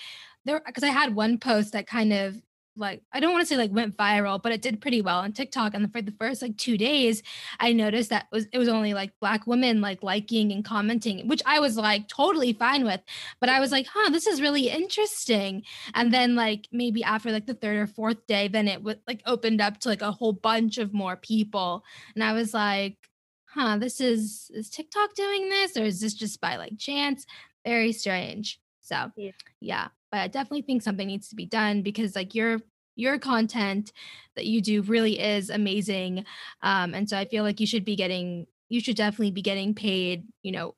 there, 0.46 0.62
because 0.66 0.84
I 0.84 0.90
had 0.90 1.16
one 1.16 1.40
post 1.40 1.74
that 1.74 1.88
kind 1.88 2.14
of 2.14 2.42
like 2.78 3.02
I 3.14 3.20
don't 3.20 3.32
want 3.32 3.42
to 3.42 3.46
say 3.46 3.58
like 3.58 3.72
went 3.72 3.98
viral, 3.98 4.42
but 4.42 4.52
it 4.52 4.62
did 4.62 4.82
pretty 4.82 5.02
well 5.02 5.20
on 5.20 5.32
TikTok. 5.32 5.74
And 5.74 5.92
for 5.92 6.02
the 6.02 6.14
first 6.20 6.42
like 6.42 6.58
two 6.58 6.78
days, 6.78 7.24
I 7.60 7.74
noticed 7.74 8.10
that 8.10 8.28
was 8.32 8.48
it 8.52 8.58
was 8.58 8.68
only 8.68 8.94
like 8.94 9.12
black 9.20 9.48
women 9.48 9.82
like 9.82 10.04
liking 10.04 10.52
and 10.52 10.64
commenting, 10.64 11.28
which 11.28 11.42
I 11.46 11.60
was 11.60 11.78
like 11.78 12.08
totally 12.08 12.54
fine 12.54 12.86
with. 12.86 13.02
But 13.40 13.50
I 13.50 13.60
was 13.60 13.72
like, 13.72 13.88
huh, 13.92 14.10
this 14.10 14.28
is 14.28 14.42
really 14.42 14.70
interesting. 14.70 15.64
And 15.94 16.14
then 16.14 16.36
like 16.36 16.68
maybe 16.72 17.04
after 17.04 17.32
like 17.32 17.48
the 17.48 17.54
third 17.54 17.78
or 17.78 17.88
fourth 17.88 18.26
day, 18.28 18.48
then 18.48 18.68
it 18.68 18.84
would 18.84 19.00
like 19.08 19.22
opened 19.26 19.62
up 19.62 19.80
to 19.82 19.90
like 19.90 20.02
a 20.02 20.12
whole 20.12 20.34
bunch 20.34 20.78
of 20.78 20.94
more 20.94 21.16
people. 21.16 21.84
And 22.14 22.24
I 22.24 22.34
was 22.34 22.54
like, 22.54 22.98
huh, 23.46 23.78
this 23.78 24.02
is 24.02 24.52
is 24.54 24.70
TikTok 24.70 25.16
doing 25.16 25.50
this 25.50 25.78
or 25.78 25.84
is 25.84 26.02
this 26.02 26.14
just 26.14 26.42
by 26.42 26.58
like 26.58 26.78
chance? 26.78 27.26
Very 27.66 27.92
strange. 27.92 28.60
So 28.82 29.12
yeah. 29.16 29.32
yeah 29.60 29.88
but 30.16 30.22
I 30.22 30.28
definitely 30.30 30.62
think 30.62 30.82
something 30.82 31.08
needs 31.08 31.28
to 31.28 31.36
be 31.36 31.46
done 31.46 31.82
because 31.82 32.16
like 32.16 32.34
your 32.34 32.62
your 32.96 33.20
content 33.20 33.92
that 34.38 34.46
you 34.46 34.62
do 34.62 34.82
really 34.82 35.20
is 35.20 35.50
amazing. 35.50 36.24
Um, 36.62 36.94
and 36.94 37.10
so 37.10 37.18
I 37.18 37.26
feel 37.26 37.44
like 37.44 37.60
you 37.60 37.68
should 37.68 37.84
be 37.84 37.98
getting 37.98 38.48
you 38.70 38.80
should 38.80 38.96
definitely 38.96 39.32
be 39.32 39.42
getting 39.42 39.76
paid, 39.76 40.24
you 40.42 40.54
know, 40.54 40.74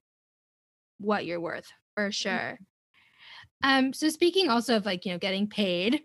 what 0.97 1.27
you're 1.27 1.39
worth 1.39 1.71
for 1.93 2.05
mm-hmm. 2.05 2.09
sure. 2.09 2.59
Um, 3.63 3.93
so 3.93 4.09
speaking 4.09 4.49
also 4.49 4.75
of 4.75 4.88
like, 4.88 5.05
you 5.05 5.11
know, 5.11 5.19
getting 5.19 5.47
paid, 5.47 6.01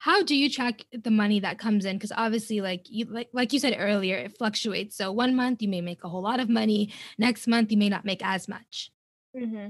how 0.00 0.22
do 0.22 0.36
you 0.36 0.50
track 0.50 0.82
the 0.92 1.10
money 1.10 1.40
that 1.40 1.58
comes 1.58 1.86
in 1.86 1.96
because 1.96 2.12
obviously 2.14 2.60
like 2.60 2.84
you 2.90 3.06
like, 3.06 3.30
like 3.32 3.54
you 3.54 3.60
said 3.60 3.76
earlier 3.78 4.16
it 4.16 4.36
fluctuates 4.36 4.94
so 4.94 5.10
one 5.10 5.34
month 5.34 5.62
you 5.62 5.68
may 5.68 5.80
make 5.80 6.04
a 6.04 6.08
whole 6.10 6.22
lot 6.22 6.38
of 6.38 6.50
money 6.50 6.92
next 7.16 7.46
month 7.46 7.70
you 7.70 7.78
may 7.78 7.88
not 7.88 8.04
make 8.04 8.22
as 8.22 8.48
much 8.48 8.90
mm-hmm. 9.34 9.68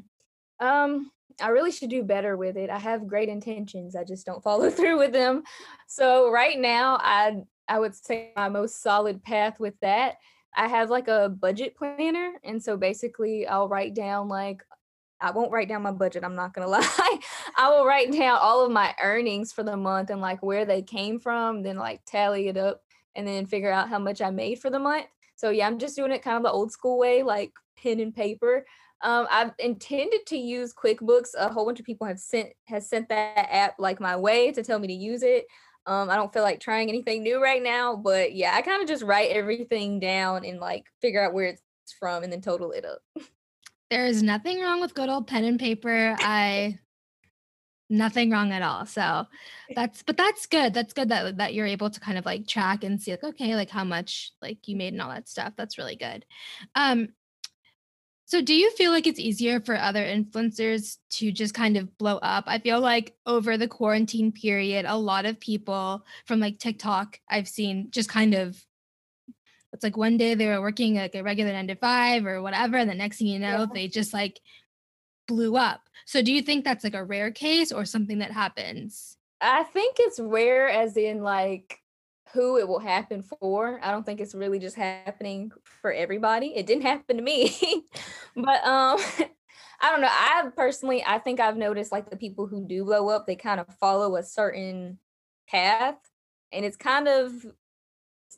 um 0.66 1.11
I 1.41 1.49
really 1.49 1.72
should 1.72 1.91
do 1.91 2.03
better 2.03 2.37
with 2.37 2.57
it. 2.57 2.70
I 2.70 2.78
have 2.78 3.07
great 3.07 3.28
intentions. 3.28 3.97
I 3.97 4.05
just 4.05 4.26
don't 4.26 4.43
follow 4.43 4.70
through 4.70 4.99
with 4.99 5.12
them. 5.12 5.43
So 5.87 6.30
right 6.30 6.59
now 6.59 6.99
I 7.01 7.37
I 7.68 7.78
would 7.78 7.95
say 7.95 8.33
my 8.37 8.49
most 8.49 8.83
solid 8.83 9.22
path 9.22 9.61
with 9.61 9.74
that. 9.80 10.16
I 10.55 10.68
have 10.68 10.91
like 10.91 11.09
a 11.09 11.28
budget 11.28 11.76
planner 11.76 12.33
and 12.45 12.62
so 12.62 12.76
basically 12.76 13.47
I'll 13.47 13.68
write 13.68 13.95
down 13.95 14.28
like 14.28 14.62
I 15.22 15.30
won't 15.30 15.53
write 15.53 15.68
down 15.68 15.83
my 15.83 15.93
budget, 15.93 16.24
I'm 16.24 16.35
not 16.35 16.53
going 16.53 16.66
to 16.66 16.70
lie. 16.70 17.20
I 17.57 17.70
will 17.70 17.87
write 17.87 18.12
down 18.12 18.39
all 18.41 18.64
of 18.64 18.72
my 18.72 18.95
earnings 19.01 19.53
for 19.53 19.62
the 19.62 19.76
month 19.76 20.11
and 20.11 20.20
like 20.20 20.43
where 20.43 20.64
they 20.64 20.83
came 20.83 21.20
from, 21.20 21.62
then 21.62 21.76
like 21.76 22.05
tally 22.05 22.49
it 22.49 22.57
up 22.57 22.83
and 23.14 23.26
then 23.26 23.47
figure 23.47 23.70
out 23.70 23.89
how 23.89 23.99
much 23.99 24.20
I 24.20 24.30
made 24.30 24.59
for 24.59 24.68
the 24.68 24.78
month. 24.78 25.07
So 25.37 25.51
yeah, 25.51 25.66
I'm 25.66 25.78
just 25.78 25.97
doing 25.97 26.12
it 26.12 26.22
kind 26.22 26.37
of 26.37 26.43
the 26.43 26.51
old 26.51 26.72
school 26.72 26.99
way, 26.99 27.22
like 27.22 27.53
pen 27.80 28.01
and 28.01 28.14
paper. 28.14 28.66
Um, 29.03 29.27
I've 29.31 29.53
intended 29.59 30.27
to 30.27 30.37
use 30.37 30.73
QuickBooks. 30.73 31.31
A 31.37 31.53
whole 31.53 31.67
bunch 31.67 31.81
of 31.81 31.87
people 31.87 32.07
have 32.07 32.21
sent 32.21 32.51
has 32.67 32.89
sent 32.89 33.09
that 33.09 33.49
app 33.51 33.75
like 33.79 34.01
my 34.01 34.17
way 34.17 34.53
to 34.53 34.63
tell 34.63 34.79
me 34.79 34.89
to 34.89 34.95
use 34.95 35.23
it. 35.23 35.47
Um, 35.87 36.09
I 36.11 36.17
don't 36.17 36.33
feel 36.33 36.43
like 36.43 36.61
trying 36.61 36.89
anything 36.89 37.23
new 37.23 37.43
right 37.43 37.63
now, 37.63 37.97
but 37.97 38.35
yeah, 38.35 38.55
I 38.55 38.63
kind 38.63 38.81
of 38.81 38.89
just 38.89 39.03
write 39.03 39.31
everything 39.31 39.99
down 39.99 40.45
and 40.45 40.61
like 40.61 40.85
figure 41.01 41.25
out 41.25 41.35
where 41.35 41.47
it's 41.47 41.63
from 41.99 42.23
and 42.23 42.33
then 42.33 42.41
total 42.41 42.71
it 42.73 42.85
up. 42.85 43.01
There 43.91 44.07
is 44.07 44.23
nothing 44.23 44.59
wrong 44.59 44.81
with 44.81 44.95
good 44.95 45.11
old 45.11 45.27
pen 45.27 45.45
and 45.45 45.61
paper. 45.61 46.17
I 46.19 46.79
nothing 47.91 48.31
wrong 48.31 48.51
at 48.51 48.63
all. 48.63 48.87
So 48.87 49.27
that's 49.77 50.03
but 50.03 50.17
that's 50.17 50.47
good. 50.47 50.73
That's 50.73 50.95
good 50.95 51.11
that 51.11 51.37
that 51.37 51.53
you're 51.53 51.67
able 51.67 51.91
to 51.91 52.01
kind 52.01 52.17
of 52.17 52.25
like 52.25 52.47
track 52.47 52.85
and 52.85 53.01
see 53.01 53.11
like 53.11 53.23
okay, 53.23 53.55
like 53.55 53.69
how 53.69 53.85
much 53.85 54.33
like 54.41 54.67
you 54.67 54.77
made 54.77 54.95
and 54.95 55.03
all 55.03 55.11
that 55.11 55.29
stuff. 55.29 55.53
That's 55.59 55.77
really 55.77 55.97
good. 55.97 56.25
Um 56.75 57.09
so, 58.33 58.41
do 58.41 58.55
you 58.55 58.70
feel 58.70 58.93
like 58.93 59.07
it's 59.07 59.20
easier 59.20 59.61
for 59.61 59.76
other 59.76 60.03
influencers 60.03 60.97
to 61.11 61.30
just 61.30 61.53
kind 61.53 61.76
of 61.76 61.99
blow 61.99 62.16
up? 62.22 62.45
I 62.47 62.61
feel 62.61 62.80
like 62.80 63.14
over 63.26 63.59
the 63.59 63.68
quarantine 63.68 64.33
period, 64.33 64.87
a 64.89 64.97
lot 64.97 65.26
of 65.26 65.39
people 65.39 66.07
from 66.24 66.41
like 66.41 66.59
TikTok 66.59 67.20
I've 67.28 67.47
seen 67.47 67.89
just 67.91 68.09
kind 68.09 68.33
of 68.33 68.64
it's 69.74 69.85
like 69.85 69.99
one 69.99 70.16
day 70.16 70.33
they 70.33 70.47
were 70.47 70.62
working 70.62 70.95
like 70.95 71.14
a 71.14 71.22
regular 71.22 71.53
nine 71.53 71.66
to 71.66 71.74
five 71.74 72.24
or 72.24 72.41
whatever, 72.41 72.78
and 72.78 72.89
the 72.89 72.95
next 72.95 73.18
thing 73.18 73.26
you 73.26 73.39
know, 73.39 73.59
yeah. 73.59 73.66
they 73.74 73.87
just 73.87 74.14
like 74.14 74.41
blew 75.28 75.59
up. 75.59 75.83
So, 76.07 76.22
do 76.22 76.33
you 76.33 76.41
think 76.41 76.64
that's 76.64 76.85
like 76.85 76.95
a 76.95 77.05
rare 77.05 77.33
case 77.33 77.70
or 77.70 77.85
something 77.85 78.20
that 78.20 78.30
happens? 78.30 79.18
I 79.43 79.64
think 79.64 79.97
it's 79.99 80.18
rare, 80.18 80.70
as 80.70 80.97
in 80.97 81.22
like 81.22 81.83
who 82.33 82.57
it 82.57 82.66
will 82.66 82.78
happen 82.78 83.22
for. 83.22 83.78
I 83.83 83.91
don't 83.91 84.07
think 84.07 84.20
it's 84.20 84.35
really 84.35 84.59
just 84.59 84.76
happening 84.76 85.53
for 85.83 85.93
everybody. 85.93 86.55
It 86.57 86.66
didn't 86.66 86.85
happen 86.85 87.18
to 87.18 87.22
me. 87.22 87.55
but 88.37 88.64
um 88.64 88.99
I 89.85 89.91
don't 89.91 90.01
know. 90.01 90.09
I 90.11 90.49
personally 90.57 91.05
I 91.07 91.18
think 91.18 91.41
I've 91.41 91.57
noticed 91.57 91.93
like 91.93 92.09
the 92.09 92.16
people 92.16 92.47
who 92.47 92.66
do 92.66 92.85
blow 92.85 93.09
up, 93.09 93.26
they 93.26 93.37
kind 93.37 93.61
of 93.61 93.66
follow 93.80 94.16
a 94.16 94.22
certain 94.22 94.99
path 95.49 95.97
and 96.53 96.64
it's 96.64 96.76
kind 96.76 97.09
of 97.09 97.33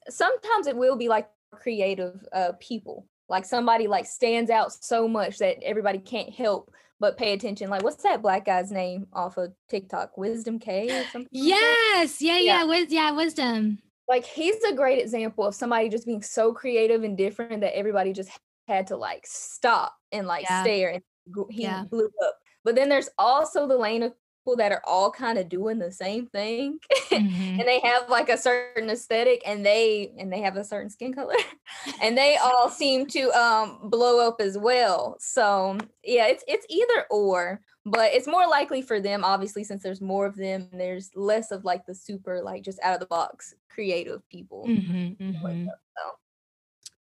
sometimes 0.09 0.66
it 0.66 0.76
will 0.76 0.97
be 0.97 1.09
like 1.09 1.28
creative 1.53 2.24
uh 2.32 2.53
people. 2.61 3.07
Like 3.28 3.45
somebody 3.45 3.86
like 3.86 4.07
stands 4.07 4.51
out 4.51 4.72
so 4.72 5.09
much 5.09 5.38
that 5.38 5.62
everybody 5.62 5.99
can't 5.99 6.30
help 6.30 6.70
but 7.01 7.18
pay 7.18 7.32
attention. 7.32 7.70
Like, 7.70 7.82
what's 7.82 8.03
that 8.03 8.22
black 8.22 8.47
guy's 8.47 8.70
name 8.70 9.07
off 9.12 9.36
of 9.36 9.53
TikTok? 9.68 10.16
Wisdom 10.16 10.59
Kaye 10.59 10.95
or 10.95 11.05
something? 11.05 11.28
Yes. 11.32 12.22
Yeah, 12.22 12.38
yeah. 12.38 12.40
Yeah. 12.40 12.64
Wis- 12.64 12.90
yeah. 12.92 13.11
Wisdom. 13.11 13.78
Like, 14.09 14.24
he's 14.24 14.62
a 14.64 14.74
great 14.74 15.01
example 15.01 15.45
of 15.45 15.55
somebody 15.55 15.88
just 15.88 16.07
being 16.07 16.22
so 16.22 16.53
creative 16.53 17.03
and 17.03 17.16
different 17.16 17.62
that 17.62 17.76
everybody 17.76 18.12
just 18.12 18.30
had 18.67 18.89
to 18.89 18.97
like 18.97 19.27
stop 19.27 19.95
and 20.12 20.27
like 20.27 20.45
yeah. 20.45 20.62
stare 20.62 20.91
and 20.91 21.03
he 21.51 21.62
yeah. 21.62 21.85
blew 21.91 22.11
up. 22.25 22.39
But 22.65 22.75
then 22.77 22.89
there's 22.89 23.11
also 23.19 23.69
the 23.69 23.77
lane 23.77 24.03
of 24.03 24.15
people 24.45 24.57
that 24.57 24.73
are 24.73 24.83
all 24.85 25.11
kind 25.11 25.39
of 25.39 25.49
doing 25.49 25.79
the 25.79 25.91
same 25.91 26.27
thing 26.27 26.79
mm-hmm. 27.11 27.61
and 27.61 27.67
they 27.67 27.81
have 27.81 28.09
like 28.11 28.29
a 28.29 28.37
certain 28.37 28.91
aesthetic 28.91 29.43
and 29.47 29.65
they 29.65 30.12
and 30.19 30.33
they 30.33 30.41
have 30.41 30.57
a 30.57 30.65
certain 30.65 30.91
skin 30.91 31.12
color 31.12 31.35
and 32.03 32.17
they 32.17 32.37
all 32.37 32.69
seem 32.69 33.07
to 33.07 33.31
um 33.33 33.79
blow 33.85 34.27
up 34.27 34.41
as 34.41 34.59
well 34.59 35.17
so 35.19 35.79
yeah 36.03 36.27
it's 36.27 36.45
it's 36.47 36.67
either 36.69 37.07
or 37.11 37.61
but 37.87 38.12
it's 38.12 38.27
more 38.27 38.47
likely 38.47 38.83
for 38.83 39.01
them 39.01 39.25
obviously 39.25 39.65
since 39.65 39.83
there's 39.83 40.01
more 40.01 40.27
of 40.27 40.37
them 40.37 40.69
there's 40.73 41.11
less 41.15 41.51
of 41.51 41.65
like 41.65 41.87
the 41.87 41.95
super 41.95 42.43
like 42.43 42.62
just 42.62 42.79
out 42.83 42.95
of 42.95 43.01
the 43.01 43.07
box 43.07 43.55
creative 43.71 44.27
people 44.29 44.67
mm-hmm, 44.69 45.23
mm-hmm. 45.23 45.67
So. 45.67 46.11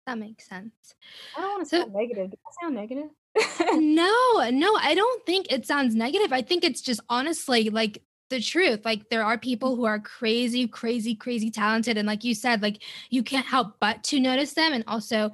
That 0.06 0.18
makes 0.18 0.48
sense 0.48 0.94
i 1.36 1.40
don't 1.40 1.50
want 1.50 1.62
to 1.62 1.68
so, 1.68 1.80
sound 1.80 1.94
negative 1.94 2.30
does 2.30 2.38
that 2.44 2.62
sound 2.62 2.74
negative 2.74 3.10
no, 3.74 4.48
no, 4.52 4.76
I 4.76 4.94
don't 4.94 5.26
think 5.26 5.50
it 5.50 5.66
sounds 5.66 5.94
negative. 5.94 6.32
I 6.32 6.42
think 6.42 6.64
it's 6.64 6.80
just 6.80 7.00
honestly 7.08 7.70
like 7.70 8.02
the 8.30 8.40
truth. 8.40 8.80
Like 8.84 9.08
there 9.10 9.24
are 9.24 9.36
mm. 9.36 9.42
people 9.42 9.76
who 9.76 9.84
are 9.84 9.98
crazy, 9.98 10.66
crazy, 10.66 11.14
crazy 11.14 11.50
talented. 11.50 11.96
And 11.96 12.06
like 12.06 12.24
you 12.24 12.34
said, 12.34 12.62
like 12.62 12.82
you 13.10 13.22
can't 13.22 13.46
help 13.46 13.76
but 13.80 14.02
to 14.04 14.20
notice 14.20 14.54
them. 14.54 14.72
And 14.72 14.84
also 14.86 15.30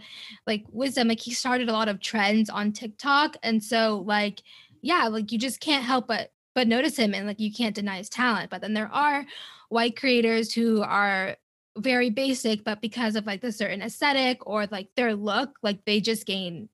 like 0.47 0.65
wisdom, 0.71 1.09
like 1.09 1.21
he 1.21 1.33
started 1.33 1.69
a 1.69 1.73
lot 1.73 1.89
of 1.89 2.01
trends 2.01 2.51
on 2.51 2.73
TikTok. 2.73 3.37
And 3.43 3.63
so 3.63 4.03
like, 4.07 4.43
yeah, 4.83 5.09
like 5.09 5.33
you 5.33 5.39
just 5.39 5.61
can't 5.61 5.85
help 5.85 6.07
but 6.07 6.33
but 6.53 6.67
notice 6.67 6.97
him 6.97 7.15
and 7.15 7.29
like 7.29 7.39
you 7.39 7.53
can't 7.53 7.75
deny 7.75 7.99
his 7.99 8.09
talent. 8.09 8.51
But 8.51 8.61
then 8.61 8.75
there 8.75 8.91
are 8.93 9.25
white 9.69 9.97
creators 9.97 10.53
who 10.53 10.83
are 10.83 11.37
very 11.79 12.11
basic, 12.11 12.65
but 12.65 12.81
because 12.81 13.17
of 13.17 13.27
like 13.27 13.41
the 13.41 13.53
certain 13.53 13.83
aesthetic 13.83 14.47
or 14.47 14.67
like 14.67 14.89
their 14.97 15.15
look, 15.15 15.59
like 15.63 15.85
they 15.85 16.01
just 16.01 16.27
gain 16.27 16.69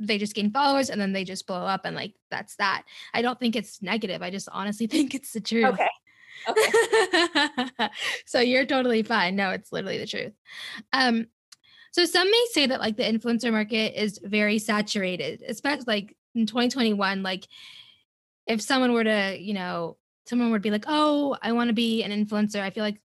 they 0.00 0.16
just 0.16 0.34
gain 0.34 0.52
followers 0.52 0.90
and 0.90 1.00
then 1.00 1.12
they 1.12 1.24
just 1.24 1.46
blow 1.46 1.64
up 1.64 1.80
and 1.84 1.96
like 1.96 2.14
that's 2.30 2.54
that. 2.56 2.84
I 3.12 3.22
don't 3.22 3.38
think 3.38 3.56
it's 3.56 3.82
negative. 3.82 4.22
I 4.22 4.30
just 4.30 4.48
honestly 4.52 4.86
think 4.88 5.14
it's 5.14 5.32
the 5.32 5.40
truth. 5.40 5.66
Okay. 5.66 5.88
Okay. 6.48 7.88
so 8.26 8.40
you're 8.40 8.64
totally 8.64 9.02
fine. 9.02 9.34
No, 9.34 9.50
it's 9.50 9.72
literally 9.72 9.98
the 9.98 10.06
truth. 10.06 10.32
Um 10.92 11.26
so 11.90 12.04
some 12.04 12.30
may 12.30 12.46
say 12.52 12.66
that 12.66 12.80
like 12.80 12.96
the 12.96 13.02
influencer 13.02 13.50
market 13.50 14.00
is 14.00 14.20
very 14.22 14.58
saturated, 14.58 15.42
especially 15.46 15.84
like 15.86 16.16
in 16.34 16.46
2021 16.46 17.22
like 17.22 17.48
if 18.46 18.62
someone 18.62 18.92
were 18.92 19.04
to, 19.04 19.36
you 19.38 19.52
know, 19.52 19.96
someone 20.26 20.50
would 20.50 20.62
be 20.62 20.70
like, 20.70 20.84
"Oh, 20.86 21.36
I 21.42 21.52
want 21.52 21.68
to 21.68 21.74
be 21.74 22.02
an 22.02 22.12
influencer." 22.12 22.60
I 22.60 22.70
feel 22.70 22.84
like 22.84 23.00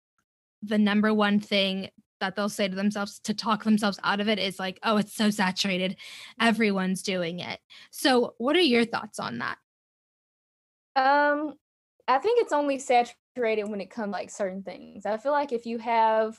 the 0.62 0.78
number 0.78 1.14
one 1.14 1.40
thing 1.40 1.90
that 2.20 2.36
they'll 2.36 2.50
say 2.50 2.68
to 2.68 2.76
themselves 2.76 3.20
to 3.20 3.34
talk 3.34 3.64
themselves 3.64 4.00
out 4.04 4.20
of 4.20 4.30
it 4.30 4.40
is 4.40 4.60
like, 4.60 4.80
oh, 4.84 4.98
it's 4.98 5.14
so 5.14 5.30
saturated. 5.30 5.98
Everyone's 6.40 7.02
doing 7.02 7.40
it. 7.40 7.60
So, 7.90 8.36
what 8.38 8.56
are 8.56 8.62
your 8.62 8.86
thoughts 8.86 9.20
on 9.20 9.40
that? 9.40 9.58
Um, 10.96 11.56
I 12.08 12.18
think 12.20 12.42
it's 12.42 12.54
only 12.54 12.80
saturated 12.80 13.66
when 13.66 13.82
it 13.82 13.90
comes 13.90 14.12
like 14.12 14.30
certain 14.30 14.64
things. 14.64 15.06
I 15.06 15.18
feel 15.18 15.32
like 15.32 15.52
if 15.52 15.66
you 15.66 15.80
have 15.80 16.38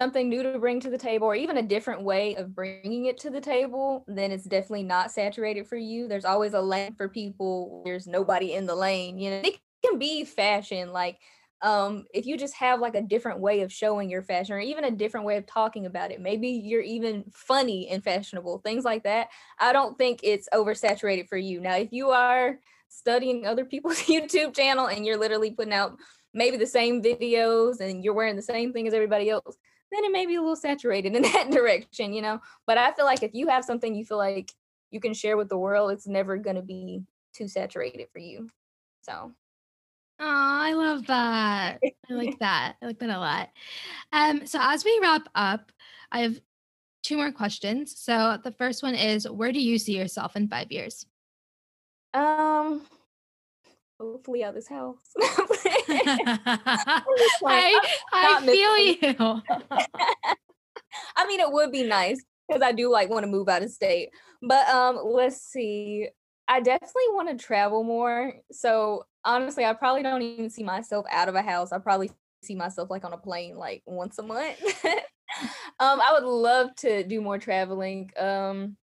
something 0.00 0.28
new 0.28 0.42
to 0.44 0.58
bring 0.58 0.80
to 0.80 0.90
the 0.90 0.98
table 0.98 1.26
or 1.26 1.34
even 1.34 1.56
a 1.56 1.62
different 1.62 2.02
way 2.02 2.36
of 2.36 2.54
bringing 2.54 3.06
it 3.06 3.18
to 3.18 3.30
the 3.30 3.40
table, 3.40 4.04
then 4.06 4.30
it's 4.30 4.44
definitely 4.44 4.84
not 4.84 5.10
saturated 5.10 5.66
for 5.66 5.76
you. 5.76 6.06
There's 6.06 6.24
always 6.24 6.54
a 6.54 6.60
lane 6.60 6.94
for 6.94 7.08
people. 7.08 7.82
There's 7.84 8.06
nobody 8.06 8.54
in 8.54 8.66
the 8.66 8.76
lane. 8.76 9.18
You 9.18 9.30
know, 9.30 9.40
it 9.44 9.58
can 9.84 9.98
be 9.98 10.24
fashion 10.24 10.92
like 10.92 11.18
um 11.62 12.04
if 12.14 12.24
you 12.26 12.36
just 12.36 12.54
have 12.54 12.80
like 12.80 12.94
a 12.94 13.02
different 13.02 13.40
way 13.40 13.62
of 13.62 13.72
showing 13.72 14.08
your 14.08 14.22
fashion 14.22 14.54
or 14.54 14.60
even 14.60 14.84
a 14.84 14.90
different 14.90 15.26
way 15.26 15.36
of 15.36 15.46
talking 15.46 15.86
about 15.86 16.12
it 16.12 16.20
maybe 16.20 16.48
you're 16.48 16.80
even 16.80 17.24
funny 17.32 17.88
and 17.88 18.04
fashionable 18.04 18.58
things 18.58 18.84
like 18.84 19.02
that 19.02 19.28
i 19.58 19.72
don't 19.72 19.98
think 19.98 20.20
it's 20.22 20.48
oversaturated 20.54 21.28
for 21.28 21.36
you. 21.36 21.60
Now 21.60 21.76
if 21.76 21.88
you 21.90 22.10
are 22.10 22.58
studying 22.88 23.46
other 23.46 23.64
people's 23.64 23.98
youtube 24.02 24.54
channel 24.54 24.86
and 24.86 25.04
you're 25.04 25.18
literally 25.18 25.50
putting 25.50 25.72
out 25.72 25.98
maybe 26.32 26.56
the 26.56 26.66
same 26.66 27.02
videos 27.02 27.80
and 27.80 28.04
you're 28.04 28.14
wearing 28.14 28.36
the 28.36 28.42
same 28.42 28.72
thing 28.72 28.86
as 28.86 28.94
everybody 28.94 29.28
else 29.30 29.56
then 29.90 30.04
it 30.04 30.12
may 30.12 30.26
be 30.26 30.36
a 30.36 30.40
little 30.40 30.54
saturated 30.54 31.14
in 31.16 31.22
that 31.22 31.50
direction 31.50 32.12
you 32.12 32.22
know? 32.22 32.40
But 32.66 32.78
i 32.78 32.92
feel 32.92 33.04
like 33.04 33.22
if 33.22 33.34
you 33.34 33.48
have 33.48 33.64
something 33.64 33.94
you 33.94 34.04
feel 34.04 34.18
like 34.18 34.52
you 34.90 35.00
can 35.00 35.12
share 35.12 35.36
with 35.36 35.48
the 35.48 35.58
world 35.58 35.90
it's 35.90 36.06
never 36.06 36.36
going 36.36 36.56
to 36.56 36.62
be 36.62 37.02
too 37.34 37.48
saturated 37.48 38.08
for 38.12 38.20
you 38.20 38.48
so 39.02 39.32
Oh, 40.20 40.26
I 40.26 40.72
love 40.72 41.06
that. 41.06 41.78
I 41.82 42.12
like 42.12 42.38
that. 42.40 42.76
I 42.82 42.86
like 42.86 42.98
that 42.98 43.10
a 43.10 43.18
lot. 43.18 43.50
Um, 44.12 44.46
so 44.46 44.58
as 44.60 44.84
we 44.84 44.98
wrap 45.00 45.28
up, 45.34 45.70
I 46.10 46.20
have 46.20 46.40
two 47.02 47.16
more 47.16 47.32
questions. 47.32 47.98
So 47.98 48.38
the 48.42 48.52
first 48.52 48.82
one 48.82 48.94
is 48.94 49.28
where 49.28 49.52
do 49.52 49.60
you 49.60 49.78
see 49.78 49.96
yourself 49.96 50.36
in 50.36 50.48
five 50.48 50.70
years? 50.72 51.06
Um 52.14 52.82
hopefully 54.00 54.44
out 54.44 54.50
of 54.50 54.54
this 54.54 54.68
house. 54.68 54.96
I, 57.44 57.80
I 58.12 58.46
feel 58.46 58.78
you. 58.78 59.42
I 61.16 61.26
mean 61.26 61.40
it 61.40 61.50
would 61.50 61.72
be 61.72 61.82
nice 61.84 62.22
because 62.46 62.62
I 62.62 62.72
do 62.72 62.90
like 62.90 63.10
want 63.10 63.24
to 63.24 63.30
move 63.30 63.48
out 63.48 63.62
of 63.62 63.70
state. 63.70 64.10
But 64.42 64.68
um 64.68 64.98
let's 65.04 65.40
see. 65.40 66.08
I 66.46 66.60
definitely 66.60 67.08
want 67.12 67.28
to 67.28 67.44
travel 67.44 67.84
more. 67.84 68.34
So 68.52 69.04
honestly, 69.28 69.64
I 69.64 69.74
probably 69.74 70.02
don't 70.02 70.22
even 70.22 70.50
see 70.50 70.64
myself 70.64 71.06
out 71.10 71.28
of 71.28 71.34
a 71.34 71.42
house. 71.42 71.70
I 71.70 71.78
probably 71.78 72.10
see 72.42 72.54
myself 72.54 72.90
like 72.90 73.04
on 73.04 73.12
a 73.12 73.18
plane 73.18 73.56
like 73.56 73.82
once 73.86 74.18
a 74.18 74.22
month. 74.22 74.58
um, 75.78 76.00
I 76.00 76.10
would 76.12 76.24
love 76.24 76.74
to 76.76 77.04
do 77.04 77.20
more 77.20 77.38
traveling. 77.38 78.10
Um, 78.18 78.76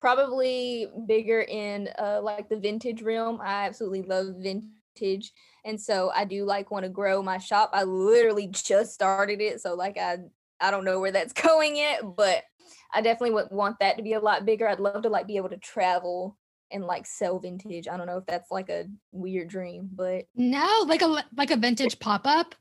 probably 0.00 0.86
bigger 1.06 1.40
in 1.40 1.88
uh 1.98 2.20
like 2.22 2.48
the 2.48 2.58
vintage 2.58 3.02
realm. 3.02 3.40
I 3.42 3.66
absolutely 3.66 4.02
love 4.02 4.34
vintage. 4.38 5.32
And 5.64 5.80
so 5.80 6.10
I 6.14 6.24
do 6.26 6.44
like 6.44 6.70
want 6.70 6.84
to 6.84 6.90
grow 6.90 7.22
my 7.22 7.38
shop. 7.38 7.70
I 7.72 7.84
literally 7.84 8.48
just 8.48 8.92
started 8.92 9.40
it. 9.40 9.60
So 9.60 9.74
like 9.74 9.98
I 9.98 10.18
I 10.60 10.70
don't 10.70 10.84
know 10.84 11.00
where 11.00 11.12
that's 11.12 11.32
going 11.42 11.76
yet, 11.76 12.02
but 12.16 12.44
I 12.92 13.00
definitely 13.02 13.34
would 13.34 13.48
want 13.50 13.76
that 13.80 13.96
to 13.96 14.02
be 14.02 14.14
a 14.14 14.20
lot 14.20 14.46
bigger. 14.46 14.68
I'd 14.68 14.80
love 14.80 15.02
to 15.02 15.08
like 15.08 15.26
be 15.26 15.36
able 15.36 15.48
to 15.50 15.56
travel 15.58 16.36
and 16.74 16.84
like 16.84 17.06
sell 17.06 17.38
vintage. 17.38 17.88
I 17.88 17.96
don't 17.96 18.06
know 18.06 18.18
if 18.18 18.26
that's 18.26 18.50
like 18.50 18.68
a 18.68 18.84
weird 19.12 19.48
dream, 19.48 19.88
but 19.92 20.26
no, 20.34 20.84
like 20.86 21.00
a 21.00 21.24
like 21.36 21.50
a 21.50 21.56
vintage 21.56 21.98
pop 21.98 22.26
up. 22.26 22.54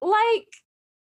Like 0.00 0.48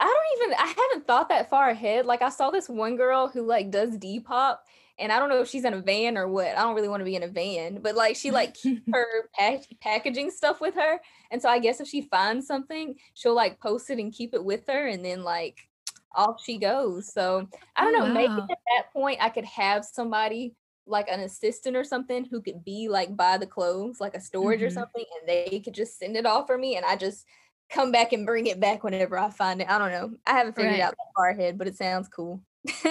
I 0.00 0.06
don't 0.06 0.42
even 0.42 0.56
I 0.58 0.66
haven't 0.66 1.06
thought 1.06 1.28
that 1.28 1.50
far 1.50 1.68
ahead. 1.68 2.06
Like 2.06 2.22
I 2.22 2.30
saw 2.30 2.50
this 2.50 2.68
one 2.68 2.96
girl 2.96 3.28
who 3.28 3.42
like 3.42 3.70
does 3.70 3.96
Depop 3.98 4.56
and 4.98 5.12
I 5.12 5.18
don't 5.18 5.28
know 5.28 5.40
if 5.40 5.48
she's 5.48 5.64
in 5.64 5.74
a 5.74 5.80
van 5.80 6.18
or 6.18 6.26
what. 6.26 6.48
I 6.48 6.62
don't 6.62 6.74
really 6.74 6.88
want 6.88 7.00
to 7.00 7.04
be 7.04 7.16
in 7.16 7.22
a 7.22 7.28
van, 7.28 7.80
but 7.80 7.94
like 7.94 8.16
she 8.16 8.30
like 8.30 8.54
keep 8.54 8.82
her 8.92 9.28
pack- 9.34 9.66
packaging 9.80 10.30
stuff 10.30 10.60
with 10.60 10.74
her. 10.74 11.00
And 11.30 11.40
so 11.40 11.48
I 11.48 11.58
guess 11.58 11.80
if 11.80 11.88
she 11.88 12.02
finds 12.02 12.46
something, 12.46 12.96
she'll 13.14 13.34
like 13.34 13.60
post 13.60 13.90
it 13.90 13.98
and 13.98 14.12
keep 14.12 14.34
it 14.34 14.44
with 14.44 14.66
her 14.68 14.88
and 14.88 15.04
then 15.04 15.22
like 15.22 15.68
off 16.14 16.42
she 16.42 16.58
goes. 16.58 17.12
So 17.12 17.46
I 17.76 17.84
don't 17.84 17.94
oh, 17.94 17.98
know, 17.98 18.14
wow. 18.14 18.14
maybe 18.14 18.52
at 18.52 18.58
that 18.76 18.92
point 18.92 19.18
I 19.20 19.28
could 19.28 19.44
have 19.44 19.84
somebody 19.84 20.54
like 20.86 21.08
an 21.08 21.20
assistant 21.20 21.76
or 21.76 21.84
something 21.84 22.24
who 22.24 22.40
could 22.40 22.64
be 22.64 22.88
like 22.88 23.16
by 23.16 23.38
the 23.38 23.46
clothes, 23.46 24.00
like 24.00 24.14
a 24.14 24.20
storage 24.20 24.60
mm-hmm. 24.60 24.66
or 24.66 24.70
something, 24.70 25.04
and 25.20 25.28
they 25.28 25.60
could 25.60 25.74
just 25.74 25.98
send 25.98 26.16
it 26.16 26.26
off 26.26 26.46
for 26.46 26.58
me 26.58 26.76
and 26.76 26.84
I 26.84 26.96
just 26.96 27.26
come 27.70 27.90
back 27.90 28.12
and 28.12 28.26
bring 28.26 28.46
it 28.46 28.60
back 28.60 28.84
whenever 28.84 29.18
I 29.18 29.30
find 29.30 29.60
it. 29.60 29.68
I 29.68 29.78
don't 29.78 29.90
know. 29.90 30.12
I 30.26 30.32
haven't 30.32 30.54
figured 30.54 30.74
right. 30.74 30.82
out 30.82 30.90
that 30.90 31.12
far 31.16 31.30
ahead, 31.30 31.58
but 31.58 31.66
it 31.66 31.76
sounds 31.76 32.08
cool. 32.08 32.42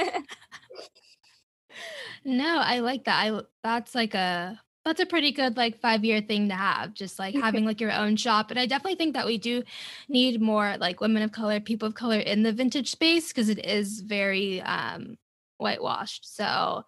no, 2.26 2.58
I 2.60 2.80
like 2.80 3.06
that. 3.06 3.20
I 3.24 3.42
that's 3.64 3.96
like 3.96 4.14
a 4.16 4.60
that's 4.84 5.00
a 5.00 5.06
pretty 5.06 5.32
good 5.32 5.58
like 5.58 5.80
five 5.80 6.04
year 6.04 6.22
thing 6.22 6.50
to 6.50 6.56
have 6.56 6.94
just 6.94 7.20
like 7.20 7.36
having 7.36 7.66
like 7.66 7.80
your 7.80 7.92
own 7.92 8.16
shop 8.16 8.50
and 8.50 8.60
i 8.60 8.66
definitely 8.66 8.96
think 8.96 9.14
that 9.14 9.28
we 9.28 9.38
do 9.38 9.62
need 10.10 10.42
more 10.42 10.76
like 10.80 11.02
women 11.02 11.22
of 11.22 11.32
color 11.32 11.60
people 11.60 11.88
of 11.88 11.94
color 11.94 12.18
in 12.18 12.42
the 12.42 12.52
vintage 12.52 12.90
space 12.90 13.28
because 13.28 13.48
it 13.50 13.64
is 13.64 14.02
very 14.02 14.60
um 14.62 15.18
whitewashed 15.58 16.36
so 16.36 16.84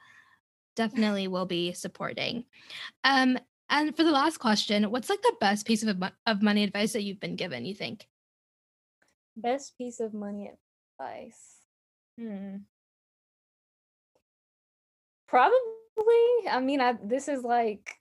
definitely 0.75 1.27
will 1.27 1.45
be 1.45 1.73
supporting. 1.73 2.45
Um, 3.03 3.37
and 3.69 3.95
for 3.95 4.03
the 4.03 4.11
last 4.11 4.37
question, 4.37 4.91
what's 4.91 5.09
like 5.09 5.21
the 5.21 5.35
best 5.39 5.65
piece 5.65 5.83
of 5.83 6.03
of 6.25 6.41
money 6.41 6.63
advice 6.63 6.93
that 6.93 7.03
you've 7.03 7.19
been 7.19 7.35
given? 7.35 7.65
You 7.65 7.73
think? 7.73 8.07
Best 9.35 9.77
piece 9.77 9.99
of 9.99 10.13
money 10.13 10.51
advice. 10.99 11.57
Hmm. 12.19 12.57
Probably. 15.27 15.55
I 16.49 16.59
mean, 16.61 16.81
I 16.81 16.93
this 17.03 17.27
is 17.27 17.43
like 17.43 17.95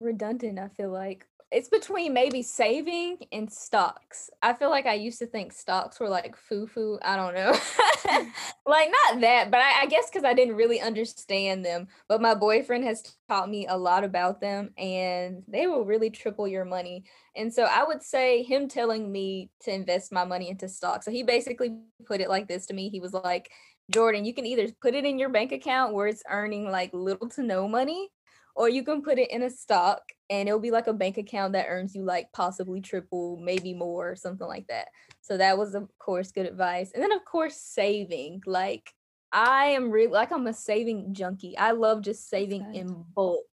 redundant. 0.00 0.58
I 0.58 0.68
feel 0.68 0.90
like 0.90 1.26
it's 1.52 1.68
between 1.68 2.14
maybe 2.14 2.42
saving 2.42 3.18
and 3.30 3.52
stocks. 3.52 4.30
I 4.40 4.54
feel 4.54 4.70
like 4.70 4.86
I 4.86 4.94
used 4.94 5.18
to 5.18 5.26
think 5.26 5.52
stocks 5.52 6.00
were 6.00 6.08
like 6.08 6.34
foo 6.34 6.66
foo. 6.66 6.98
I 7.02 7.14
don't 7.14 7.34
know. 7.34 7.52
Mm. 7.52 8.30
like, 8.66 8.90
not 8.90 9.20
that, 9.20 9.50
but 9.50 9.60
I, 9.60 9.82
I 9.82 9.86
guess 9.86 10.08
because 10.08 10.24
I 10.24 10.32
didn't 10.32 10.56
really 10.56 10.80
understand 10.80 11.62
them. 11.62 11.88
But 12.08 12.22
my 12.22 12.34
boyfriend 12.34 12.84
has 12.84 13.02
taught 13.28 13.50
me 13.50 13.66
a 13.66 13.76
lot 13.76 14.02
about 14.02 14.40
them 14.40 14.70
and 14.78 15.42
they 15.46 15.66
will 15.66 15.84
really 15.84 16.08
triple 16.08 16.48
your 16.48 16.64
money. 16.64 17.04
And 17.36 17.52
so 17.52 17.64
I 17.64 17.84
would 17.84 18.02
say 18.02 18.42
him 18.42 18.66
telling 18.66 19.12
me 19.12 19.50
to 19.64 19.74
invest 19.74 20.10
my 20.10 20.24
money 20.24 20.48
into 20.48 20.68
stocks. 20.68 21.04
So 21.04 21.10
he 21.10 21.22
basically 21.22 21.76
put 22.06 22.22
it 22.22 22.30
like 22.30 22.48
this 22.48 22.64
to 22.66 22.74
me. 22.74 22.88
He 22.88 23.00
was 23.00 23.12
like, 23.12 23.50
Jordan, 23.90 24.24
you 24.24 24.32
can 24.32 24.46
either 24.46 24.68
put 24.80 24.94
it 24.94 25.04
in 25.04 25.18
your 25.18 25.28
bank 25.28 25.52
account 25.52 25.92
where 25.92 26.06
it's 26.06 26.22
earning 26.30 26.70
like 26.70 26.90
little 26.94 27.28
to 27.30 27.42
no 27.42 27.68
money, 27.68 28.08
or 28.54 28.68
you 28.68 28.82
can 28.84 29.02
put 29.02 29.18
it 29.18 29.30
in 29.30 29.42
a 29.42 29.50
stock 29.50 30.02
and 30.30 30.48
it'll 30.48 30.60
be 30.60 30.70
like 30.70 30.86
a 30.86 30.92
bank 30.92 31.18
account 31.18 31.52
that 31.52 31.66
earns 31.68 31.94
you 31.94 32.04
like 32.04 32.32
possibly 32.32 32.80
triple, 32.80 33.38
maybe 33.42 33.74
more, 33.74 34.16
something 34.16 34.46
like 34.46 34.66
that. 34.68 34.88
So 35.20 35.36
that 35.36 35.56
was 35.58 35.74
of 35.74 35.88
course 35.98 36.32
good 36.32 36.46
advice. 36.46 36.90
And 36.94 37.02
then 37.02 37.12
of 37.12 37.24
course 37.24 37.56
saving. 37.56 38.42
Like 38.46 38.92
I 39.32 39.66
am 39.66 39.90
really 39.90 40.12
like 40.12 40.32
I'm 40.32 40.46
a 40.46 40.52
saving 40.52 41.14
junkie. 41.14 41.56
I 41.56 41.72
love 41.72 42.02
just 42.02 42.28
saving 42.28 42.74
in 42.74 43.04
bulk. 43.14 43.46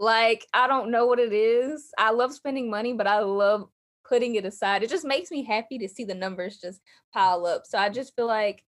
Like 0.00 0.46
I 0.52 0.66
don't 0.66 0.90
know 0.90 1.06
what 1.06 1.20
it 1.20 1.32
is. 1.32 1.90
I 1.96 2.10
love 2.10 2.32
spending 2.32 2.68
money, 2.70 2.92
but 2.92 3.06
I 3.06 3.20
love 3.20 3.68
putting 4.04 4.34
it 4.34 4.44
aside. 4.44 4.82
It 4.82 4.90
just 4.90 5.04
makes 5.04 5.30
me 5.30 5.44
happy 5.44 5.78
to 5.78 5.88
see 5.88 6.04
the 6.04 6.14
numbers 6.14 6.58
just 6.58 6.80
pile 7.14 7.46
up. 7.46 7.62
So 7.66 7.78
I 7.78 7.88
just 7.88 8.14
feel 8.16 8.26
like 8.26 8.64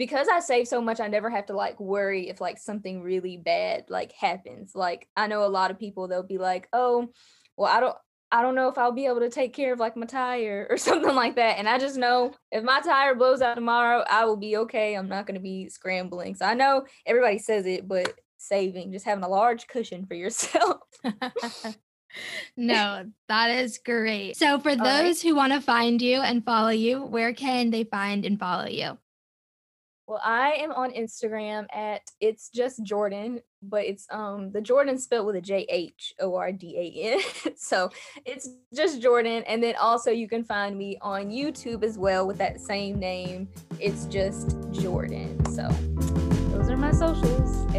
because 0.00 0.28
I 0.28 0.40
save 0.40 0.66
so 0.66 0.80
much, 0.80 0.98
I 0.98 1.08
never 1.08 1.28
have 1.28 1.44
to 1.46 1.52
like 1.52 1.78
worry 1.78 2.30
if 2.30 2.40
like 2.40 2.56
something 2.56 3.02
really 3.02 3.36
bad 3.36 3.84
like 3.90 4.12
happens. 4.12 4.72
Like 4.74 5.06
I 5.14 5.26
know 5.26 5.44
a 5.44 5.46
lot 5.46 5.70
of 5.70 5.78
people 5.78 6.08
they'll 6.08 6.22
be 6.22 6.38
like, 6.38 6.68
"Oh, 6.72 7.08
well, 7.58 7.70
I 7.70 7.80
don't 7.80 7.96
I 8.32 8.40
don't 8.40 8.54
know 8.54 8.68
if 8.68 8.78
I'll 8.78 8.92
be 8.92 9.04
able 9.04 9.20
to 9.20 9.28
take 9.28 9.52
care 9.52 9.74
of 9.74 9.78
like 9.78 9.98
my 9.98 10.06
tire 10.06 10.66
or 10.70 10.78
something 10.78 11.14
like 11.14 11.36
that." 11.36 11.58
And 11.58 11.68
I 11.68 11.78
just 11.78 11.98
know 11.98 12.32
if 12.50 12.64
my 12.64 12.80
tire 12.80 13.14
blows 13.14 13.42
out 13.42 13.56
tomorrow, 13.56 14.02
I 14.08 14.24
will 14.24 14.38
be 14.38 14.56
okay. 14.56 14.94
I'm 14.94 15.10
not 15.10 15.26
going 15.26 15.34
to 15.34 15.40
be 15.40 15.68
scrambling. 15.68 16.34
So 16.34 16.46
I 16.46 16.54
know 16.54 16.86
everybody 17.04 17.38
says 17.38 17.66
it, 17.66 17.86
but 17.86 18.10
saving, 18.38 18.92
just 18.92 19.04
having 19.04 19.22
a 19.22 19.28
large 19.28 19.66
cushion 19.66 20.06
for 20.06 20.14
yourself. 20.14 20.78
no, 22.56 23.04
that 23.28 23.50
is 23.50 23.78
great. 23.84 24.38
So, 24.38 24.60
for 24.60 24.70
All 24.70 24.76
those 24.76 25.22
right. 25.22 25.22
who 25.22 25.34
want 25.34 25.52
to 25.52 25.60
find 25.60 26.00
you 26.00 26.22
and 26.22 26.42
follow 26.42 26.70
you, 26.70 27.02
where 27.02 27.34
can 27.34 27.68
they 27.68 27.84
find 27.84 28.24
and 28.24 28.40
follow 28.40 28.66
you? 28.66 28.96
Well, 30.10 30.20
I 30.24 30.54
am 30.54 30.72
on 30.72 30.90
Instagram 30.90 31.66
at 31.72 32.10
it's 32.20 32.48
just 32.48 32.82
Jordan, 32.82 33.40
but 33.62 33.84
it's 33.84 34.08
um 34.10 34.50
the 34.50 34.60
Jordan 34.60 34.98
spelled 34.98 35.24
with 35.24 35.36
a 35.36 35.40
J 35.40 35.64
H 35.68 36.14
O 36.18 36.34
R 36.34 36.50
D 36.50 36.76
A 36.76 37.12
N. 37.12 37.54
so 37.56 37.90
it's 38.24 38.48
just 38.74 39.00
Jordan. 39.00 39.44
And 39.46 39.62
then 39.62 39.76
also 39.76 40.10
you 40.10 40.26
can 40.26 40.42
find 40.42 40.76
me 40.76 40.98
on 41.00 41.30
YouTube 41.30 41.84
as 41.84 41.96
well 41.96 42.26
with 42.26 42.38
that 42.38 42.60
same 42.60 42.98
name. 42.98 43.48
It's 43.78 44.06
just 44.06 44.56
Jordan. 44.72 45.44
So 45.46 45.68
those 46.48 46.68
are 46.68 46.76
my 46.76 46.90
socials. 46.90 47.72